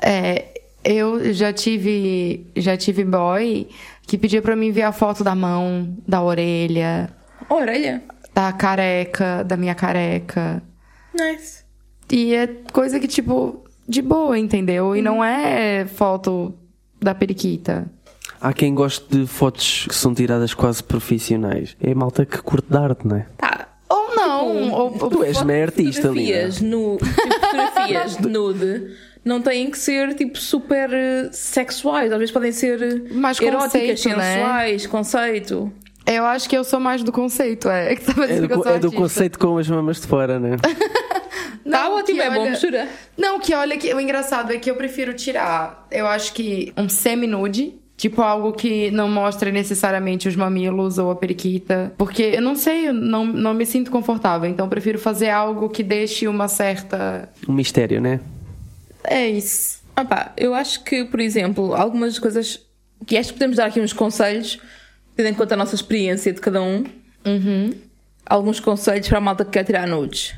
[0.00, 3.66] é, eu já tive, já tive boy
[4.06, 7.10] que pedia pra mim ver a foto da mão, da orelha,
[7.48, 8.04] Orelha.
[8.32, 10.62] da careca, da minha careca.
[11.18, 11.64] Nice.
[12.12, 14.94] E é coisa que, tipo, de boa, entendeu?
[14.96, 16.54] E não é foto
[17.00, 17.90] da periquita.
[18.40, 21.76] Há quem goste de fotos que são tiradas quase profissionais.
[21.80, 23.26] É a malta que curte de arte, não é?
[23.38, 23.68] Tá.
[23.88, 24.72] Ou não.
[24.72, 26.30] ou, ou- Tu és meio artista ali.
[26.32, 26.36] não?
[26.50, 28.90] Fotografias, nu, tipo, fotografias de nude
[29.24, 32.12] não têm que ser tipo super eh, sexuais.
[32.12, 33.72] Às vezes podem ser eh, Mais eróticas,
[34.02, 34.34] conceito, né?
[34.34, 35.72] sensuais, conceito.
[36.06, 37.92] Eu acho que eu sou mais do conceito, é.
[37.92, 40.00] É que tava É do, que eu co- sou é do conceito com as mamas
[40.00, 40.38] de fora,
[41.66, 41.78] não?
[41.78, 42.88] Tá ótimo, que é bom olha- mistura.
[43.16, 45.86] Não, que olha que o engraçado é que eu prefiro tirar.
[45.90, 47.74] Eu acho que um semi-nude.
[47.98, 51.94] Tipo, algo que não mostre necessariamente os mamilos ou a periquita.
[51.96, 54.50] Porque eu não sei, eu não, não me sinto confortável.
[54.50, 57.30] Então eu prefiro fazer algo que deixe uma certa.
[57.48, 58.20] Um mistério, né?
[59.02, 59.80] É isso.
[59.96, 62.60] Ah pá, eu acho que, por exemplo, algumas coisas
[63.06, 64.58] que acho que podemos dar aqui uns conselhos,
[65.16, 66.84] tendo em conta a nossa experiência de cada um.
[67.24, 67.72] Uhum.
[68.26, 70.34] Alguns conselhos para a malta que quer tirar nudes.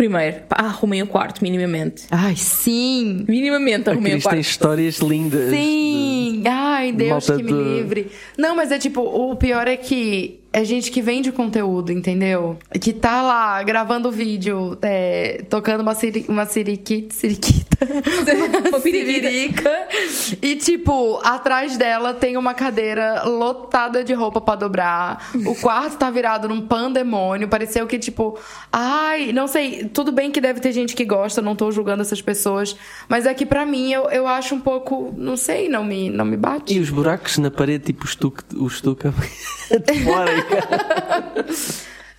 [0.00, 2.04] Primeiro, pá, arrumem o quarto, minimamente.
[2.10, 3.22] Ai, sim!
[3.28, 4.40] Minimamente A arrumem o Cris tem quarto.
[4.40, 5.50] histórias lindas.
[5.50, 6.42] Sim!
[6.46, 8.06] Ai, Deus Malta que me do- livre.
[8.38, 12.58] Não, mas é tipo, o pior é que é gente que vende conteúdo, entendeu?
[12.80, 17.70] Que tá lá gravando vídeo, é, tocando uma, siri, uma siriquita, siriquita.
[18.68, 19.70] Uma siririca.
[20.42, 25.30] E tipo, atrás dela tem uma cadeira lotada de roupa pra dobrar.
[25.46, 27.48] O quarto tá virado num pandemônio.
[27.48, 28.38] Pareceu que, tipo,
[28.70, 29.84] ai, não sei.
[29.84, 32.76] Tudo bem que deve ter gente que gosta, não tô julgando essas pessoas.
[33.08, 36.26] Mas é que pra mim eu, eu acho um pouco, não sei, não me, não
[36.26, 36.74] me bate.
[36.74, 40.30] E os buracos na parede, tipo o estuque, o estuque de fora.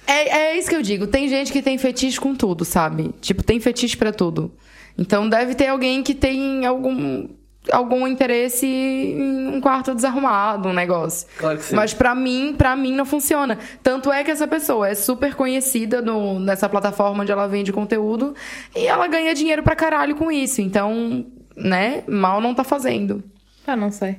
[0.08, 1.08] É, é isso que eu digo.
[1.08, 3.14] Tem gente que tem fetiche com tudo, sabe?
[3.22, 4.52] Tipo, tem fetiche pra tudo.
[4.98, 7.30] Então deve ter alguém que tem algum
[7.72, 11.28] algum interesse em um quarto desarrumado, um negócio.
[11.38, 11.76] Claro que sim.
[11.76, 13.60] Mas pra mim, para mim não funciona.
[13.84, 18.34] Tanto é que essa pessoa é super conhecida no, nessa plataforma onde ela vende conteúdo
[18.76, 20.62] e ela ganha dinheiro pra caralho com isso.
[20.62, 23.24] Então, né, mal não tá fazendo.
[23.66, 24.18] Ah, não sei.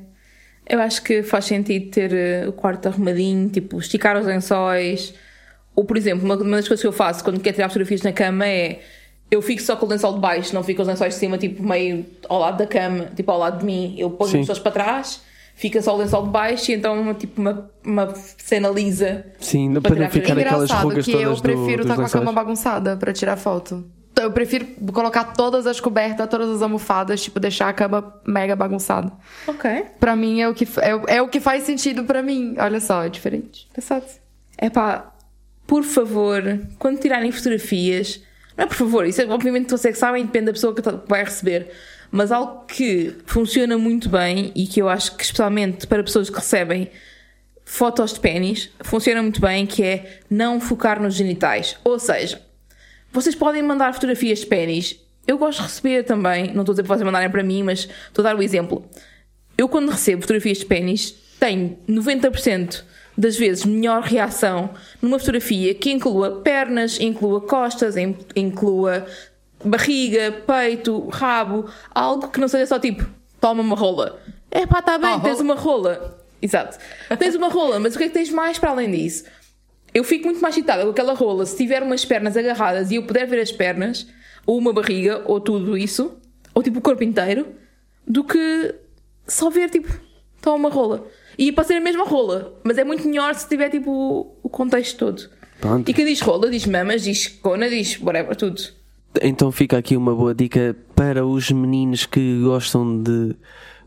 [0.68, 5.12] Eu acho que faz sentido ter eh, o quarto arrumadinho, tipo, esticar os lençóis.
[5.74, 8.46] Ou, por exemplo, uma, das coisas que eu faço quando quero tirar fotografias na cama
[8.46, 8.80] é
[9.30, 11.38] eu fico só com o lençol de baixo, não fico com os lençóis de cima,
[11.38, 13.94] tipo, meio ao lado da cama, tipo, ao lado de mim.
[13.98, 14.36] Eu ponho Sim.
[14.38, 15.22] lençóis para trás,
[15.54, 19.24] fica só o lençol de baixo e então, tipo, uma, uma cena lisa.
[19.40, 21.86] Sim, não- Para para não ficar aquelas Engraçado rugas que todas eu do- prefiro dos
[21.86, 22.24] estar com a lençóis.
[22.24, 23.82] cama bagunçada pra tirar foto.
[24.22, 28.54] Então, Eu prefiro colocar todas as cobertas, todas as almofadas, tipo, deixar a cama mega
[28.54, 29.12] bagunçada.
[29.46, 29.86] Ok.
[29.98, 32.54] Pra mim é o que, é, é o que faz sentido pra mim.
[32.58, 33.66] Olha só, é diferente.
[33.70, 34.04] Engraçado.
[34.56, 35.12] É pá,
[35.66, 36.42] por favor,
[36.78, 38.20] quando tirarem fotografias,
[38.56, 41.00] não é por favor, isso é, obviamente vocês que sabem, depende da pessoa que tá-
[41.08, 41.70] vai receber,
[42.10, 46.36] mas algo que funciona muito bem e que eu acho que especialmente para pessoas que
[46.36, 46.90] recebem
[47.64, 51.76] fotos de pênis, funciona muito bem, que é não focar nos genitais.
[51.82, 52.40] Ou seja,
[53.12, 54.96] vocês podem mandar fotografias de pênis.
[55.26, 57.88] Eu gosto de receber também, não estou a dizer para vocês mandarem para mim, mas
[58.08, 58.84] estou a dar o exemplo.
[59.56, 62.82] Eu, quando recebo fotografias de pênis, tenho 90%
[63.16, 69.06] das vezes melhor reação numa fotografia que inclua pernas, inclua costas, in- inclua
[69.64, 73.06] barriga, peito, rabo, algo que não seja só tipo,
[73.40, 74.20] toma uma rola.
[74.50, 76.18] É pá, está bem, Oh, tens uma rola.
[76.40, 76.78] Exato.
[77.18, 79.24] Tens uma rola, mas o que é que tens mais para além disso?
[79.94, 83.02] Eu fico muito mais excitada com aquela rola se tiver umas pernas agarradas e eu
[83.02, 84.06] puder ver as pernas,
[84.46, 86.16] ou uma barriga, ou tudo isso,
[86.54, 87.46] ou tipo o corpo inteiro,
[88.06, 88.74] do que
[89.26, 89.88] só ver tipo,
[90.42, 91.06] só uma rola.
[91.38, 94.98] E para ser a mesma rola, mas é muito melhor se tiver tipo o contexto
[94.98, 95.30] todo.
[95.60, 95.88] Pronto.
[95.88, 98.60] E quem diz rola, diz mamas, diz cona, diz whatever, tudo.
[99.20, 103.36] Então fica aqui uma boa dica para os meninos que gostam de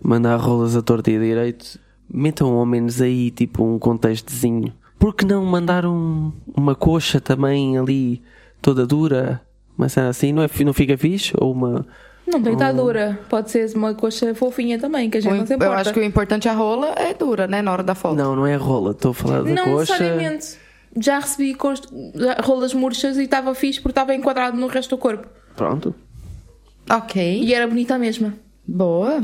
[0.02, 1.80] mandar rolas a torta e a direito.
[2.08, 4.72] Metam ao menos aí tipo um contextozinho.
[5.06, 8.24] Por que não mandar um- uma coxa também ali
[8.60, 9.40] toda dura?
[9.78, 11.32] Uma cena assim, não, é, não fica fixe?
[11.40, 11.86] Ou uma.
[12.26, 13.20] Não tem que estar dura.
[13.30, 15.74] Pode ser uma coxa fofinha também, que a gente O não se im- importa.
[15.76, 17.62] eu acho que o importante é a rola é dura, né?
[17.62, 18.16] Na hora da foto.
[18.16, 19.94] Não, não é rola, estou a falar da Não coxa.
[19.94, 20.58] necessariamente.
[21.00, 21.56] Já recebi
[22.16, 25.28] já- rolas murchas e estava fixe porque estava enquadrado no resto do corpo.
[25.56, 25.94] Pronto.
[26.90, 27.44] Ok.
[27.44, 28.34] E era bonita a mesma.
[28.68, 29.24] Boa.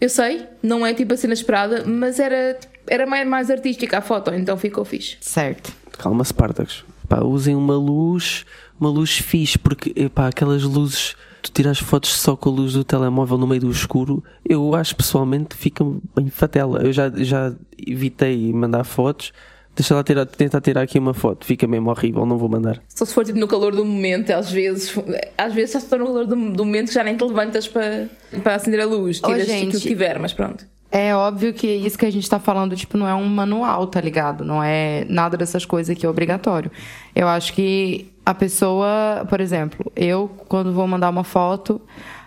[0.00, 4.00] Eu sei, não é tipo a cena esperada, mas era, era mais, mais artística a
[4.00, 5.16] foto, então ficou fixe.
[5.20, 5.72] Certo.
[5.98, 6.84] Calma, Spartacus.
[7.08, 8.44] Pá, usem uma luz,
[8.78, 12.84] uma luz fixe, porque epá, aquelas luzes, tu tiras fotos só com a luz do
[12.84, 16.80] telemóvel no meio do escuro, eu acho pessoalmente que fica bem fatela.
[16.82, 17.52] Eu já, já
[17.86, 19.32] evitei mandar fotos,
[19.74, 22.80] deixa lá tirar, tentar tirar aqui uma foto, fica mesmo horrível, não vou mandar.
[22.88, 24.94] Só se for tipo no calor do momento, às vezes,
[25.36, 27.66] às vezes já se está no calor do, do momento que já nem te levantas
[27.66, 28.08] para,
[28.42, 29.66] para acender a luz, Ô, tiras gente.
[29.68, 30.64] aquilo que tiver, mas pronto.
[30.92, 34.00] É óbvio que isso que a gente tá falando, tipo, não é um manual, tá
[34.00, 34.44] ligado?
[34.44, 36.70] Não é nada dessas coisas que é obrigatório.
[37.14, 41.80] Eu acho que a pessoa, por exemplo, eu, quando vou mandar uma foto,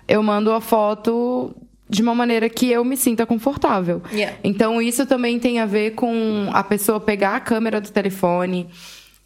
[0.07, 1.53] eu mando a foto
[1.89, 4.01] de uma maneira que eu me sinta confortável.
[4.11, 4.37] Yeah.
[4.43, 8.67] Então, isso também tem a ver com a pessoa pegar a câmera do telefone,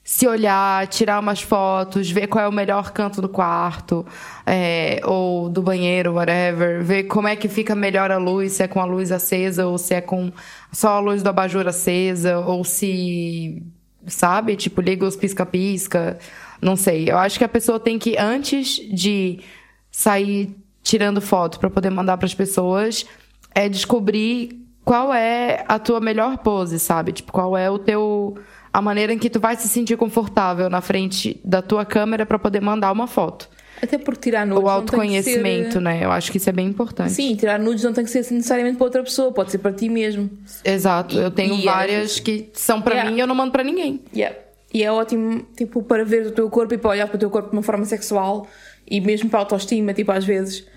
[0.08, 4.05] se olhar, tirar umas fotos, ver qual é o melhor canto do quarto,
[4.45, 8.70] é, ou do banheiro, whatever, ver como é que fica melhor a luz, se é
[8.70, 10.32] com a luz acesa ou se é com
[10.72, 13.62] só a luz do abajur acesa, ou se,
[14.05, 16.18] sabe, tipo, liga os pisca-pisca,
[16.62, 17.12] não sei.
[17.12, 19.41] Eu acho que a pessoa tem que, antes de
[19.91, 23.05] sair tirando foto para poder mandar para as pessoas,
[23.53, 27.12] é descobrir qual é a tua melhor pose, sabe?
[27.12, 28.38] Tipo, qual é o teu
[28.78, 32.38] a maneira em que tu vai se sentir confortável na frente da tua câmera para
[32.38, 33.49] poder mandar uma foto.
[33.82, 34.63] Até porque tirar nudes.
[34.63, 36.03] o não tem que autoconhecimento, ser- né?
[36.05, 37.11] Eu acho que isso é bem importante.
[37.11, 39.89] Sim, tirar nudes não tem que ser necessariamente para outra pessoa, pode ser para ti
[39.89, 40.30] mesmo.
[40.63, 41.15] Exato.
[41.15, 43.09] E- eu tenho e é- várias que são para Yeah.
[43.11, 43.99] mim e eu não mando para ninguém.
[44.15, 44.38] Yeah.
[44.71, 47.32] E é ótimo, tipo, para ver o teu corpo e para olhar para o teu
[47.32, 48.47] corpo de uma forma sexual
[48.88, 50.67] e mesmo para a autoestima, tipo, às vezes.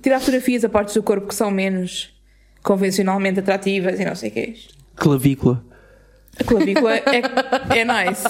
[0.00, 2.14] Tirar fotografias a partes do corpo que são menos
[2.62, 4.54] convencionalmente atrativas e não sei o que é.
[4.94, 5.64] Clavícula.
[6.40, 7.02] A clavícula é,
[7.80, 8.26] é nice.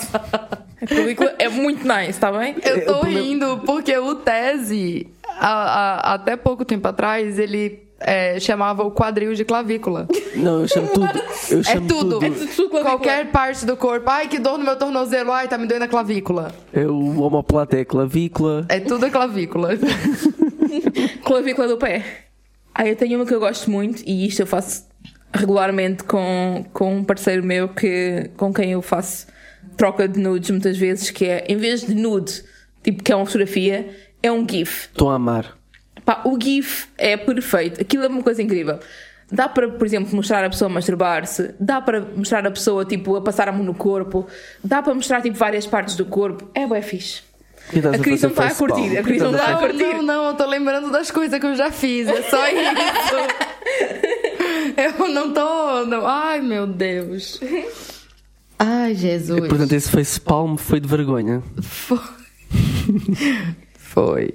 [0.82, 2.56] A clavícula é muito nice, está bem?
[2.64, 5.06] Eu tô rindo porque o Tese,
[5.38, 10.08] a- a- até pouco tempo atrás, ele é, chamava o quadril de clavícula.
[10.34, 11.22] Não, eu chamo tudo.
[11.50, 12.18] Eu É chamo tudo.
[12.18, 12.26] tudo.
[12.26, 12.68] É tudo.
[12.82, 14.10] Qualquer parte do corpo.
[14.10, 15.30] Ai, que dor no meu tornozelo.
[15.30, 16.52] Ai, tá me doendo a clavícula.
[16.72, 18.66] É o homoplata é clavícula.
[18.68, 19.70] É tudo a clavícula.
[21.24, 22.04] Clavícula do pé.
[22.74, 24.86] Ah, eu tenho uma que eu gosto muito e isto eu faço
[25.34, 29.26] regularmente com, com um parceiro meu que, com quem eu faço
[29.76, 32.42] troca de nudes muitas vezes, que é, em vez de nude,
[32.82, 33.88] tipo que é uma fotografia,
[34.22, 34.86] é um GIF.
[34.92, 35.56] Estou a amar.
[36.04, 37.80] Pá, o GIF é perfeito.
[37.80, 38.78] Aquilo é uma coisa incrível.
[39.30, 43.16] Dá para, por exemplo, mostrar a pessoa a masturbar-se, dá para mostrar a pessoa tipo,
[43.16, 44.26] a passar a mão no corpo,
[44.62, 46.50] dá para mostrar tipo, várias partes do corpo.
[46.54, 47.22] É bué fixe.
[47.94, 48.80] A Cris não está a facepalm?
[48.80, 49.94] curtir, a Cris não está a fazer- curtir.
[49.96, 52.08] Não, não, eu tô lembrando das coisas que eu já fiz.
[52.08, 54.11] É só isso.
[54.98, 55.84] eu não tô.
[55.86, 56.06] Não.
[56.06, 57.40] Ai, meu Deus.
[58.58, 59.48] Ai, Jesus.
[59.48, 61.42] Portanto, esse facepalm foi de vergonha.
[61.60, 61.98] Foi.
[63.76, 64.32] Foi.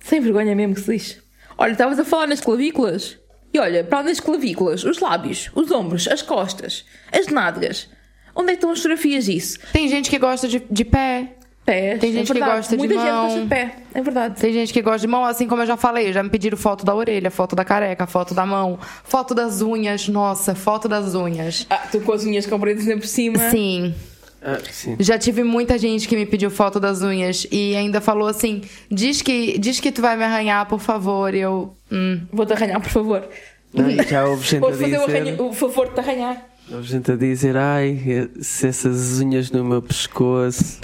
[0.00, 1.22] Sem vergonha mesmo que se diz.
[1.56, 3.18] Olha, estavas a falar nas clavículas.
[3.52, 7.88] E olha, para além das clavículas, os lábios, os ombros, as costas, as nádegas.
[8.34, 9.58] Onde é que estão as fotografias disso?
[9.72, 11.36] Tem gente que gosta de, de pé.
[11.64, 12.00] Pés.
[12.00, 12.56] Tem é gente que verdade.
[12.56, 13.24] gosta de Muita gente mão.
[13.26, 13.76] gosta de pé.
[13.94, 14.40] É verdade.
[14.40, 16.12] Tem gente que gosta de mão, assim como eu já falei.
[16.12, 20.08] Já me pediram foto da orelha, foto da careca, foto da mão, foto das unhas.
[20.08, 21.66] Nossa, foto das unhas.
[21.70, 23.38] Ah, tu com as unhas compridas por cima.
[23.50, 23.94] Sim.
[24.42, 24.58] Ah.
[24.98, 29.20] Já tive muita gente que me pediu foto das unhas e ainda falou assim: diz
[29.20, 31.34] que, diz que tu vai me arranhar, por favor.
[31.34, 31.76] E eu.
[31.92, 32.22] Hum.
[32.32, 33.28] Vou-te arranhar, por favor.
[33.74, 35.40] Não, e já houve gente a Vou fazer o, dizer.
[35.40, 36.46] o favor de te arranhar.
[36.72, 40.78] Houve gente a dizer, ai, se essas unhas no meu pescoço.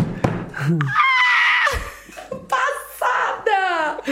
[2.48, 4.02] Passada!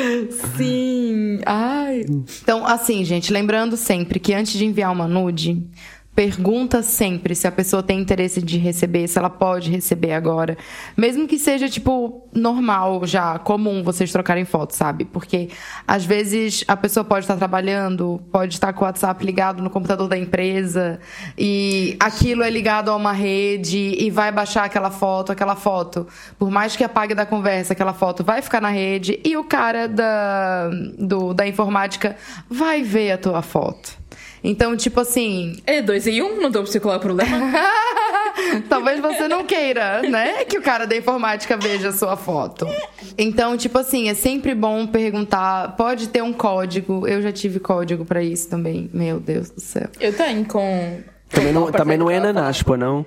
[0.57, 1.40] Sim!
[1.47, 2.05] Ai.
[2.42, 5.66] Então, assim, gente, lembrando sempre que antes de enviar uma nude,
[6.14, 10.56] pergunta sempre se a pessoa tem interesse de receber, se ela pode receber agora.
[10.96, 15.04] Mesmo que seja, tipo, normal já, comum vocês trocarem fotos, sabe?
[15.04, 15.50] Porque
[15.86, 20.08] às vezes a pessoa pode estar trabalhando, pode estar com o WhatsApp ligado no computador
[20.08, 21.00] da empresa
[21.36, 26.06] e aquilo é ligado a uma rede e vai baixar aquela foto, aquela foto,
[26.38, 29.88] por mais que apague da conversa, aquela foto vai ficar na rede e o cara
[29.88, 32.16] da, do, da informática
[32.48, 34.03] vai ver a tua foto.
[34.45, 36.51] Então, tipo assim, É dois em um, não
[36.92, 37.51] é o problema.
[38.68, 40.45] Talvez você não queira, né?
[40.45, 42.68] Que o cara da informática veja a sua foto.
[43.16, 45.74] Então, tipo assim, é sempre bom perguntar.
[45.76, 47.09] Pode ter um código.
[47.09, 48.90] Eu já tive código pra isso também.
[48.92, 49.88] Meu Deus do céu.
[49.99, 51.01] Eu tenho com.
[51.30, 53.07] Também não, também não é ananás, pô, não?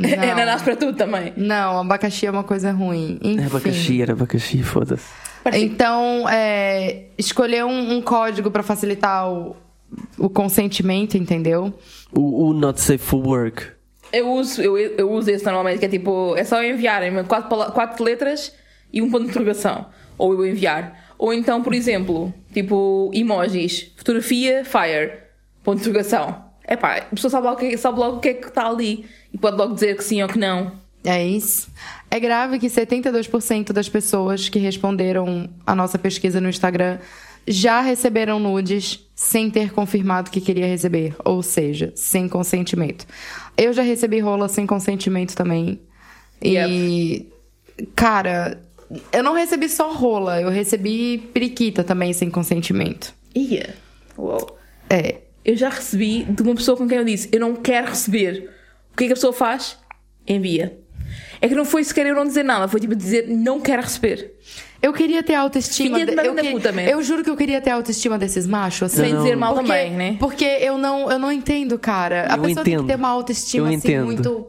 [0.00, 0.32] É Não.
[0.32, 1.32] ananás para tudo também.
[1.36, 3.18] Não, abacaxi é uma coisa ruim.
[3.22, 3.42] Enfim.
[3.42, 5.06] É abacaxi, era abacaxi, foda-se.
[5.54, 9.56] Então, é, escolher um, um código pra facilitar o,
[10.18, 11.72] o consentimento, entendeu?
[12.12, 13.66] O, o Not Safe for Work.
[14.12, 17.70] Eu uso, eu, eu uso esse normalmente, que é tipo, é só enviarem-me quatro, pala-
[17.72, 18.52] quatro letras
[18.92, 19.86] e um ponto de interrogação.
[20.16, 21.14] Ou eu enviar.
[21.18, 25.12] Ou então, por exemplo, tipo, emojis, fotografia, fire,
[25.64, 26.44] ponto de interrogação.
[26.64, 28.66] É pá, a pessoa sabe logo, o que- sabe logo o que é que está
[28.68, 30.72] ali e pode logo dizer que sim ou que não.
[31.04, 31.68] É isso.
[32.10, 36.98] É grave que 72% das pessoas que responderam a nossa pesquisa no Instagram
[37.46, 43.06] já receberam nudes sem ter confirmado que queria receber, ou seja, sem consentimento.
[43.56, 45.80] Eu já recebi rola sem consentimento também.
[46.42, 47.26] E
[47.96, 48.60] cara,
[49.10, 53.14] eu não recebi só rola, eu recebi periquita também sem consentimento.
[53.34, 53.74] Ia.
[54.18, 54.58] Uou.
[54.90, 58.50] É, Eu já recebi de uma pessoa com quem eu disse, eu não quero receber.
[58.92, 59.78] O que é que a pessoa faz?
[60.26, 60.78] Envia.
[61.40, 64.34] É que não foi sequer eu não dizer nada, foi tipo dizer não quero receber.
[64.82, 66.04] Eu queria ter a autoestima.
[66.04, 66.90] De eu, que- puta mesmo.
[66.90, 68.92] eu juro que eu queria ter a autoestima desses machos.
[68.92, 69.02] Assim.
[69.04, 69.22] Sem Não.
[69.22, 70.16] dizer mal porque, também, né?
[70.18, 72.26] Porque eu não, eu não entendo, cara.
[72.32, 72.86] A Eu pessoa tem que entendo.
[72.86, 74.04] ter uma autoestima Eu assim entendo.
[74.04, 74.46] muito.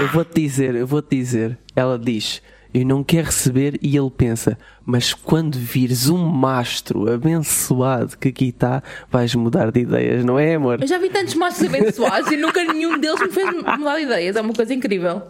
[0.00, 1.58] Eu vou-te dizer, eu vou-te dizer.
[1.74, 8.16] Ela diz, eu não quero receber, e ele pensa, mas quando vires um mastro abençoado
[8.18, 10.80] que aqui está, vais mudar de ideias, não é, amor?
[10.80, 14.36] Eu já vi tantos machos abençoados e nunca nenhum deles me fez mudar de ideias.
[14.36, 15.22] É uma coisa incrível.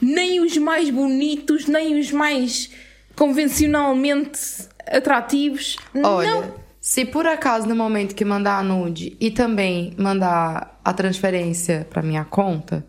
[0.00, 2.70] Nem os mais bonitos, nem os mais
[3.16, 4.40] convencionalmente
[4.86, 5.76] atrativos.
[6.02, 6.54] Olha, Não.
[6.80, 12.02] se por acaso no momento que mandar a nude e também mandar a transferência pra
[12.02, 12.84] minha conta,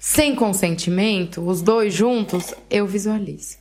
[0.00, 3.56] sem consentimento, os dois juntos, eu visualizo.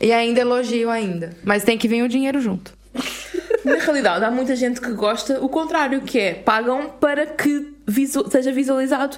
[0.00, 1.36] E ainda elogio ainda.
[1.44, 2.72] Mas tem que vir o dinheiro junto.
[3.64, 8.28] Na realidade, há muita gente que gosta o contrário, que é pagam para que visu-
[8.30, 9.16] seja visualizado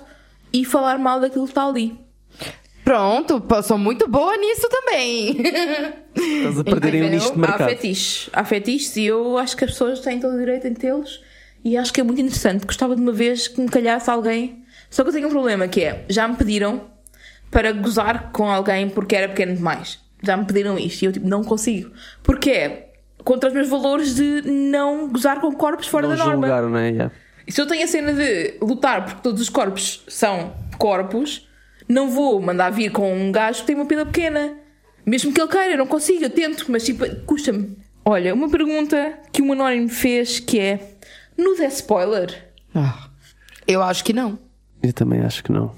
[0.53, 1.99] e falar mal daquilo que está ali.
[2.87, 5.37] Pronto, sou muito boa nisso também.
[6.15, 7.69] Estás a perderem o nicho de Há mercado.
[7.69, 8.31] fetiches.
[8.33, 11.21] Há fetiches e eu acho que as pessoas têm todo o direito em tê-los
[11.65, 12.65] e acho que é muito interessante.
[12.65, 14.63] Gostava de uma vez que me calhasse alguém.
[14.89, 16.83] Só que eu tenho um problema que é, já me pediram
[17.51, 19.99] para gozar com alguém porque era pequeno demais.
[20.23, 21.91] Já me pediram isto e eu tipo, não consigo.
[22.23, 22.93] Porque é
[23.25, 26.47] contra os meus valores de não gozar com corpos fora Não da norma.
[26.47, 26.89] julgar, não é?
[26.91, 27.13] Yeah.
[27.49, 31.49] E se eu tenho a cena de lutar porque todos os corpos são corpos,
[31.89, 34.55] não vou mandar vir com um gajo que tem uma pila pequena.
[35.05, 37.77] Mesmo que ele queira, eu não consigo, eu tento, mas tipo, custa-me.
[38.05, 40.97] Olha, uma pergunta que um anónimo fez que é:
[41.37, 42.53] nude é spoiler?
[43.67, 44.39] Eu acho que não.
[44.83, 45.73] Eu também acho que não.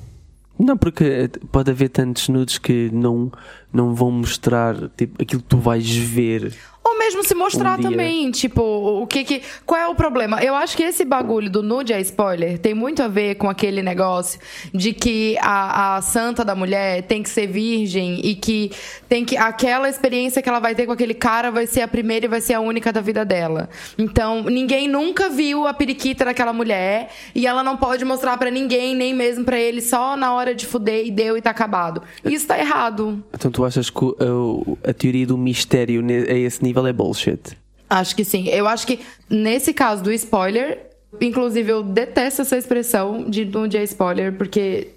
[0.59, 3.31] Não, porque pode haver tantos nudes que não,
[3.73, 6.53] não vão mostrar tipo, aquilo que tu vais ver.
[6.89, 9.43] Ou mesmo se mostrar Um também, tipo, o que que.
[9.67, 10.43] Qual é o problema?
[10.43, 13.83] Eu acho que esse bagulho do nude é spoiler tem muito a ver com aquele
[13.83, 14.41] negócio
[14.73, 18.73] de que a, a santa da mulher tem que ser virgem e que
[19.07, 19.37] tem que.
[19.37, 22.41] Aquela experiência que ela vai ter com aquele cara vai ser a primeira e vai
[22.41, 23.69] ser a única da vida dela.
[23.99, 28.95] Então, ninguém nunca viu a periquita daquela mulher e ela não pode mostrar pra ninguém,
[28.95, 32.03] nem mesmo pra ele, só na hora de fuder e deu e tá acabado.
[32.25, 33.23] Isso tá errado.
[33.35, 33.99] Então tu achas que
[34.89, 37.59] a, teoria do mistério a esse nível é bullshit?
[37.91, 38.47] Acho que sim.
[38.49, 40.91] Eu acho que nesse caso do spoiler,
[41.21, 44.91] inclusive eu detesto essa expressão de nude é spoiler, porque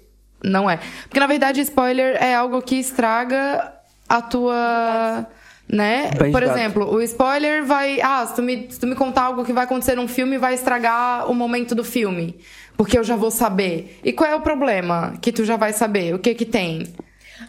[0.44, 0.78] não é.
[1.08, 3.72] Porque na verdade spoiler é algo que estraga
[4.08, 5.26] a tua.
[5.68, 6.10] Né?
[6.16, 8.00] Bem Por exemplo, o spoiler vai.
[8.00, 10.54] Ah, se tu, me, se tu me contar algo que vai acontecer num filme, vai
[10.54, 12.36] estragar o momento do filme.
[12.76, 13.98] Porque eu já vou saber.
[14.04, 16.14] E qual é o problema que tu já vai saber?
[16.14, 16.86] O que que tem?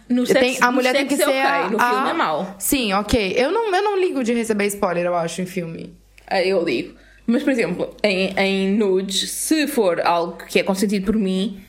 [0.08, 2.12] No Tem- sexo, a no mulher tem que ser é a, no a- filme é
[2.12, 2.56] mau.
[2.58, 3.34] Sim, ok.
[3.36, 5.94] Eu não, eu não ligo de receber spoiler, eu acho, em filme.
[6.26, 6.94] Ah, Eu digo.
[7.26, 11.62] Mas, por exemplo, em, em nudes, se for algo que é consentido por mim,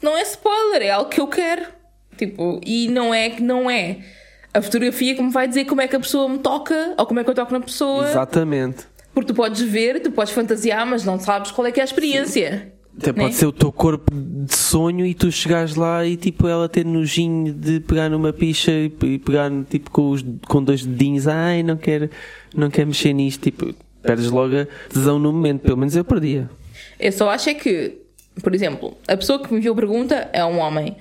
[0.00, 1.62] não é spoiler, é algo que eu quero.
[2.16, 3.98] Tipo, e não é que não é
[4.54, 7.18] a fotografia que me vai dizer como é que a pessoa me toca ou como
[7.18, 8.08] é que eu toco na pessoa.
[8.08, 8.84] Exatamente.
[9.12, 11.86] Porque tu podes ver, tu podes fantasiar, mas não sabes qual é que é a
[11.86, 12.72] experiência.
[12.98, 13.22] Até né?
[13.22, 16.84] pode ser o teu corpo de sonho e tu chegares lá e tipo ela ter
[16.84, 21.62] nojinho de pegar numa picha e e pegar tipo com, os, com dois dedinhos, ai
[21.62, 22.10] não quero,
[22.54, 26.50] não quero mexer nisto, tipo, perdes logo a tesão no momento, pelo menos eu perdia.
[26.98, 27.98] Eu só acho é que,
[28.42, 30.96] por exemplo, a pessoa que me enviou a pergunta é um homem.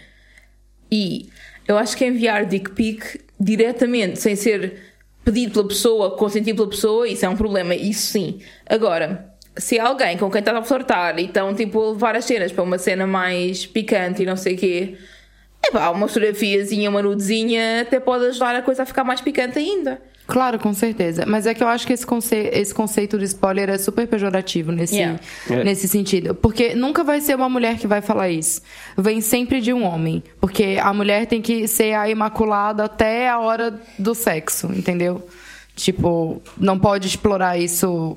[0.92, 1.30] E
[1.68, 4.80] eu acho que enviar dick pic diretamente, sem ser
[5.24, 8.40] pedido pela pessoa, consentido pela pessoa, isso é um problema, isso sim.
[8.66, 9.29] Agora,
[9.60, 12.64] se alguém com quem estás a flertar e estão tipo a levar as cenas para
[12.64, 14.98] uma cena mais picante e não sei o quê,
[15.62, 19.60] é pá, uma fotografiazinha, uma nudezinha até pode ajudar a coisa a ficar mais picante
[19.60, 20.02] ainda.
[20.30, 21.26] Claro, com certeza.
[21.26, 24.72] Mas é que eu acho que esse, conce esse conceito de spoiler é super pejorativo
[24.72, 25.20] nesse, Yeah.
[25.50, 25.64] É.
[25.64, 26.36] nesse sentido.
[26.36, 28.62] Porque nunca vai ser uma mulher que vai falar isso.
[28.96, 30.22] Vem sempre de um homem.
[30.40, 35.28] Porque a mulher tem que ser a imaculada até a hora do sexo, entendeu?
[35.76, 38.16] Tipo, não pode explorar isso.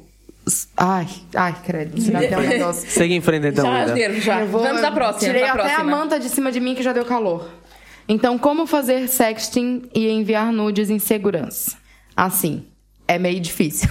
[0.77, 2.01] Ai, ai, credo.
[2.01, 2.89] Já tem um negócio.
[2.91, 4.41] Segue em frente então, já, os nervos, já.
[4.41, 5.33] Eu vou- Vamos à próxima.
[5.33, 5.85] Tirei até a próxima.
[5.85, 7.49] manta de cima de mim que já deu calor.
[8.09, 11.77] Então, como fazer sexting e enviar nudes em segurança?
[12.17, 12.67] Assim,
[13.07, 13.89] é meio difícil.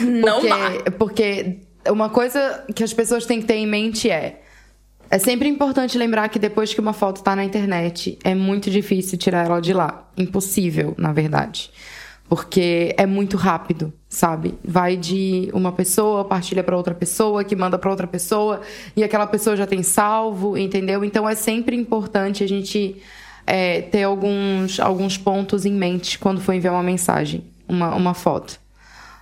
[0.00, 0.90] Não porque, dá.
[0.92, 1.56] porque
[1.90, 4.40] uma coisa que as pessoas têm que ter em mente é.
[5.10, 9.18] É sempre importante lembrar que depois que uma foto tá na internet, é muito difícil
[9.18, 10.08] tirar ela de lá.
[10.16, 11.70] Impossível, na verdade.
[12.28, 14.54] Porque é muito rápido, sabe?
[14.64, 18.60] Vai de uma pessoa, partilha para outra pessoa, que manda para outra pessoa,
[18.96, 21.04] e aquela pessoa já tem salvo, entendeu?
[21.04, 22.96] Então é sempre importante a gente
[23.46, 28.58] é, ter alguns, alguns pontos em mente quando for enviar uma mensagem, uma, uma foto.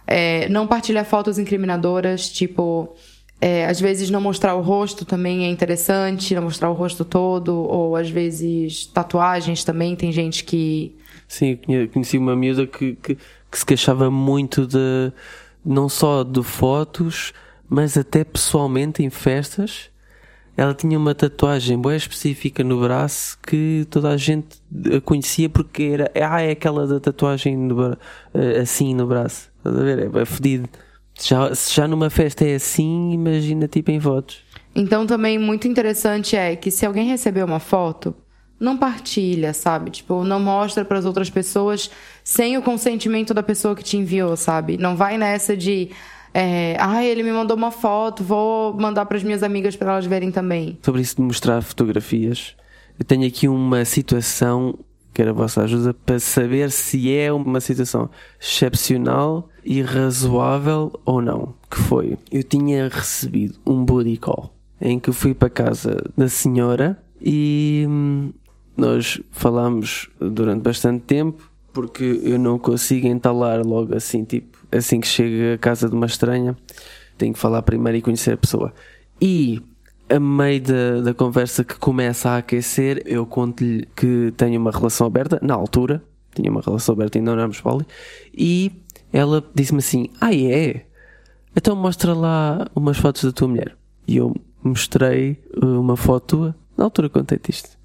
[0.07, 2.95] É, não partilhar fotos incriminadoras, tipo,
[3.41, 7.53] é, às vezes não mostrar o rosto também é interessante, não mostrar o rosto todo,
[7.53, 10.97] ou às vezes tatuagens também, tem gente que.
[11.33, 11.59] Sim,
[11.91, 15.11] conheci uma miúda que, que, que se queixava muito de
[15.65, 17.33] não só de fotos,
[17.67, 19.89] mas até pessoalmente em festas.
[20.55, 24.61] Ela tinha uma tatuagem bem específica no braço que toda a gente
[24.95, 27.97] a conhecia porque era, ah, é aquela da tatuagem no
[28.35, 29.51] eh, assim no braço.
[29.57, 29.99] Estás a ver?
[30.15, 30.69] É, é fedido.
[31.19, 34.43] Já, se já numa festa é assim, imagina tipo em fotos.
[34.75, 38.15] Então também muito interessante é que se alguém receber uma foto,
[38.63, 39.91] não partilha, sabe?
[39.91, 41.91] Tipo, não mostra para as outras pessoas
[42.23, 44.79] sem o consentimento da pessoa que te enviou, sabe?
[44.79, 45.91] Não vai nessa de
[46.33, 50.07] é, ah, ele me mandou uma foto, vou mandar para as minhas amigas para elas
[50.07, 50.79] verem também.
[50.83, 52.57] sobre isso de mostrar fotografias,
[52.99, 54.79] eu tenho aqui uma situação,
[55.13, 58.09] quero a vossa ajuda, para saber se é uma situação
[58.41, 61.55] excepcional e razoável ou não.
[61.71, 66.29] Que foi, eu tinha recebido um booty call em que eu fui para casa da
[66.29, 68.33] senhora e, hum,
[68.77, 75.07] nós falámos durante bastante tempo porque eu não consigo entalar logo assim, tipo, assim que
[75.07, 76.57] chego à casa de uma estranha,
[77.17, 78.73] tenho que falar primeiro e conhecer a pessoa.
[79.21, 79.63] E
[80.09, 85.07] a meio da, da conversa que começa a aquecer, eu conto-lhe que tenho uma relação
[85.07, 86.03] aberta, na altura,
[86.35, 87.87] tinha uma relação aberta, ainda não éramos poli,
[88.37, 88.71] e
[89.13, 90.87] ela disse-me assim: Ah, é?
[91.55, 93.77] Então mostra lá umas fotos da tua mulher.
[94.07, 97.82] E eu mostrei uh, uma foto tua, na altura contei-te isto.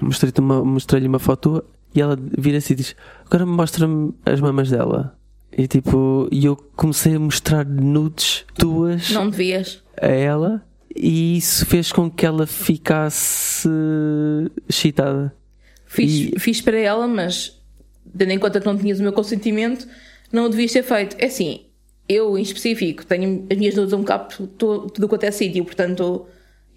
[0.00, 2.94] Mostrei-lhe uma, mostrei uma foto tua e ela vira-se e diz:
[3.26, 5.16] Agora mostra-me as mamas dela.
[5.56, 9.82] E tipo, e eu comecei a mostrar nudes tuas Não devias.
[10.00, 10.62] a ela
[10.94, 13.68] e isso fez com que ela ficasse
[14.68, 15.34] excitada.
[15.86, 17.58] Fiz, E- fiz para ela, mas
[18.16, 19.86] tendo em conta que não tinhas o meu consentimento,
[20.32, 21.16] não o devias ter feito.
[21.18, 21.62] É assim,
[22.08, 26.26] eu em específico tenho as minhas nudes um bocado to- tudo quanto é sítio, portanto,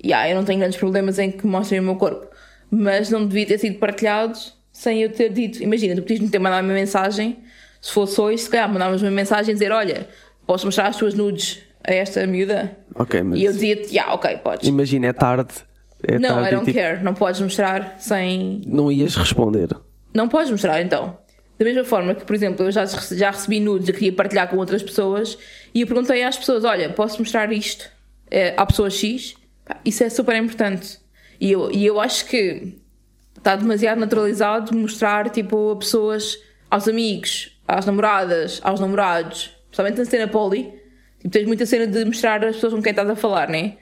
[0.04, 2.28] yeah, eu não tenho grandes problemas em que mostrem o meu corpo.
[2.72, 4.40] Mas não devia ter sido partilhado
[4.72, 5.62] sem eu ter dito.
[5.62, 7.38] Imagina, tu podias-me ter mandado uma mensagem,
[7.82, 10.08] se fosse hoje, se calhar mandavas uma mensagem a dizer: Olha,
[10.48, 12.78] posso mostrar as tuas nudes a esta miúda?
[12.96, 14.68] Ok, mas E eu dizia-te: Yeah, ok, podes.
[14.68, 15.54] imagina, é tarde.
[16.08, 18.62] É não, tarde I e, don't tipo, care, não podes mostrar sem.
[18.66, 19.70] não ias responder.
[20.14, 21.18] Não podes mostrar então.
[21.60, 24.58] Da mesma forma que, por exemplo, eu já, já recebi nudes e queria partilhar com
[24.58, 25.38] outras pessoas
[25.76, 27.88] e eu perguntei às pessoas: Olha, posso mostrar isto
[28.32, 29.36] eh, à pessoa X?
[29.86, 31.01] Isso é super importante.
[31.42, 32.78] E eu, e eu acho que
[33.36, 36.38] está demasiado naturalizado mostrar tipo a pessoas,
[36.70, 40.72] aos amigos, às namoradas, aos namorados, principalmente na cena poli.
[41.18, 43.78] Tipo, tens muita cena de mostrar as pessoas com quem estás a falar, né?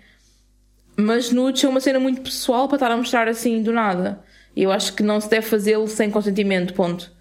[0.96, 4.24] Mas nudes é uma cena muito pessoal para estar a mostrar assim do nada.
[4.56, 7.12] E eu acho que não se deve fazê-lo sem consentimento, ponto.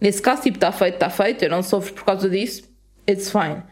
[0.00, 2.64] Nesse caso, tipo, está feito, está feito, eu não sofro por causa disso,
[3.08, 3.62] it's fine.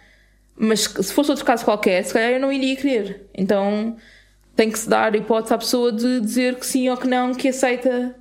[0.57, 3.31] Mas se fosse outro caso qualquer, se calhar eu não iria querer.
[3.35, 3.97] Então
[4.55, 7.35] tem que se dar a hipótese à pessoa de dizer que sim ou que não,
[7.35, 8.15] que aceita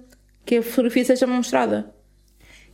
[0.45, 1.93] que a fotografia seja mostrada.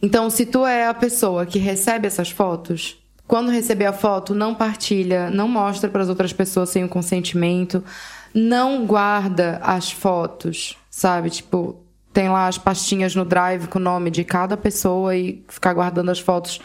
[0.02, 4.56] Então, se tu é a pessoa que recebe essas fotos, quando receber a foto, não
[4.56, 7.84] partilha, não mostra para as outras pessoas sem o consentimento,
[8.34, 11.30] não guarda as fotos, sabe?
[11.30, 11.84] Tipo,
[12.14, 16.10] tem lá as pastinhas no Drive com o nome de cada pessoa e ficar guardando
[16.10, 16.62] as fotos,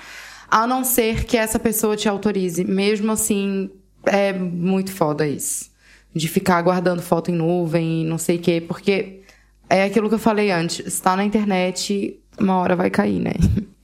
[0.48, 2.64] a não ser que essa pessoa te autorize.
[2.64, 3.70] Mesmo assim,
[4.04, 5.71] é muito foda isso.
[6.14, 9.22] De ficar guardando foto em nuvem e não sei o quê, porque
[9.68, 13.32] é aquilo que eu falei antes, está na internet, uma hora vai cair, né?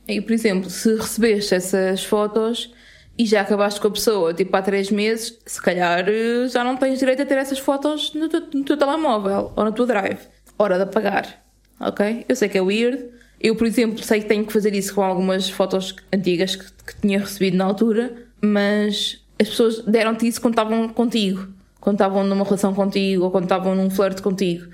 [0.06, 2.72] E, por exemplo, se recebeste essas fotos
[3.18, 6.76] e já acabaste com a pessoa, tipo, há três meses, se calhar eh, já não
[6.76, 10.20] tens direito a ter essas fotos no teu, no teu telemóvel ou no teu drive.
[10.56, 11.44] Hora de apagar,
[11.80, 12.24] ok?
[12.28, 13.04] Eu sei que é weird.
[13.40, 17.00] Eu, por exemplo, sei que tenho que fazer isso com algumas fotos antigas que, que
[17.00, 21.48] tinha recebido na altura, mas as pessoas deram-te isso quando estavam contigo,
[21.80, 24.66] quando estavam numa relação contigo ou quando estavam num flerte contigo.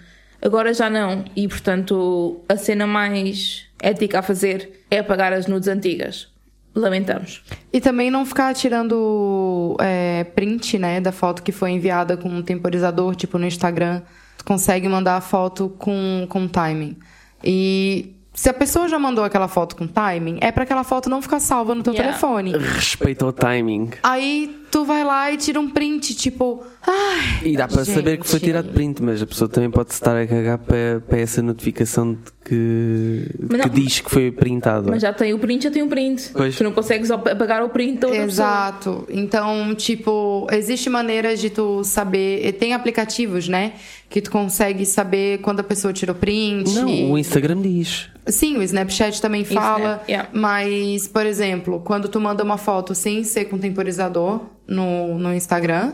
[0.42, 1.24] Agora já não.
[1.34, 6.28] E portanto, a cena mais ética a fazer é apagar as nudes antigas.
[6.74, 7.42] Lamentamos.
[7.72, 12.42] E também não ficar tirando é, print, né, da foto que foi enviada com um
[12.42, 14.02] temporizador, tipo no Instagram.
[14.36, 16.96] Tu consegue mandar a foto com, com timing.
[17.42, 21.22] E se a pessoa já mandou aquela foto com timing, é para aquela foto não
[21.22, 22.12] ficar salva no teu Yeah.
[22.12, 22.52] telefone.
[22.58, 23.90] Respeita o timing.
[24.02, 27.46] Aí tu vai lá e tira um print, tipo, ai.
[27.48, 30.26] E dá para saber que foi tirado print, mas a pessoa também pode estar a
[30.26, 34.90] cagar para, para essa notificação de que, Mas que não- diz que foi printado.
[34.90, 36.30] Mas já tem o print, já tem o print.
[36.32, 36.56] Pois.
[36.56, 38.46] Tu não consegues apagar o print da outra pessoa.
[38.48, 39.06] Exato.
[39.08, 42.44] Então, tipo, existe maneiras de tu saber.
[42.44, 43.74] e Tem aplicativos, né?
[44.10, 46.74] Que tu consegue saber quando a pessoa tirou print.
[46.74, 48.08] Não, o Instagram diz.
[48.26, 49.78] Sim, o Snapchat também fala.
[49.78, 50.28] Snap, yeah.
[50.32, 55.92] Mas, por exemplo, quando tu manda uma foto sem ser com temporizador no, no Instagram,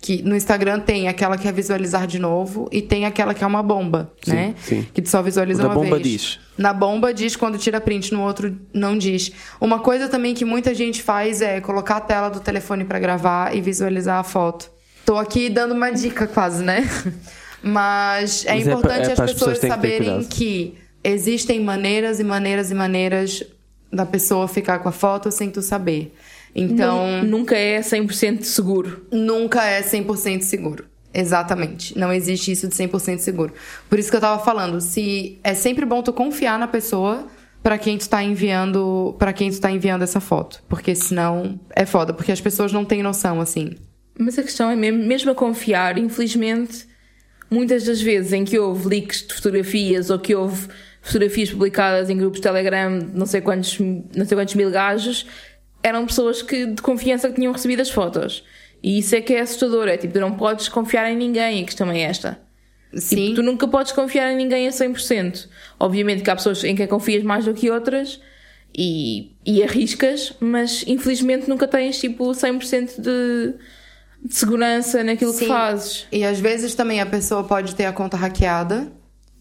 [0.00, 3.46] que no Instagram tem aquela que é visualizar de novo e tem aquela que é
[3.46, 4.54] uma bomba, Sim, né?
[4.58, 4.86] sim.
[4.92, 6.02] Que tu só visualiza uma bomba vez.
[6.08, 6.38] diz.
[6.56, 9.32] Na bomba diz quando tira print, no outro não diz.
[9.60, 13.56] Uma coisa também que muita gente faz é colocar a tela do telefone pra gravar
[13.56, 14.70] e visualizar a foto.
[15.04, 16.88] Tô aqui dando uma dica quase, né?
[17.62, 20.28] Mas é Mas é importante é as para as pessoas pessoas que saberem cuidado.
[20.28, 23.42] que existem maneiras e maneiras e maneiras
[23.92, 26.14] da pessoa ficar com a foto sem tu saber.
[26.56, 29.06] Então, Nu- Nunca é 100% seguro.
[29.12, 30.86] nunca é 100% seguro.
[31.12, 31.96] Exatamente.
[31.98, 33.52] Não existe isso de 100% seguro.
[33.88, 37.26] Por isso que eu tava falando, se é sempre bom tu confiar na pessoa
[37.62, 41.84] pra quem tu tá enviando, para quem tu tá enviando essa foto, porque senão é
[41.86, 43.70] foda, porque as pessoas não têm noção assim.
[44.18, 46.86] Mas a questão é mesmo, mesmo a confiar, infelizmente,
[47.50, 50.68] muitas das vezes em que houve leaks de fotografias ou que houve
[51.02, 55.26] fotografias publicadas em grupos de Telegram, não sei quantos, não sei quantos mil gajos,
[55.82, 58.44] eram pessoas que, de confiança que tinham recebido as fotos.
[58.82, 61.64] E isso é que é assustador, é tipo, tu não podes confiar em ninguém, a
[61.64, 62.38] questão é esta.
[62.94, 63.16] Sim.
[63.16, 65.48] Tipo, tu nunca podes confiar em ninguém a 100%.
[65.78, 68.20] Obviamente que há pessoas em quem confias mais do que outras
[68.76, 73.54] e, e arriscas, mas infelizmente nunca tens tipo 100% de,
[74.24, 75.48] de segurança naquilo que Sim.
[75.48, 76.06] fazes.
[76.12, 78.92] E às vezes também a pessoa pode ter a conta hackeada.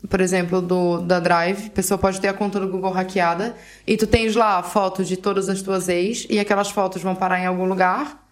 [0.09, 3.55] Por exemplo, do, da Drive, a pessoa pode ter a conta do Google hackeada
[3.87, 7.39] e tu tens lá fotos de todas as tuas ex e aquelas fotos vão parar
[7.39, 8.23] em algum lugar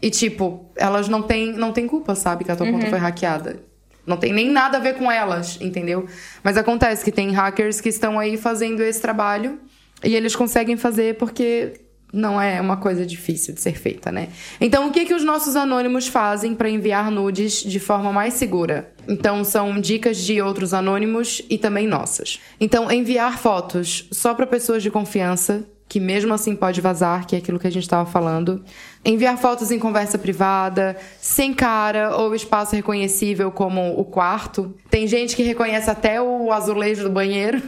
[0.00, 3.62] e tipo, elas não têm, não têm culpa, sabe, que a tua conta foi hackeada.
[4.04, 6.06] Não tem nem nada a ver com elas, entendeu?
[6.42, 9.60] Mas acontece que tem hackers que estão aí fazendo esse trabalho
[10.02, 11.74] e eles conseguem fazer porque
[12.12, 14.28] não é uma coisa difícil de ser feita, né?
[14.60, 18.91] Então, o que que os nossos anônimos fazem para enviar nudes de forma mais segura?
[19.08, 22.40] Então, são dicas de outros anônimos e também nossas.
[22.60, 27.38] Então, enviar fotos só para pessoas de confiança, que mesmo assim pode vazar, que é
[27.38, 28.64] aquilo que a gente estava falando.
[29.04, 34.74] Enviar fotos em conversa privada, sem cara ou espaço reconhecível como o quarto.
[34.88, 37.60] Tem gente que reconhece até o azulejo do banheiro.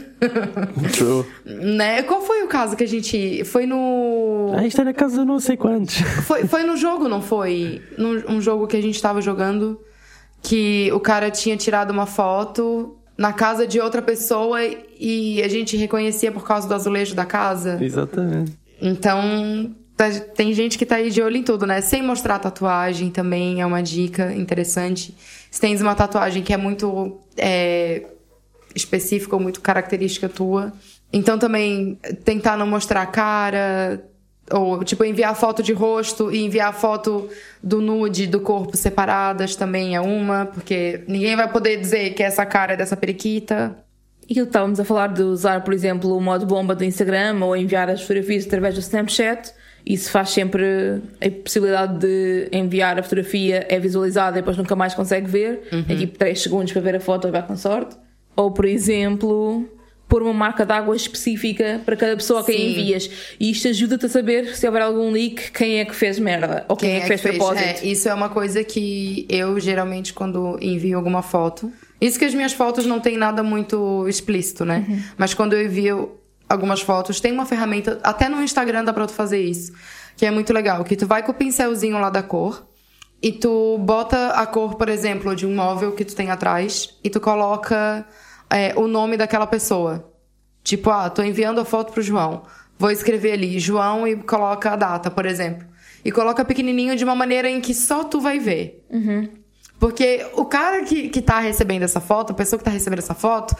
[0.91, 1.23] True.
[1.45, 2.01] né?
[2.01, 3.43] Qual foi o caso que a gente.
[3.43, 4.55] Foi no.
[4.57, 5.97] Ah, isto é na casa de não sei quantos.
[6.25, 7.83] Foi, foi no jogo, não foi?
[7.95, 9.79] Num um jogo que a gente tava jogando,
[10.47, 14.59] que o cara tinha tirado uma foto na casa de outra pessoa
[14.99, 17.79] e a gente reconhecia por causa do azulejo da casa.
[17.83, 18.51] Exatamente.
[18.79, 21.81] Então, tá- tem gente que tá aí de olho em tudo, né?
[21.81, 25.15] Sem mostrar tatuagem também é uma dica interessante.
[25.49, 28.05] Se tens uma tatuagem que é muito é,
[28.75, 30.71] específica ou muito característica tua.
[31.11, 34.03] Então também tentar não mostrar a cara.
[34.51, 37.27] Ou, tipo, enviar foto de rosto e enviar foto
[37.63, 42.45] do nude do corpo separadas também é uma, porque ninguém vai poder dizer que essa
[42.45, 43.75] cara é dessa periquita.
[44.29, 47.89] E estávamos a falar de usar, por exemplo, o modo bomba do Instagram ou enviar
[47.89, 49.51] as fotografias através do Snapchat,
[49.85, 54.95] isso faz sempre a possibilidade de enviar a fotografia, é visualizada e depois nunca mais
[54.95, 55.67] consegue ver.
[55.87, 57.95] É tipo 3 segundos para ver a foto e vai com sorte.
[58.35, 59.69] Ou, por exemplo,
[60.07, 62.71] pôr uma marca de água específica para cada pessoa a quem Sim.
[62.71, 63.09] envias.
[63.39, 66.77] E isto ajuda-te a saber se houver algum leak, quem é que fez merda ou
[66.77, 67.63] quem, é que fez propósito.
[67.63, 71.71] É, isso é uma coisa que eu geralmente quando envio alguma foto.
[71.99, 74.85] Isso que as minhas fotos não tem nada muito explícito, né?
[74.87, 75.03] Uhum.
[75.17, 79.13] Mas quando eu envio algumas fotos, tem uma ferramenta, até no Instagram dá pra tu
[79.13, 79.73] fazer isso,
[80.15, 82.67] que é muito legal, que tu vai com o pincelzinho lá da cor
[83.21, 87.09] e tu bota a cor, por exemplo, de um móvel que tu tem atrás e
[87.09, 88.05] tu coloca
[88.49, 90.11] é, o nome daquela pessoa.
[90.63, 92.43] Tipo, ah, tô enviando a foto pro João.
[92.77, 95.67] Vou escrever ali João e coloca a data, por exemplo.
[96.03, 98.85] E coloca pequenininho de uma maneira em que só tu vai ver.
[99.79, 103.13] Porque o cara que, que tá recebendo essa foto, a pessoa que tá recebendo essa
[103.13, 103.55] foto,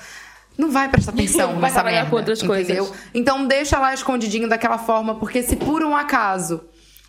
[0.57, 2.85] não vai prestar atenção Vai nessa trabalhar merda, com outras entendeu?
[2.85, 3.01] coisas.
[3.13, 6.61] Então deixa lá escondidinho daquela forma, porque se por um acaso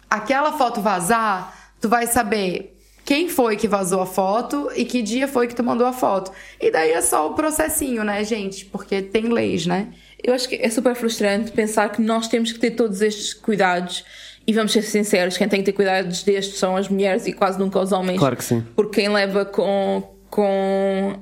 [0.09, 2.76] aquela foto vazar, tu vai saber
[3.07, 6.33] quem foi que vazou a foto e que dia foi que tu mandou a foto.
[6.61, 8.65] E daí é só o processinho, né, gente?
[8.65, 9.91] Porque tem leis, né?
[10.21, 14.05] Eu acho que é super frustrante pensar que nós temos que ter todos estes cuidados.
[14.45, 17.61] E vamos ser sinceros, quem tem que ter cuidados destes são as mulheres e quase
[17.61, 18.19] nunca os homens.
[18.19, 18.65] Claro que sim.
[18.75, 21.17] Porque quem leva com, com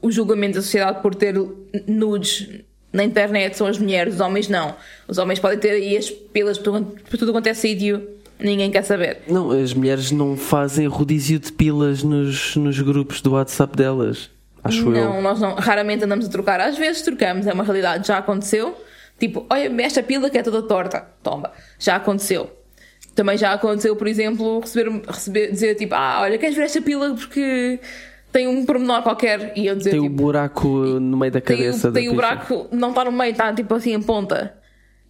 [0.00, 1.34] o julgamento da sociedade por ter
[1.86, 2.48] nudes
[2.90, 4.74] na internet são as mulheres, os homens não.
[5.06, 8.08] Os homens podem ter aí as pilas por tudo, por tudo quanto é sítio,
[8.38, 9.22] ninguém quer saber.
[9.28, 14.30] Não, as mulheres não fazem rodízio de pilas nos, nos grupos do WhatsApp delas.
[14.62, 15.22] Acho não, eu.
[15.22, 16.60] nós não, raramente andamos a trocar.
[16.60, 18.76] Às vezes trocamos, é uma realidade, já aconteceu.
[19.18, 22.50] Tipo, olha, esta pila que é toda torta, toma, já aconteceu.
[23.14, 27.14] Também já aconteceu, por exemplo, receber, receber dizer tipo, ah, olha, queres ver esta pila
[27.14, 27.80] porque
[28.30, 29.52] tem um pormenor qualquer.
[29.56, 32.14] E eu dizer Tem o tipo, buraco no meio da tem, cabeça tem da o
[32.14, 32.14] picha.
[32.14, 34.54] buraco, não está no meio, está tipo assim em ponta.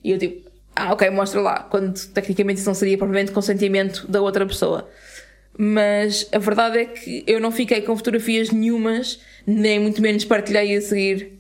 [0.05, 0.46] E eu tipo,
[0.77, 1.61] ah, ok, mostra lá.
[1.61, 4.89] Quando tecnicamente isso não seria propriamente consentimento da outra pessoa.
[5.59, 10.77] Mas a verdade é que eu não fiquei com fotografias nenhumas, nem muito menos partilhei
[10.77, 11.37] a seguir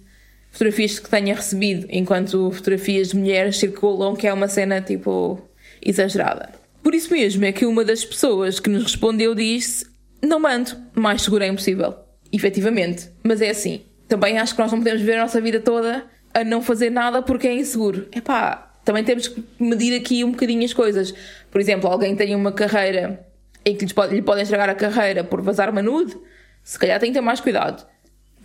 [0.51, 5.39] fotografias que tenha recebido, enquanto fotografias de mulheres circulam, que é uma cena tipo
[5.85, 6.49] exagerada.
[6.83, 9.87] Por isso mesmo é que uma das pessoas que nos respondeu disse:
[10.23, 11.95] Não mando, mais seguro é impossível.
[12.33, 13.11] Efetivamente.
[13.23, 13.83] Mas é assim.
[14.09, 17.23] Também acho que nós não podemos viver a nossa vida toda a não fazer nada
[17.23, 18.09] porque é inseguro.
[18.15, 21.13] Epá, também temos que medir aqui um bocadinho as coisas.
[21.51, 23.21] Por exemplo, alguém tem uma carreira
[23.65, 26.17] em que lhe podem estragar a carreira por vazar uma nude,
[26.63, 27.85] se calhar tem que ter mais cuidado.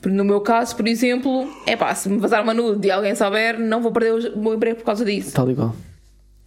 [0.01, 3.13] Porque No meu caso, por exemplo, é pá, se me vazar uma nude e alguém
[3.13, 5.31] souber, não vou perder o meu emprego por causa disso.
[5.31, 5.75] Tal igual.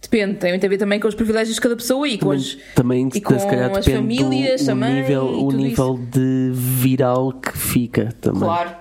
[0.01, 2.37] Depende, tem muito a ver também com os privilégios de cada pessoa e com Também,
[2.37, 4.93] as, também e com se calhar as depende famílias do o também.
[4.95, 8.39] nível, e o tudo nível de viral que fica também.
[8.41, 8.45] Isso.
[8.45, 8.75] Claro.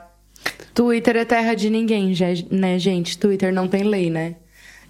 [0.75, 2.13] Twitter é terra de ninguém,
[2.51, 3.17] né, gente?
[3.17, 4.35] Twitter não tem lei, né?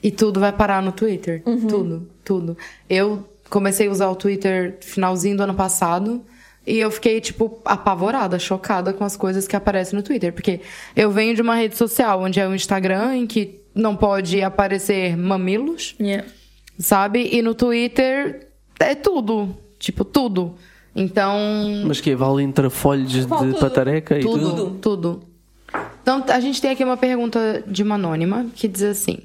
[0.04, 1.42] E tudo vai parar no Twitter.
[1.68, 2.58] Tudo, tudo.
[2.90, 6.22] Eu comecei a usar o Twitter finalzinho do ano passado.
[6.66, 10.32] E eu fiquei, tipo, apavorada, chocada com as coisas que aparecem no Twitter.
[10.32, 10.60] Porque
[10.94, 15.16] eu venho de uma rede social onde é o Instagram, em que não pode aparecer
[15.16, 16.26] mamilos, Yeah.
[16.78, 17.28] sabe?
[17.32, 18.48] E no Twitter
[18.78, 19.56] é tudo.
[19.78, 20.54] Tipo, tudo.
[20.96, 21.34] Então,
[21.86, 23.60] Mas que vale intrafolhos Vale de tudo.
[23.60, 24.50] patareca e tudo?
[24.50, 25.22] tudo, tudo.
[26.02, 29.18] Então, a gente tem aqui uma pergunta de uma anônima que diz assim: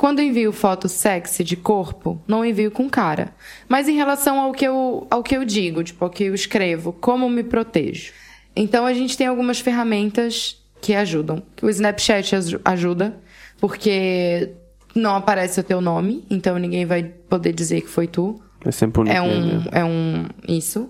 [0.00, 3.34] Quando envio foto sexy de corpo, não envio com cara.
[3.68, 6.90] Mas em relação ao que eu, ao que eu digo, tipo, ao que eu escrevo,
[6.90, 8.10] como me protejo?
[8.56, 11.42] Então, a gente tem algumas ferramentas que ajudam.
[11.60, 13.14] O Snapchat aju- ajuda,
[13.60, 14.52] porque
[14.94, 18.40] não aparece o teu nome, então ninguém vai poder dizer que foi tu.
[18.64, 19.06] É sempre.
[19.10, 19.64] É um, né?
[19.70, 20.88] é um isso.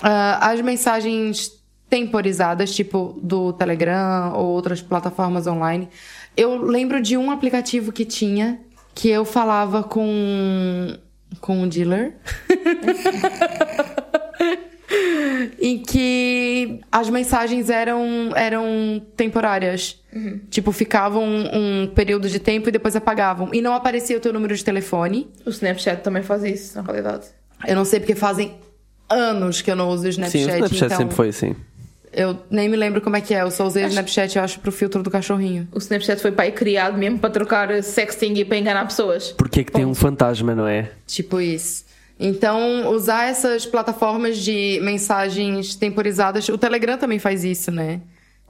[0.00, 1.58] Ah, as mensagens
[1.90, 5.88] temporizadas, tipo do Telegram ou outras plataformas online.
[6.38, 8.60] Eu lembro de um aplicativo que tinha
[8.94, 10.96] que eu falava com
[11.40, 12.14] com o dealer.
[15.60, 20.00] em que as mensagens eram eram temporárias.
[20.48, 23.50] Tipo, ficavam um, um período de tempo e depois apagavam.
[23.52, 25.28] E não aparecia o teu número de telefone.
[25.44, 27.26] O Snapchat também faz isso, na realidade.
[27.66, 28.54] Eu não sei porque fazem
[29.08, 30.44] anos que eu não uso o Snapchat.
[30.44, 31.56] Sim, o Snapchat então sempre foi assim.
[32.12, 33.42] Eu nem me lembro como é que é.
[33.42, 35.68] Eu só usei o Snapchat, eu acho, pro filtro do cachorrinho.
[35.72, 39.32] O Snapchat foi para aí criado mesmo para trocar sexting e para enganar pessoas.
[39.32, 40.90] Porque é que tem um fantasma, não é?
[41.06, 41.84] Tipo isso.
[42.18, 46.48] Então, usar essas plataformas de mensagens temporizadas.
[46.48, 48.00] O Telegram também faz isso, né?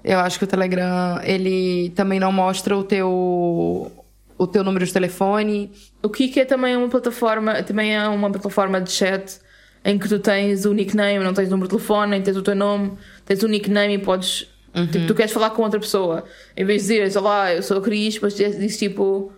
[0.02, 3.92] Eu acho que o Telegram, ele também não mostra o teu.
[4.38, 5.70] O teu número de telefone.
[6.00, 9.40] O Kik é também uma plataforma, também é uma plataforma de chat
[9.84, 12.42] em que tu tens o nickname, não tens o número de telefone, nem tens o
[12.42, 12.92] teu nome,
[13.29, 14.49] tens o nickname e podes.
[14.93, 16.24] Tipo, tu queres falar com outra pessoa.
[16.57, 19.31] Em vez de dizeres, olá, eu sou a Cris, depois dizes tipo,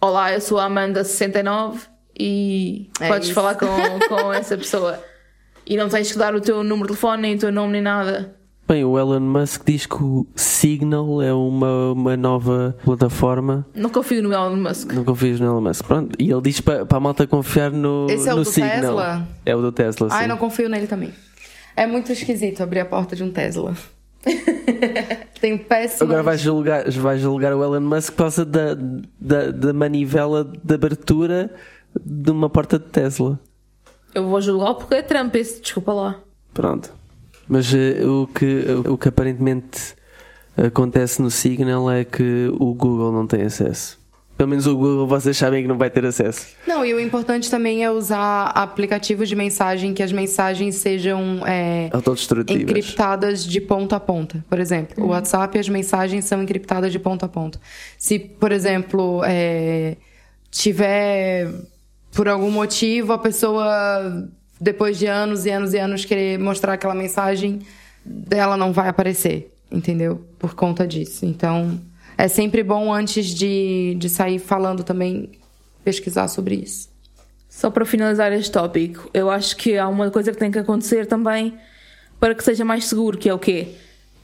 [0.00, 1.78] olá, eu sou a Amanda69
[2.18, 3.34] e É podes isso.
[3.34, 3.66] falar com,
[4.08, 4.98] com essa pessoa.
[5.66, 7.82] E não tens que dar o teu número de telefone, nem o teu nome, nem
[7.82, 8.34] nada.
[8.66, 13.66] Bem, o Elon Musk diz que o Signal é uma, uma nova plataforma.
[13.74, 14.92] Não confio no Elon Musk.
[14.92, 15.84] Não confias no Elon Musk.
[15.86, 16.16] Pronto.
[16.18, 18.80] E ele diz para, para a malta confiar no, Esse é o do Signal.
[18.80, 19.28] Tesla?
[19.44, 20.16] É o do Tesla, sim.
[20.16, 21.12] Ai, não confio nele também.
[21.76, 23.74] É muito esquisito abrir a porta de um Tesla.
[25.40, 26.04] Tenho péssimo.
[26.04, 28.76] Agora vais julgar, vais julgar o Elon Musk por causa da,
[29.20, 31.50] da, da manivela de abertura
[32.00, 33.38] de uma porta de Tesla.
[34.14, 36.20] Eu vou julgar porque é Trump esse, desculpa lá.
[36.52, 36.92] Pronto.
[37.48, 39.94] Mas eh, o, que, o que aparentemente
[40.56, 43.98] acontece no Signal é que o Google não tem acesso.
[44.42, 46.48] Pelo menos o Google vocês sabem que não vai ter acesso.
[46.66, 51.88] Não, e o importante também é usar aplicativos de mensagem que as mensagens sejam é,
[52.48, 54.44] encriptadas de ponta a ponta.
[54.50, 57.60] Por exemplo, o WhatsApp as mensagens são encriptadas de ponta a ponta.
[57.96, 59.96] Se, por exemplo, é,
[60.50, 61.48] tiver
[62.10, 64.28] por algum motivo a pessoa
[64.60, 67.60] depois de anos e anos e anos querer mostrar aquela mensagem,
[68.28, 70.26] ela não vai aparecer, entendeu?
[70.36, 71.24] Por conta disso.
[71.24, 71.80] Então,
[72.16, 75.30] é sempre bom antes de, de sair falando também
[75.84, 76.90] pesquisar sobre isso.
[77.48, 81.06] Só para finalizar este tópico, eu acho que há uma coisa que tem que acontecer
[81.06, 81.58] também
[82.18, 83.68] para que seja mais seguro, que é o quê?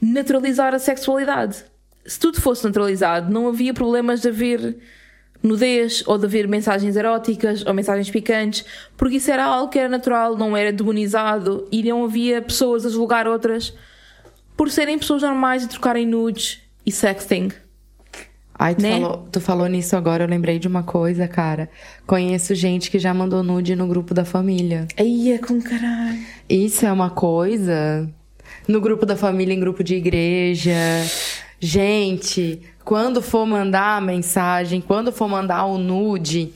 [0.00, 1.64] Naturalizar a sexualidade.
[2.06, 4.78] Se tudo fosse naturalizado, não havia problemas de haver
[5.42, 8.64] nudez ou de haver mensagens eróticas ou mensagens picantes,
[8.96, 12.88] porque isso era algo que era natural, não era demonizado e não havia pessoas a
[12.88, 13.74] julgar outras
[14.56, 17.50] por serem pessoas normais e trocarem nudes e sexting.
[18.58, 18.92] Ai, tu, Né?
[19.00, 21.68] falou, tu falou nisso agora, eu lembrei de uma coisa, cara.
[22.06, 24.86] Conheço gente que já mandou nude no grupo da família.
[24.96, 26.18] Aí é com caralho.
[26.48, 28.08] Isso é uma coisa.
[28.66, 30.74] No grupo da família, em grupo de igreja.
[31.60, 36.52] Gente, quando for mandar a mensagem, quando for mandar o nude,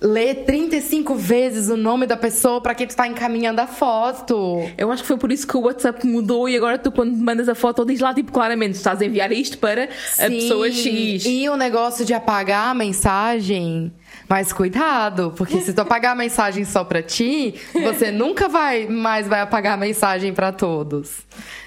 [0.00, 4.62] lê 35 vezes o nome da pessoa pra quem tu tá encaminhando a foto.
[4.76, 7.48] Eu acho que foi por isso que o WhatsApp mudou e agora tu, quando mandas
[7.48, 9.84] a foto, diz lá tipo claramente: estás a enviar isto para
[10.18, 11.24] a pessoa X.
[11.24, 13.92] E o negócio de apagar a mensagem.
[14.28, 19.28] Mas cuidado, porque se tu apagar a mensagem só pra ti, você nunca vai mais
[19.28, 21.18] vai apagar a mensagem pra todos.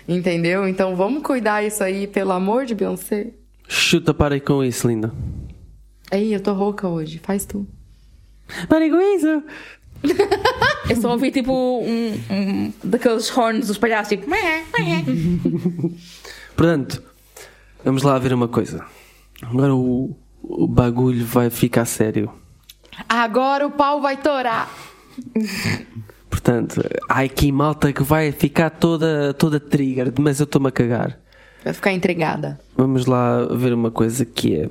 [0.07, 0.67] Entendeu?
[0.67, 3.31] Então vamos cuidar isso aí, pelo amor de Beyoncé.
[3.67, 5.13] Chuta, parem com isso, linda.
[6.11, 7.67] Ei, eu tô rouca hoje, faz tu.
[8.67, 9.43] Parem com isso!
[10.89, 14.27] Eu só ouvi tipo um, um daqueles horns dos palhaços, tipo.
[16.55, 17.03] Portanto,
[17.83, 18.85] vamos lá ver uma coisa.
[19.41, 22.31] Agora o, o bagulho vai ficar sério.
[23.07, 24.69] Agora o pau vai torar.
[26.29, 31.19] Portanto, há aqui malta que vai ficar toda, toda trigger, mas eu estou-me a cagar.
[31.63, 32.59] Vai ficar entregada.
[32.75, 34.69] Vamos lá ver uma coisa que é: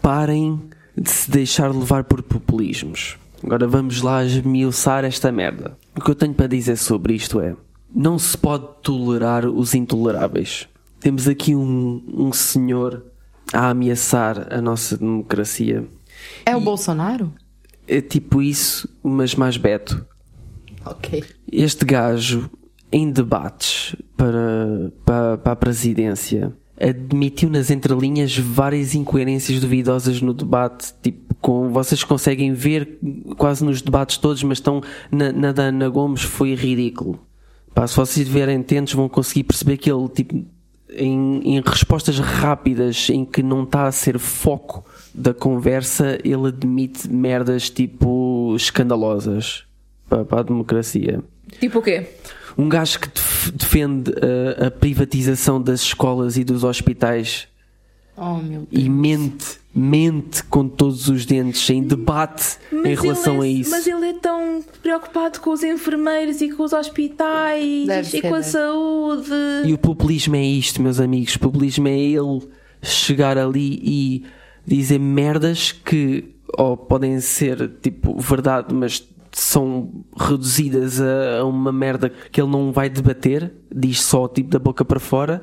[0.00, 0.60] parem
[1.00, 3.16] de se deixar levar por populismos.
[3.42, 5.76] Agora vamos lá esmiuçar esta merda.
[5.96, 7.54] O que eu tenho para dizer sobre isto é:
[7.94, 10.68] não se pode tolerar os intoleráveis.
[11.00, 13.04] Temos aqui um, um senhor
[13.52, 15.86] a ameaçar a nossa democracia.
[16.44, 17.32] É o Bolsonaro?
[17.86, 20.04] É tipo isso, mas mais beto.
[20.84, 21.24] Ok.
[21.50, 22.50] Este gajo,
[22.90, 30.94] em debates para, para, para a presidência, admitiu nas entrelinhas várias incoerências duvidosas no debate.
[31.02, 32.98] Tipo, com, vocês conseguem ver
[33.36, 37.18] quase nos debates todos, mas estão na, na da Ana Gomes foi ridículo.
[37.74, 40.44] Pá, se vocês estiverem atentos, vão conseguir perceber que ele, tipo,
[40.90, 44.84] em, em respostas rápidas, em que não está a ser foco
[45.14, 49.64] da conversa, ele admite merdas tipo escandalosas
[50.08, 51.22] para, para a democracia.
[51.60, 52.06] Tipo o quê?
[52.58, 54.12] Um gajo que def- defende
[54.60, 57.46] a, a privatização das escolas e dos hospitais
[58.20, 58.84] Oh, meu Deus.
[58.84, 63.70] e mente, mente com todos os dentes em debate em relação é, a isso.
[63.70, 68.22] Mas ele é tão preocupado com os enfermeiros e com os hospitais Deve e ser,
[68.22, 68.50] com a deve.
[68.50, 69.30] saúde.
[69.66, 71.36] E o populismo é isto, meus amigos.
[71.36, 72.40] O populismo é ele
[72.82, 74.24] chegar ali e
[74.66, 79.06] dizer merdas que ou podem ser tipo verdade, mas
[79.40, 84.58] são reduzidas a, a uma merda que ele não vai debater, diz só tipo da
[84.58, 85.42] boca para fora,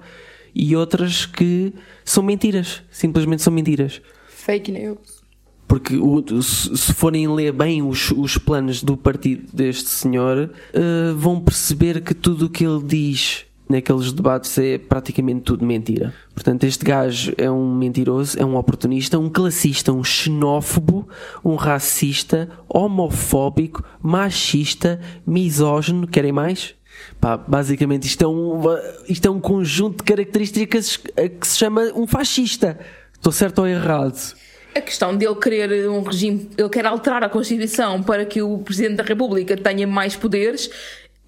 [0.53, 1.73] e outras que
[2.03, 4.01] são mentiras, simplesmente são mentiras.
[4.29, 5.23] Fake news.
[5.67, 11.41] Porque o- se forem ler bem os, os planos do partido deste senhor, eh, vão
[11.41, 16.13] perceber que tudo o que ele diz naqueles debates é praticamente tudo mentira.
[16.33, 21.07] Portanto, este gajo é um mentiroso, é um oportunista, um classista, um xenófobo,
[21.43, 26.07] um racista, homofóbico, machista, misógino.
[26.07, 26.75] Querem mais?
[27.19, 28.61] Pá, basicamente isto é, um,
[29.09, 32.79] isto é um conjunto de características que se chama um fascista.
[33.13, 34.35] Estou certo ou errado?
[34.75, 38.97] A questão dele querer um regime, ele quer alterar a Constituição para que o Presidente
[38.97, 40.69] da República tenha mais poderes,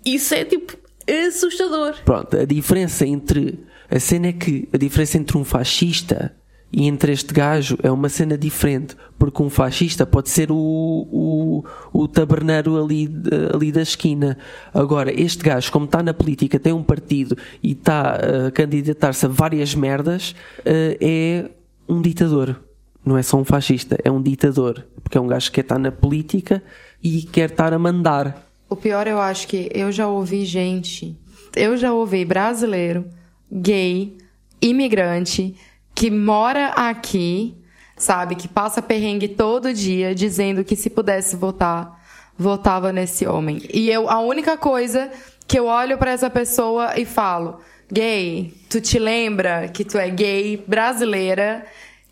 [0.05, 0.77] isso é tipo
[1.09, 1.95] assustador.
[2.03, 3.59] Pronto, a diferença entre.
[3.89, 6.35] A cena é que a diferença entre um fascista
[6.71, 8.95] e entre este gajo é uma cena diferente.
[9.17, 11.63] Porque um fascista pode ser o, o,
[11.93, 13.09] o taberneiro ali,
[13.53, 14.37] ali da esquina.
[14.73, 18.15] Agora, este gajo, como está na política, tem um partido e está
[18.47, 20.35] a candidatar-se a várias merdas,
[20.65, 21.49] eh, é
[21.87, 22.59] um ditador.
[23.05, 24.85] Não é só um fascista, é um ditador.
[25.01, 26.61] Porque é um gajo que quer estar na política
[27.01, 28.46] e quer estar a mandar.
[28.69, 31.17] O pior eu acho que eu já ouvi gente,
[31.55, 33.05] eu já ouvi brasileiro,
[33.51, 34.17] gay,
[34.61, 35.55] imigrante,
[35.95, 37.55] que mora aqui,
[37.95, 41.99] sabe, que passa perrengue todo dia, dizendo que se pudesse votar,
[42.37, 43.61] votava nesse homem.
[43.73, 45.09] E eu, a única coisa
[45.47, 47.59] que eu olho pra essa pessoa e falo,
[47.91, 51.65] gay, tu te lembra que tu é gay, brasileira,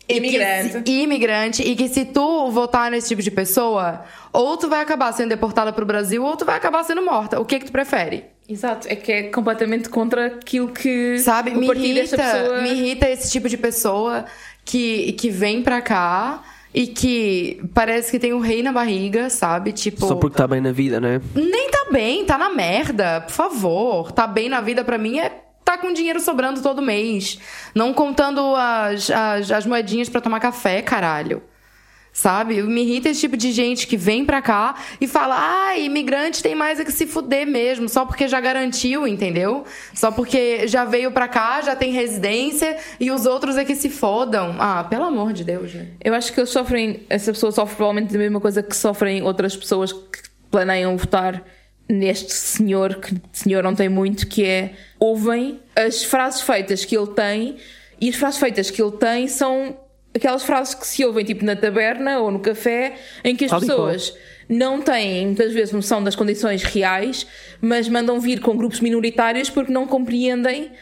[0.08, 0.72] e que Imigrante.
[0.72, 4.02] se- imigrante e que se tu votar nesse tipo de pessoa,
[4.32, 7.40] ou tu vai acabar sendo deportada pro Brasil, ou tu vai acabar sendo morta.
[7.40, 8.24] O que que tu prefere?
[8.48, 11.50] Exato, é que é completamente contra aquilo que Sabe?
[11.50, 12.60] o Me irrita, pessoa.
[12.62, 14.24] me irrita esse tipo de pessoa
[14.64, 19.72] que, que vem pra cá e que parece que tem um rei na barriga, sabe?
[19.72, 21.20] Tipo, Só porque está bem na vida, não é?
[21.34, 24.12] nem tá bem, tá na merda, por favor.
[24.12, 25.32] Tá bem na vida pra mim é
[25.66, 27.40] tá com dinheiro sobrando todo mês.
[27.74, 31.42] Não contando as, as, as moedinhas pra tomar café, caralho.
[32.12, 32.62] Sabe?
[32.62, 36.54] Me irrita esse tipo de gente que vem pra cá e fala: ah, imigrante tem
[36.54, 39.64] mais é que se fuder mesmo, só porque já garantiu, entendeu?
[39.92, 43.90] Só porque já veio pra cá, já tem residência e os outros é que se
[43.90, 44.56] fodam.
[44.58, 45.88] Ah, pelo amor de Deus, né?
[46.02, 49.54] Eu acho que eles sofrem, essa pessoa sofre provavelmente da mesma coisa que sofrem outras
[49.54, 51.44] pessoas que planeiam votar
[51.88, 57.08] neste senhor, que senhor não tem muito, que é ouvem as frases feitas que ele
[57.08, 57.56] tem
[58.00, 59.76] e as frases feitas que ele tem são
[60.14, 64.16] aquelas frases que se ouvem tipo na taberna ou no café, em que as pessoas
[64.48, 67.26] não têm muitas vezes noção das condições reais,
[67.60, 70.72] mas mandam vir com grupos minoritários porque não compreendem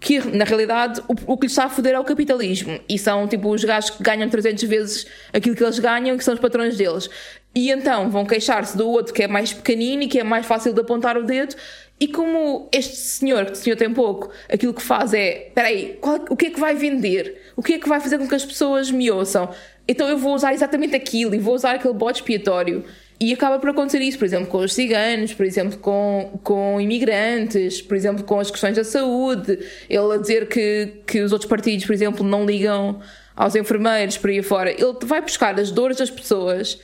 [0.00, 3.26] que na realidade o, o que lhes está a foder é o capitalismo e são
[3.26, 6.76] tipo os gajos que ganham 300 vezes aquilo que eles ganham, que são os patrões
[6.76, 7.08] deles.
[7.54, 10.72] E então vão queixar-se do outro que é mais pequenino e que é mais fácil
[10.72, 11.54] de apontar o dedo.
[12.00, 15.98] E como este senhor, que o senhor tem pouco, aquilo que faz é: espera aí,
[16.28, 17.40] o que é que vai vender?
[17.56, 19.48] O que é que vai fazer com que as pessoas me ouçam?
[19.86, 22.84] Então eu vou usar exatamente aquilo e vou usar aquele bode expiatório.
[23.20, 27.80] E acaba por acontecer isso, por exemplo, com os ciganos, por exemplo, com, com imigrantes,
[27.80, 29.58] por exemplo, com as questões da saúde.
[29.88, 33.00] Ele a dizer que, que os outros partidos, por exemplo, não ligam
[33.36, 34.70] aos enfermeiros, por aí fora.
[34.72, 36.80] Ele vai buscar as dores das pessoas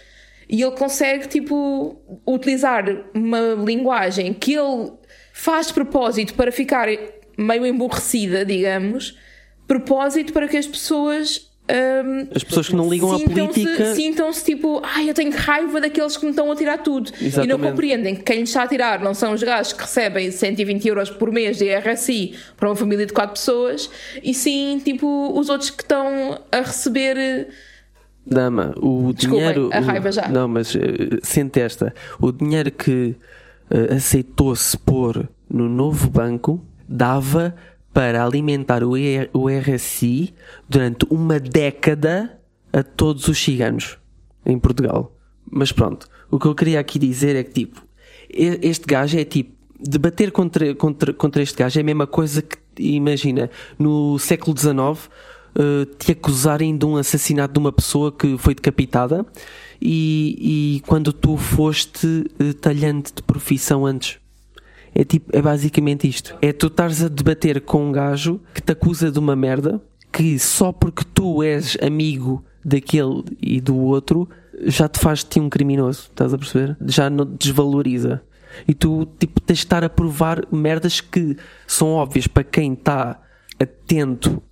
[0.50, 1.96] e ele consegue, tipo,
[2.26, 4.90] utilizar uma linguagem que ele
[5.32, 6.88] faz de propósito para ficar
[7.38, 9.16] meio emborrecida, digamos,
[9.68, 13.94] propósito para que as pessoas hum, As pessoas que não ligam à política.
[13.94, 17.12] Sintam-se tipo, ai, eu tenho raiva daqueles que me estão a tirar tudo.
[17.20, 17.70] E não Exatamente.
[17.70, 21.10] compreendem que quem lhes está a tirar não são os gajos que recebem 120 euros
[21.10, 23.88] por mês de RSI para uma família de 4 pessoas,
[24.20, 27.48] e sim, tipo, os outros que estão a receber.
[28.30, 29.70] Dama, o Desculpem, dinheiro.
[29.72, 30.28] a o- raiva já.
[30.28, 31.92] Não, mas eh, sente esta.
[32.20, 33.16] O dinheiro que
[33.70, 37.54] eh, aceitou-se pôr no novo banco dava
[37.92, 40.32] para alimentar o, E- o RSI
[40.68, 42.38] durante uma década
[42.72, 43.98] a todos os ciganos
[44.46, 45.12] em Portugal.
[45.50, 47.82] Mas pronto, o que eu queria aqui dizer é que tipo,
[48.28, 52.58] este gajo é tipo, debater contra, contra, contra este gajo é a mesma coisa que,
[52.78, 55.10] imagina, no século XIX
[55.54, 59.26] eh, te acusarem de um assassinato de uma pessoa que foi decapitada
[59.80, 64.18] e, e quando tu foste eh, talhante de profissão antes.
[64.94, 66.36] É tipo, é basicamente isto.
[66.42, 69.80] É tu estares a debater com um gajo que te acusa de uma merda
[70.12, 74.28] que só porque tu és amigo daquele e do outro
[74.66, 76.76] já te faz de ti um criminoso, estás a perceber?
[76.86, 78.22] Já não desvaloriza.
[78.66, 81.36] E tu, tipo, tens de estar a provar merdas que
[81.66, 83.20] são óbvias para quem está
[83.58, 84.42] atento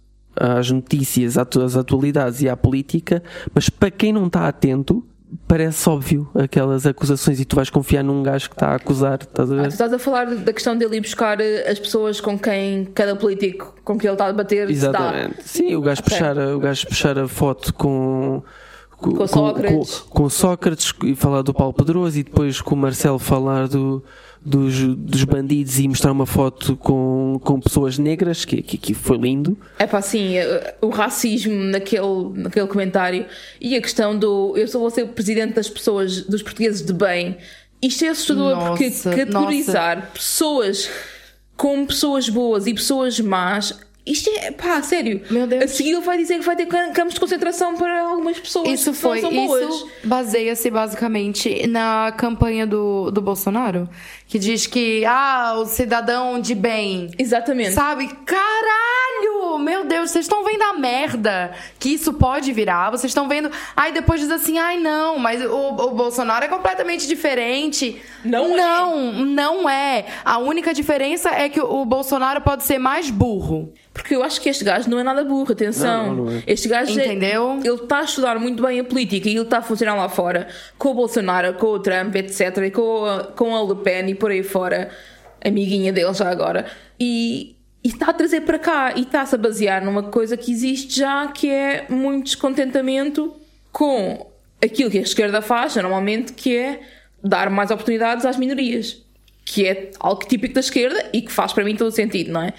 [0.40, 3.22] às notícias, às atualidades e à política,
[3.54, 5.04] mas para quem não está atento,
[5.46, 9.50] parece óbvio aquelas acusações e tu vais confiar num gajo que está a acusar, estás
[9.50, 9.68] a Ah, ver?
[9.68, 13.14] tu estás a falar da questão dele ir buscar eh, as pessoas com quem cada
[13.14, 14.72] político com quem ele está a dá.
[14.72, 15.42] Exatamente.
[15.48, 18.42] Sim, o gajo, puxar, a- o gajo puxar a foto com.
[18.96, 19.98] Com, Sócrates.
[20.00, 24.02] com- com Sócrates e falar do Paulo Pedroso e depois com o Marcelo falar do,
[24.44, 29.16] dos, dos bandidos e mostrar uma foto com, com pessoas negras, que, que, que foi
[29.18, 29.56] lindo.
[29.78, 33.26] É pá, sim, eh, o racismo naquele, naquele comentário
[33.60, 36.92] e a questão do eu só vou ser o presidente das pessoas, dos portugueses de
[36.92, 37.36] bem.
[37.80, 40.88] Isto é assustador porque Nossa, categorizar pessoas
[41.56, 43.78] como pessoas boas e pessoas más.
[44.06, 45.20] Isto é, pá, sério.
[45.30, 45.64] Meu Deus.
[45.64, 48.68] A seguir ele vai dizer que vai ter cam- campos de concentração para algumas pessoas
[48.68, 49.74] Isso que foi, não são boas.
[49.74, 53.86] isso baseia-se basicamente na campanha do, do Bolsonaro,
[54.28, 57.10] que diz que, ah, o cidadão de bem.
[57.18, 57.72] Exatamente.
[57.72, 58.08] Sabe?
[58.26, 59.58] Caralho!
[59.58, 62.90] Meu Deus, vocês estão vendo a merda que isso pode virar?
[62.90, 63.50] Vocês estão vendo.
[63.74, 68.00] Ai, depois diz assim, ai não, mas o, o Bolsonaro é completamente diferente.
[68.24, 68.56] Não é.
[68.56, 70.04] Não, não é.
[70.24, 73.72] A única diferença é que o, Bolsonaro pode ser mais burro.
[73.92, 76.14] Porque eu acho que este gajo não é nada burro, atenção.
[76.14, 76.42] Não, não é.
[76.46, 77.58] Este gajo é- Entendeu?
[77.64, 80.46] ele está a estudar muito bem a política e ele está a funcionar lá fora
[80.78, 82.58] com o Bolsonaro, com o Trump, etc.
[82.58, 84.90] E com a, com a Le Pen e por aí fora,
[85.44, 86.66] amiguinha dele já agora.
[86.98, 91.28] E, está a trazer para cá e está-se a basear numa coisa que existe já,
[91.28, 93.34] que é muito descontentamento
[93.72, 94.26] com
[94.62, 96.80] aquilo que a esquerda faz, normalmente, que é
[97.22, 99.02] dar mais oportunidades às minorias.
[99.44, 102.42] Que é algo típico da esquerda e que faz para mim todo o sentido, não
[102.42, 102.52] é?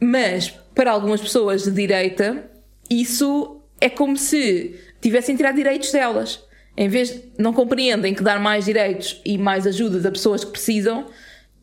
[0.00, 2.44] Mas para algumas pessoas de direita,
[2.88, 6.44] isso é como se tivessem tirado direitos delas.
[6.76, 10.50] Em vez de não compreendem que dar mais direitos e mais ajudas a pessoas que
[10.50, 11.06] precisam,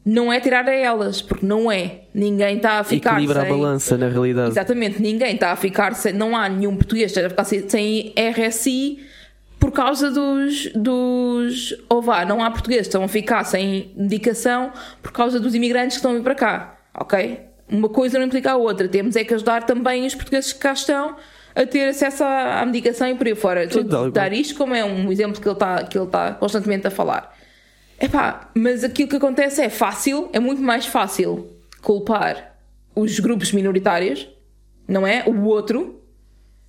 [0.06, 2.02] não é tirar a elas, porque não é.
[2.14, 3.52] Ninguém está a ficar Equilibra a sem...
[3.52, 4.50] balança, na realidade.
[4.52, 6.14] Exatamente, ninguém está a ficar sem.
[6.14, 9.00] Não há nenhum português que esteja a ficar sem, sem RSI
[9.60, 10.72] por causa dos.
[10.74, 14.72] dos ou vá, não há portugueses que estão a ficar sem medicação
[15.02, 17.42] por causa dos imigrantes que estão a vir para cá, ok?
[17.68, 18.88] Uma coisa não implica a outra.
[18.88, 21.18] Temos é que ajudar também os portugueses que cá estão
[21.62, 23.66] a ter acesso à, à medicação e por aí fora.
[23.66, 26.92] E dar isto como é um exemplo que ele está que ele está constantemente a
[26.92, 27.36] falar.
[28.00, 31.50] Epá, mas aquilo que acontece é fácil, é muito mais fácil
[31.82, 32.56] culpar
[32.96, 34.28] os grupos minoritários,
[34.88, 35.24] não é?
[35.28, 36.02] O outro.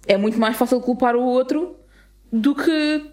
[0.09, 1.77] É muito mais fácil culpar o outro
[2.33, 3.05] do que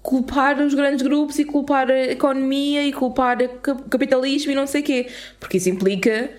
[0.00, 4.66] culpar os grandes grupos e culpar a economia e culpar o cap- capitalismo e não
[4.66, 5.06] sei o quê.
[5.38, 6.30] Porque isso implica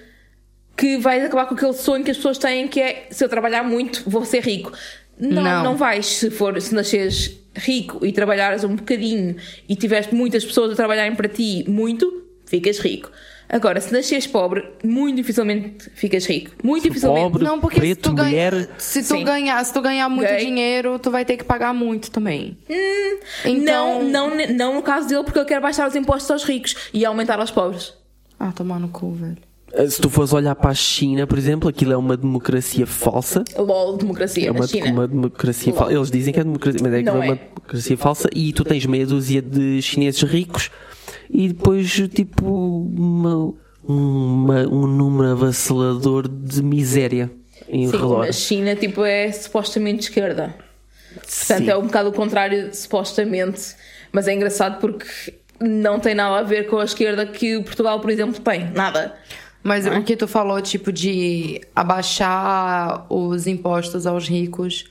[0.77, 3.63] que vais acabar com aquele sonho que as pessoas têm que é se eu trabalhar
[3.63, 4.71] muito vou ser rico.
[5.19, 5.63] Não, Não.
[5.63, 9.35] não, vais se for se nasceres rico e trabalhares um bocadinho
[9.69, 13.11] e tiveres muitas pessoas a trabalharem para ti muito, ficas rico.
[13.47, 16.51] Agora, se nasceres pobre, muito dificilmente ficas rico.
[16.63, 17.23] Muito dificilmente.
[17.31, 18.69] pobre, Não, porque se preto, tu, ganha, mulher.
[18.77, 19.23] se tu Sim.
[19.25, 20.45] ganhar, se tu ganhar muito Gay.
[20.45, 22.57] dinheiro, tu vai ter que pagar muito também.
[23.45, 26.75] Não, Então- não, não no caso dele, porque ele quer baixar os impostos aos ricos
[26.93, 27.93] e aumentar aos pobres.
[28.39, 29.37] Ah, tomar no cu, velho.
[29.73, 33.43] Eh, Se tu fores olhar para a China, por exemplo, aquilo é uma democracia falsa.
[33.57, 34.91] LOL, democracia É uma, China.
[34.91, 35.93] uma democracia falsa.
[35.93, 37.39] Eles dizem que é democracia, mas é que não é uma é.
[37.55, 38.29] democracia falsa.
[38.35, 40.69] E tu tens meia dúzia de chineses ricos
[41.29, 43.53] e depois, tipo, uma,
[43.83, 47.31] uma- um número avassalador de miséria
[47.69, 48.27] em Sim, redor.
[48.27, 50.53] a China tipo, é supostamente esquerda.
[51.13, 51.69] Portanto, Sim.
[51.69, 53.75] é um bocado o contrário, supostamente.
[54.11, 55.05] Mas é engraçado porque
[55.59, 58.69] não tem nada a ver com a esquerda que Portugal, por exemplo, tem.
[58.71, 59.13] Nada.
[59.63, 64.85] Mas o que tu falou, tipo, de abaixar os impostos aos ricos,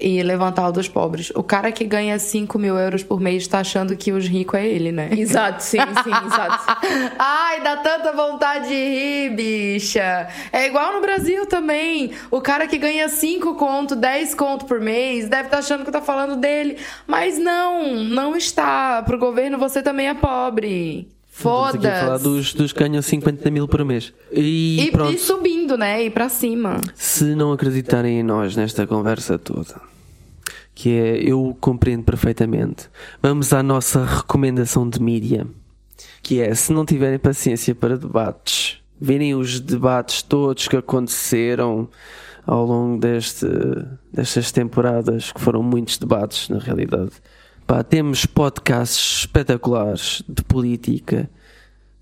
[0.00, 1.30] e levantar o dos pobres.
[1.34, 4.66] O cara que ganha 5 mil euros por mês tá achando que os ricos é
[4.66, 5.10] ele, né?
[5.12, 6.78] Exato, sim, sim, exato.
[7.18, 10.28] Ai, dá tanta vontade de rir, bicha.
[10.52, 12.12] É igual no Brasil também.
[12.30, 15.90] O cara que ganha 5 conto, 10 conto por mês, deve estar tá achando que
[15.90, 16.78] tá falando dele.
[17.06, 19.02] Mas não, não está.
[19.02, 21.08] Pro governo você também é pobre.
[21.42, 21.86] Foda-se.
[21.86, 24.12] A falar dos, dos que ganham 50 mil por mês.
[24.32, 25.12] E, E, pronto.
[25.14, 26.04] e subindo, né?
[26.04, 26.80] E pra cima.
[26.94, 29.80] Se não acreditarem em nós nesta conversa toda,
[30.74, 32.88] que é eu compreendo perfeitamente,
[33.22, 35.46] vamos à nossa recomendação de mídia,
[36.22, 41.88] que é se não tiverem paciência para debates, verem os debates todos que aconteceram
[42.44, 43.46] ao longo deste,
[44.12, 47.12] destas temporadas, que foram muitos debates na realidade.
[47.68, 51.28] Pá, temos podcasts espetaculares de política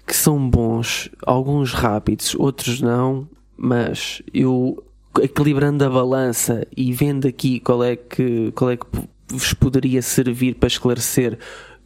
[0.07, 4.81] que são bons, alguns rápidos, outros não, mas eu
[5.21, 8.87] equilibrando a balança e vendo aqui qual é que qual é que
[9.27, 11.37] vos poderia servir para esclarecer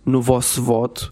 [0.05, 1.11] no vosso voto,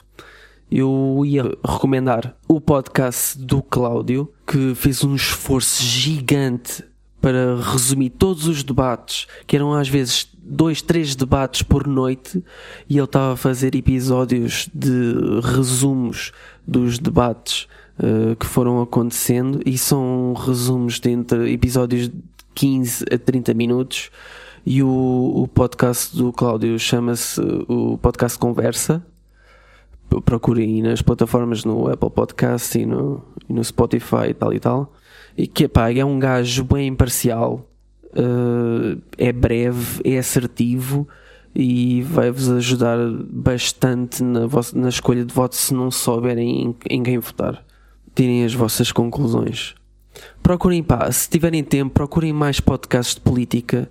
[0.70, 6.85] eu ia recomendar o podcast do Cláudio, que fez um esforço gigante
[7.19, 12.43] para resumir todos os debates, que eram às vezes dois, três debates por noite,
[12.89, 16.33] e ele estava a fazer episódios de resumos
[16.66, 17.69] dos debates
[17.99, 22.15] uh, que foram acontecendo, e são resumos de entre episódios de
[22.55, 24.11] 15 a 30 minutos.
[24.66, 29.05] E o, o podcast do Cláudio chama-se o Podcast Conversa.
[30.25, 34.93] Procurem nas plataformas no Apple Podcast e no, no Spotify e tal e tal.
[35.37, 37.68] E que pá, é um gajo bem imparcial,
[38.19, 41.09] uh, é breve, é assertivo
[41.55, 42.99] e vai-vos ajudar
[43.31, 47.65] bastante na, vossa, na escolha de voto se não souberem em, em quem votar.
[48.15, 49.74] Tirem as vossas conclusões.
[50.43, 53.90] Procurem, pá, se tiverem tempo, procurem mais podcasts de política.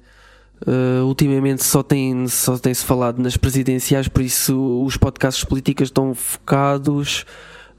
[0.66, 5.48] Uh, ultimamente só tem só tem se falado nas presidenciais, por isso os podcasts de
[5.48, 7.26] política estão focados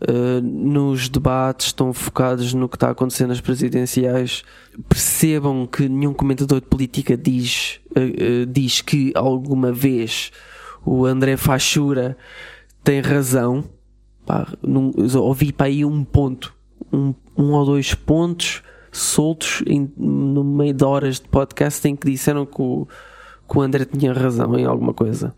[0.03, 4.43] uh, nos debates, estão focados no que está acontecendo nas presidenciais.
[4.89, 10.31] Percebam que nenhum comentador de política diz, uh, diz que alguma vez
[10.85, 12.17] o André Fachura
[12.85, 13.65] tem razão.
[14.25, 16.55] Pá, num, ouvi para aí um ponto,
[16.93, 18.63] um, um ou dois pontos
[18.93, 22.87] soltos em, no meio de horas de podcast em que disseram que o,
[23.49, 25.35] que o André tinha razão em alguma coisa.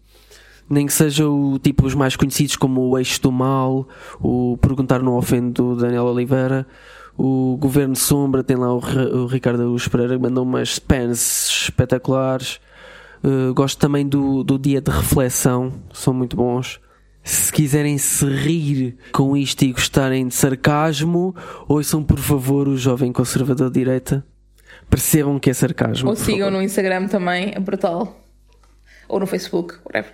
[0.70, 3.88] Nem que seja o tipo os mais conhecidos como o Eixo do Mal,
[4.20, 6.64] o Perguntar no Ofende do Daniel Oliveira,
[7.18, 12.60] o Governo Sombra, tem lá o, o Ricardo Augusto Pereira que mandou umas spans espetaculares.
[13.22, 16.80] Uh, gosto também do, do Dia de Reflexão, são muito bons.
[17.22, 21.34] Se quiserem se rir com isto e gostarem de sarcasmo,
[21.68, 24.24] ouçam por favor o Jovem Conservador de Direita.
[24.88, 26.08] Percebam que é sarcasmo.
[26.08, 28.20] Ou sigam no Instagram também, é brutal.
[29.10, 30.12] Ou no Facebook, whatever.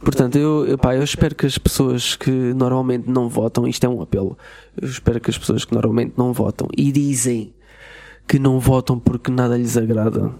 [0.00, 4.00] Portanto, eu, pá, eu espero que as pessoas que normalmente não votam, isto é um
[4.02, 4.36] apelo,
[4.80, 7.54] eu espero que as pessoas que normalmente não votam e dizem
[8.26, 10.32] que não votam porque nada lhes agrada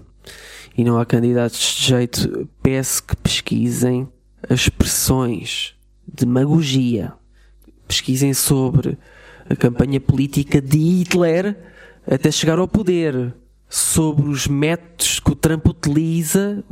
[0.77, 4.07] e não há candidatos de jeito, peço que pesquisem
[4.47, 5.75] as expressões
[6.05, 7.13] demagogia.
[7.87, 8.97] Pesquisem sobre
[9.49, 11.57] a campanha política de Hitler
[12.09, 13.33] até chegar ao poder.
[13.69, 16.63] Sobre os métodos que o Trump utiliza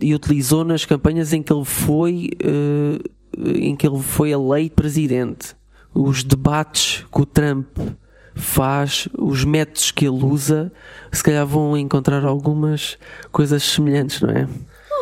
[0.00, 5.56] e utilizou nas campanhas em que ele foi, uh, em que ele foi eleito presidente.
[5.92, 7.66] Os debates que o Trump
[8.34, 10.72] faz, os métodos que ele usa,
[11.10, 12.98] se calhar vão encontrar algumas
[13.32, 14.46] coisas semelhantes, não é?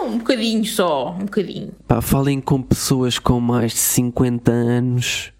[0.04, 1.72] Um bocadinho só, um bocadinho.
[1.88, 5.33] Pá, falem com pessoas com mais de 50 anos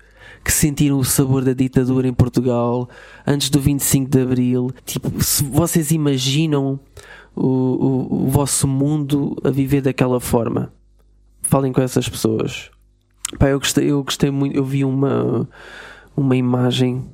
[0.45, 2.89] que sentiram o sabor da ditadura em Portugal
[3.27, 4.71] antes do 25 de Abril.
[4.85, 6.79] Tipo, se vocês imaginam
[7.35, 10.71] o, o, o vosso mundo a viver daquela forma,
[11.43, 12.71] falem com essas pessoas.
[13.39, 14.55] Pá, eu gostei, eu gostei muito.
[14.55, 15.49] Eu vi uma,
[16.15, 17.05] uma imagem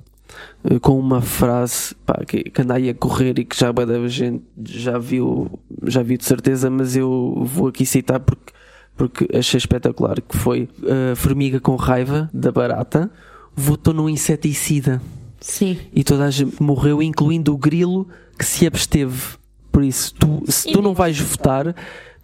[0.64, 4.08] eh, com uma frase pá, que, que anda aí a correr e que já a
[4.08, 8.52] gente já viu, já viu de certeza, mas eu vou aqui citar porque,
[8.96, 10.68] porque achei espetacular que foi
[11.12, 13.10] a formiga com raiva da barata
[13.56, 15.00] votou num inseticida
[15.40, 15.78] Sim.
[15.92, 18.06] e toda a gente morreu, incluindo o grilo
[18.38, 19.38] que se absteve.
[19.72, 21.74] Por isso, tu, se tu não vais votar,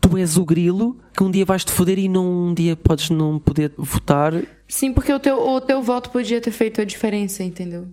[0.01, 3.09] tu és o grilo que um dia vais te foder e num um dia podes
[3.11, 4.35] não poder votar
[4.69, 7.87] Sim, porque o teu, o teu voto podia ter feito a diferença, entendeu?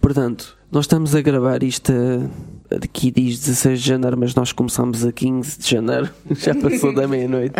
[0.00, 5.04] Portanto, nós estamos a gravar isto a- aqui diz 16 de janeiro, mas nós começamos
[5.06, 7.54] a 15 de janeiro, já passou da meia-noite.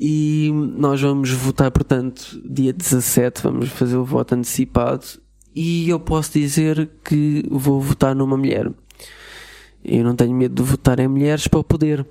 [0.00, 5.04] E nós vamos votar, portanto, dia 17, vamos fazer o voto antecipado.
[5.52, 8.70] E eu posso dizer que vou votar numa mulher.
[9.84, 12.06] Eu não tenho medo de votar em mulheres para o poder.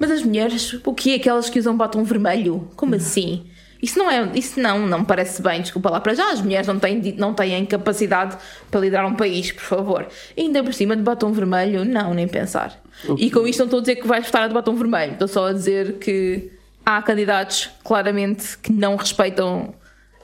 [0.00, 2.68] Mas as mulheres, o que é aquelas que usam batom vermelho?
[2.74, 3.46] Como assim?
[3.80, 6.32] Isso não é, isso não, não parece bem, desculpa lá para já.
[6.32, 8.36] As mulheres não têm, não têm capacidade
[8.68, 10.08] para liderar um país, por favor.
[10.36, 12.82] E ainda por cima de batom vermelho, não, nem pensar.
[13.16, 15.46] E com isto não estou a dizer que vais votar de batom vermelho, estou só
[15.46, 16.55] a dizer que
[16.86, 19.74] há candidatos claramente que não respeitam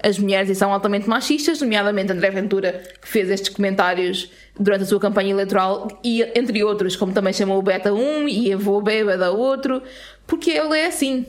[0.00, 4.86] as mulheres e são altamente machistas, nomeadamente André Ventura, que fez estes comentários durante a
[4.86, 9.30] sua campanha eleitoral, e entre outros, como também chamou o Beta 1 e avô Bêbada
[9.32, 9.82] outro,
[10.26, 11.26] porque ele é assim,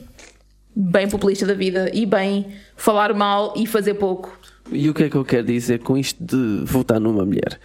[0.74, 2.46] bem populista da vida e bem
[2.76, 4.36] falar mal e fazer pouco.
[4.72, 7.60] E o que é que eu quero dizer com isto de votar numa mulher?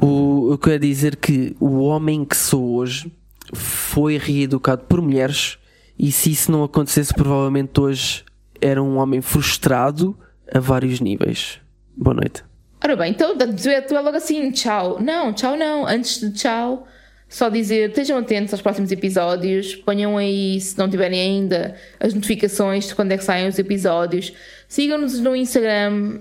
[0.00, 3.12] O, eu quero dizer que o homem que sou hoje
[3.52, 5.58] foi reeducado por mulheres
[5.98, 8.24] e se isso não acontecesse, provavelmente hoje
[8.60, 10.16] era um homem frustrado
[10.52, 11.60] a vários níveis.
[11.96, 12.44] Boa noite.
[12.82, 15.00] Ora bem, então é, tu é logo assim, tchau.
[15.00, 15.86] Não, tchau não.
[15.86, 16.86] Antes de tchau,
[17.28, 22.88] só dizer, estejam atentos aos próximos episódios, ponham aí, se não tiverem ainda, as notificações
[22.88, 24.32] de quando é que saem os episódios.
[24.68, 26.20] Sigam-nos no Instagram,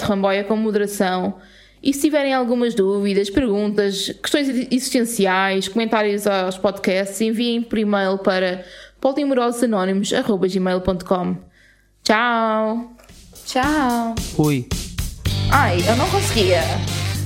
[0.00, 1.38] Ramboia com moderação.
[1.82, 8.64] E se tiverem algumas dúvidas, perguntas, questões existenciais, comentários aos podcasts, enviem por e-mail para
[9.02, 11.36] polimorososanónimos.gmail.com
[12.04, 12.92] Tchau!
[13.44, 14.14] Tchau!
[14.38, 14.68] Oi!
[15.50, 16.62] Ai, eu não conseguia!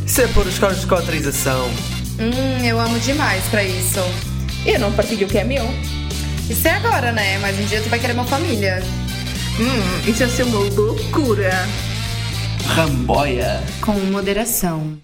[0.05, 1.67] Isso é por os cargos de autorização.
[2.19, 4.01] Hum, eu amo demais pra isso.
[4.65, 5.67] Eu não partilho o que é meu.
[6.49, 7.37] Isso é agora, né?
[7.39, 8.83] Mas um dia tu vai querer uma família.
[9.61, 11.51] Hum, isso ia ser uma loucura.
[12.69, 13.63] Ramboia.
[13.83, 14.97] Com moderação.